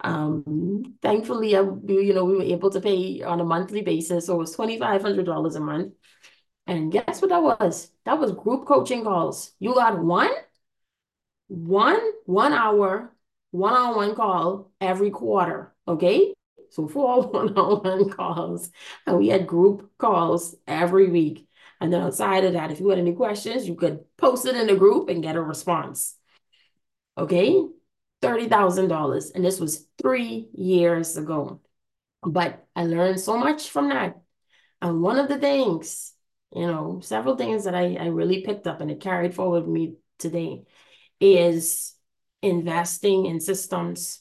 um 0.00 0.96
thankfully 1.02 1.56
I, 1.56 1.60
you 1.60 2.14
know 2.14 2.24
we 2.24 2.36
were 2.36 2.42
able 2.42 2.70
to 2.70 2.80
pay 2.80 3.22
on 3.22 3.40
a 3.40 3.44
monthly 3.44 3.82
basis 3.82 4.26
so 4.26 4.34
it 4.34 4.38
was 4.38 4.54
$2500 4.54 5.56
a 5.56 5.60
month 5.60 5.94
and 6.66 6.92
guess 6.92 7.20
what 7.22 7.30
that 7.30 7.42
was? 7.42 7.90
That 8.04 8.18
was 8.18 8.32
group 8.32 8.66
coaching 8.66 9.02
calls. 9.04 9.52
You 9.58 9.74
got 9.74 9.98
one, 9.98 10.30
one, 11.48 12.00
one 12.26 12.52
hour, 12.52 13.14
one-on-one 13.50 14.14
call 14.14 14.70
every 14.80 15.10
quarter. 15.10 15.74
Okay. 15.86 16.34
So 16.70 16.88
four 16.88 17.22
one-on-one 17.28 18.10
calls. 18.10 18.70
And 19.06 19.18
we 19.18 19.28
had 19.28 19.46
group 19.46 19.90
calls 19.98 20.54
every 20.66 21.08
week. 21.08 21.48
And 21.80 21.92
then 21.92 22.02
outside 22.02 22.44
of 22.44 22.54
that, 22.54 22.70
if 22.70 22.80
you 22.80 22.88
had 22.88 22.98
any 22.98 23.12
questions, 23.14 23.68
you 23.68 23.74
could 23.74 24.04
post 24.16 24.46
it 24.46 24.56
in 24.56 24.66
the 24.66 24.76
group 24.76 25.08
and 25.08 25.22
get 25.22 25.36
a 25.36 25.42
response. 25.42 26.16
Okay. 27.16 27.64
$30,000. 28.22 29.30
And 29.34 29.44
this 29.44 29.60
was 29.60 29.86
three 30.00 30.48
years 30.52 31.16
ago. 31.16 31.60
But 32.22 32.66
I 32.74 32.84
learned 32.84 33.20
so 33.20 33.36
much 33.36 33.68
from 33.70 33.90
that. 33.90 34.20
And 34.82 35.02
one 35.02 35.18
of 35.18 35.28
the 35.28 35.38
things 35.38 36.14
you 36.54 36.66
know, 36.66 37.00
several 37.02 37.36
things 37.36 37.64
that 37.64 37.74
I, 37.74 37.94
I 37.94 38.06
really 38.06 38.42
picked 38.42 38.66
up 38.66 38.80
and 38.80 38.90
it 38.90 39.00
carried 39.00 39.34
forward 39.34 39.64
with 39.64 39.70
me 39.70 39.96
today 40.18 40.64
is 41.20 41.94
investing 42.42 43.26
in 43.26 43.40
systems, 43.40 44.20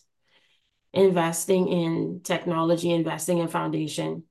investing 0.97 1.67
in 1.67 2.21
technology, 2.23 2.91
investing 2.91 3.37
in 3.39 3.47
foundation. 3.47 4.23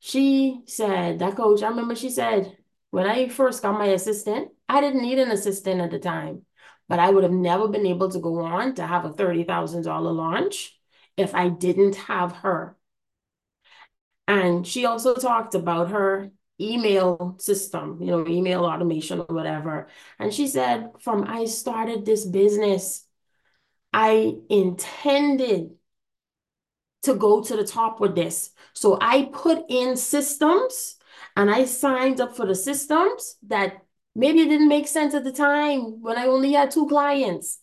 She 0.00 0.60
said, 0.66 1.18
that 1.18 1.36
coach, 1.36 1.62
I 1.62 1.68
remember 1.68 1.94
she 1.94 2.10
said, 2.10 2.56
when 2.90 3.06
I 3.06 3.28
first 3.28 3.62
got 3.62 3.78
my 3.78 3.86
assistant, 3.86 4.50
I 4.68 4.80
didn't 4.80 5.02
need 5.02 5.18
an 5.18 5.30
assistant 5.30 5.80
at 5.80 5.90
the 5.90 5.98
time, 5.98 6.42
but 6.88 6.98
I 6.98 7.10
would 7.10 7.24
have 7.24 7.32
never 7.32 7.68
been 7.68 7.86
able 7.86 8.10
to 8.10 8.20
go 8.20 8.40
on 8.40 8.74
to 8.76 8.86
have 8.86 9.04
a 9.04 9.10
$30,000 9.10 9.84
launch 10.16 10.78
if 11.16 11.34
I 11.34 11.48
didn't 11.48 11.96
have 11.96 12.32
her. 12.32 12.76
And 14.28 14.66
she 14.66 14.86
also 14.86 15.14
talked 15.14 15.54
about 15.54 15.90
her 15.90 16.30
email 16.60 17.36
system, 17.38 17.98
you 18.00 18.08
know, 18.08 18.26
email 18.26 18.64
automation 18.64 19.20
or 19.20 19.34
whatever. 19.34 19.88
And 20.18 20.32
she 20.32 20.48
said, 20.48 20.90
from 21.00 21.24
I 21.24 21.44
started 21.44 22.04
this 22.04 22.24
business, 22.24 23.05
I 23.96 24.36
intended 24.50 25.70
to 27.04 27.14
go 27.14 27.42
to 27.42 27.56
the 27.56 27.64
top 27.64 27.98
with 27.98 28.14
this. 28.14 28.50
So 28.74 28.98
I 29.00 29.30
put 29.32 29.64
in 29.70 29.96
systems 29.96 30.96
and 31.34 31.50
I 31.50 31.64
signed 31.64 32.20
up 32.20 32.36
for 32.36 32.44
the 32.44 32.54
systems 32.54 33.36
that 33.46 33.86
maybe 34.14 34.40
it 34.40 34.50
didn't 34.50 34.68
make 34.68 34.86
sense 34.86 35.14
at 35.14 35.24
the 35.24 35.32
time 35.32 36.02
when 36.02 36.18
I 36.18 36.26
only 36.26 36.52
had 36.52 36.70
two 36.70 36.86
clients, 36.88 37.58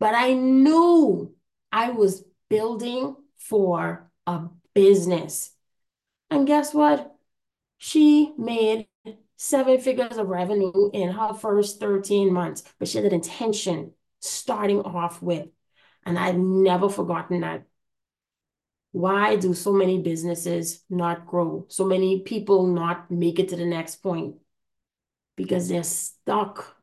but 0.00 0.12
I 0.12 0.32
knew 0.32 1.32
I 1.70 1.90
was 1.90 2.24
building 2.50 3.14
for 3.36 4.10
a 4.26 4.48
business. 4.74 5.52
And 6.30 6.48
guess 6.48 6.74
what? 6.74 7.14
She 7.78 8.32
made 8.36 8.88
seven 9.36 9.80
figures 9.80 10.16
of 10.16 10.26
revenue 10.26 10.90
in 10.92 11.10
her 11.10 11.32
first 11.32 11.78
13 11.78 12.32
months, 12.32 12.64
but 12.80 12.88
she 12.88 12.98
had 12.98 13.06
an 13.06 13.14
intention 13.14 13.92
starting 14.20 14.80
off 14.80 15.22
with. 15.22 15.46
And 16.06 16.18
I've 16.18 16.36
never 16.38 16.88
forgotten 16.88 17.40
that. 17.40 17.64
Why 18.92 19.36
do 19.36 19.52
so 19.52 19.72
many 19.72 20.00
businesses 20.00 20.84
not 20.88 21.26
grow? 21.26 21.66
So 21.68 21.84
many 21.84 22.20
people 22.20 22.66
not 22.68 23.10
make 23.10 23.38
it 23.38 23.48
to 23.50 23.56
the 23.56 23.66
next 23.66 23.96
point? 23.96 24.36
Because 25.36 25.68
they're 25.68 25.82
stuck 25.82 26.76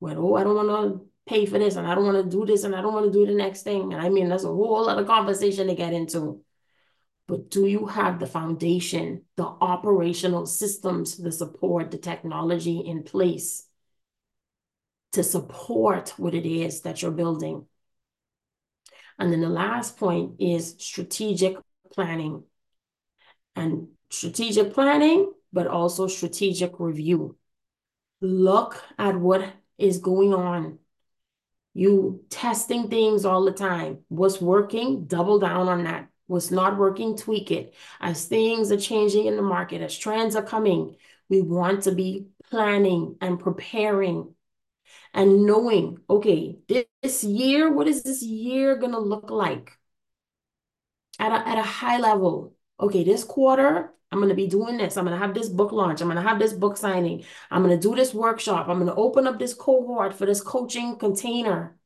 with, 0.00 0.16
oh, 0.16 0.34
I 0.34 0.42
don't 0.42 0.56
want 0.56 0.68
to 0.68 1.06
pay 1.26 1.46
for 1.46 1.58
this 1.58 1.76
and 1.76 1.86
I 1.86 1.94
don't 1.94 2.06
want 2.06 2.24
to 2.24 2.36
do 2.36 2.44
this 2.44 2.64
and 2.64 2.74
I 2.74 2.80
don't 2.80 2.94
want 2.94 3.12
to 3.12 3.12
do 3.12 3.26
the 3.26 3.34
next 3.34 3.62
thing. 3.62 3.92
And 3.92 4.02
I 4.02 4.08
mean, 4.08 4.28
that's 4.28 4.42
a 4.44 4.48
whole 4.48 4.88
other 4.88 5.04
conversation 5.04 5.68
to 5.68 5.74
get 5.74 5.92
into. 5.92 6.42
But 7.28 7.50
do 7.50 7.66
you 7.66 7.86
have 7.86 8.18
the 8.18 8.26
foundation, 8.26 9.22
the 9.36 9.44
operational 9.44 10.46
systems, 10.46 11.16
the 11.16 11.30
support, 11.30 11.90
the 11.90 11.98
technology 11.98 12.78
in 12.78 13.04
place 13.04 13.68
to 15.12 15.22
support 15.22 16.14
what 16.16 16.34
it 16.34 16.46
is 16.46 16.80
that 16.80 17.02
you're 17.02 17.12
building? 17.12 17.66
And 19.22 19.32
then 19.32 19.40
the 19.40 19.48
last 19.48 19.98
point 19.98 20.40
is 20.40 20.74
strategic 20.78 21.56
planning. 21.92 22.42
And 23.54 23.86
strategic 24.10 24.74
planning, 24.74 25.32
but 25.52 25.68
also 25.68 26.08
strategic 26.08 26.80
review. 26.80 27.36
Look 28.20 28.82
at 28.98 29.14
what 29.14 29.48
is 29.78 29.98
going 29.98 30.34
on. 30.34 30.80
You 31.72 32.24
testing 32.30 32.88
things 32.88 33.24
all 33.24 33.44
the 33.44 33.52
time. 33.52 33.98
What's 34.08 34.40
working, 34.40 35.04
double 35.04 35.38
down 35.38 35.68
on 35.68 35.84
that. 35.84 36.08
What's 36.26 36.50
not 36.50 36.76
working, 36.76 37.16
tweak 37.16 37.52
it. 37.52 37.74
As 38.00 38.24
things 38.24 38.72
are 38.72 38.76
changing 38.76 39.26
in 39.26 39.36
the 39.36 39.42
market, 39.42 39.82
as 39.82 39.96
trends 39.96 40.34
are 40.34 40.42
coming, 40.42 40.96
we 41.28 41.42
want 41.42 41.84
to 41.84 41.92
be 41.92 42.26
planning 42.50 43.18
and 43.20 43.38
preparing 43.38 44.34
and 45.14 45.44
knowing, 45.44 45.98
okay, 46.08 46.58
this 47.02 47.24
year, 47.24 47.70
what 47.70 47.86
is 47.86 48.02
this 48.02 48.22
year 48.22 48.76
going 48.76 48.92
to 48.92 48.98
look 48.98 49.30
like? 49.30 49.78
At 51.18 51.32
a, 51.32 51.48
at 51.48 51.58
a 51.58 51.62
high 51.62 51.98
level, 51.98 52.54
okay, 52.80 53.04
this 53.04 53.22
quarter, 53.22 53.92
I'm 54.10 54.18
going 54.18 54.30
to 54.30 54.34
be 54.34 54.46
doing 54.46 54.76
this. 54.78 54.96
I'm 54.96 55.04
going 55.04 55.18
to 55.18 55.24
have 55.24 55.34
this 55.34 55.48
book 55.48 55.72
launch. 55.72 56.00
I'm 56.00 56.08
going 56.08 56.22
to 56.22 56.28
have 56.28 56.38
this 56.38 56.52
book 56.52 56.76
signing. 56.76 57.24
I'm 57.50 57.62
going 57.62 57.78
to 57.78 57.88
do 57.88 57.94
this 57.94 58.12
workshop. 58.14 58.68
I'm 58.68 58.78
going 58.78 58.88
to 58.88 58.94
open 58.94 59.26
up 59.26 59.38
this 59.38 59.54
cohort 59.54 60.14
for 60.14 60.26
this 60.26 60.40
coaching 60.40 60.96
container. 60.96 61.76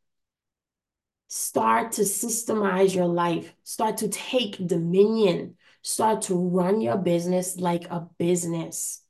Start 1.28 1.92
to 1.92 2.02
systemize 2.02 2.94
your 2.94 3.06
life. 3.06 3.52
Start 3.64 3.98
to 3.98 4.08
take 4.08 4.64
dominion. 4.66 5.56
Start 5.82 6.22
to 6.22 6.34
run 6.34 6.80
your 6.80 6.96
business 6.96 7.56
like 7.58 7.90
a 7.90 8.08
business 8.18 9.05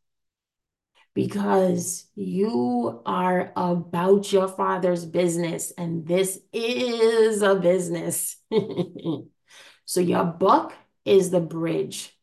because 1.17 2.05
you 2.15 3.01
are 3.07 3.51
about 3.57 4.31
your 4.31 4.49
father's 4.49 5.07
business 5.07 5.73
and 5.79 6.07
this 6.07 6.39
is 6.53 7.41
a 7.41 7.55
business. 7.55 8.37
so 9.87 10.01
your 10.01 10.25
book 10.27 10.75
is 11.07 11.31
the 11.31 11.41
bridge. 11.41 12.15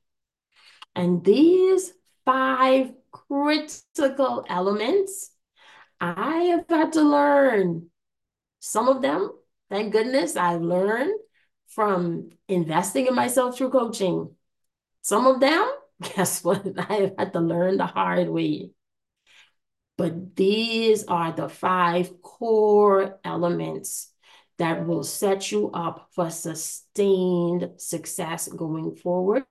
And 0.95 1.25
these 1.25 1.91
five 2.23 2.93
critical 3.11 4.45
elements, 4.47 5.31
I 5.99 6.53
have 6.53 6.65
had 6.69 6.93
to 6.93 7.01
learn. 7.01 7.89
Some 8.59 8.89
of 8.89 9.01
them, 9.01 9.31
thank 9.71 9.91
goodness, 9.91 10.35
I've 10.35 10.61
learned 10.61 11.15
from 11.69 12.29
investing 12.47 13.07
in 13.07 13.15
myself 13.15 13.57
through 13.57 13.71
coaching. 13.71 14.35
Some 15.01 15.25
of 15.25 15.39
them, 15.39 15.67
guess 16.15 16.43
what? 16.43 16.63
I 16.77 16.93
have 16.93 17.13
had 17.17 17.33
to 17.33 17.39
learn 17.39 17.77
the 17.77 17.87
hard 17.87 18.29
way. 18.29 18.69
But 19.97 20.35
these 20.35 21.05
are 21.05 21.31
the 21.31 21.49
five 21.49 22.21
core 22.21 23.19
elements 23.23 24.11
that 24.57 24.87
will 24.87 25.03
set 25.03 25.51
you 25.51 25.71
up 25.71 26.09
for 26.13 26.29
sustained 26.29 27.71
success 27.77 28.47
going 28.47 28.95
forward, 28.95 29.45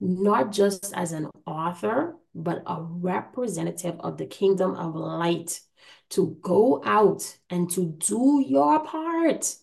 not 0.00 0.52
just 0.52 0.92
as 0.94 1.12
an 1.12 1.28
author, 1.46 2.16
but 2.34 2.62
a 2.66 2.82
representative 2.82 3.96
of 4.00 4.16
the 4.16 4.26
kingdom 4.26 4.74
of 4.74 4.94
light 4.94 5.60
to 6.10 6.36
go 6.40 6.82
out 6.84 7.38
and 7.50 7.70
to 7.70 7.86
do 7.98 8.44
your 8.46 8.84
part, 8.84 9.54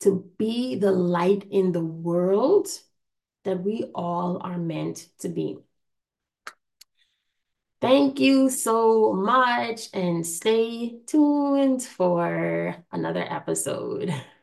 to 0.00 0.30
be 0.38 0.76
the 0.76 0.92
light 0.92 1.46
in 1.50 1.72
the 1.72 1.84
world 1.84 2.68
that 3.44 3.62
we 3.62 3.90
all 3.94 4.40
are 4.42 4.58
meant 4.58 5.08
to 5.18 5.28
be. 5.28 5.58
Thank 7.80 8.20
you 8.20 8.50
so 8.50 9.12
much 9.14 9.88
and 9.94 10.26
stay 10.26 11.00
tuned 11.06 11.82
for 11.82 12.76
another 12.92 13.22
episode. 13.22 14.14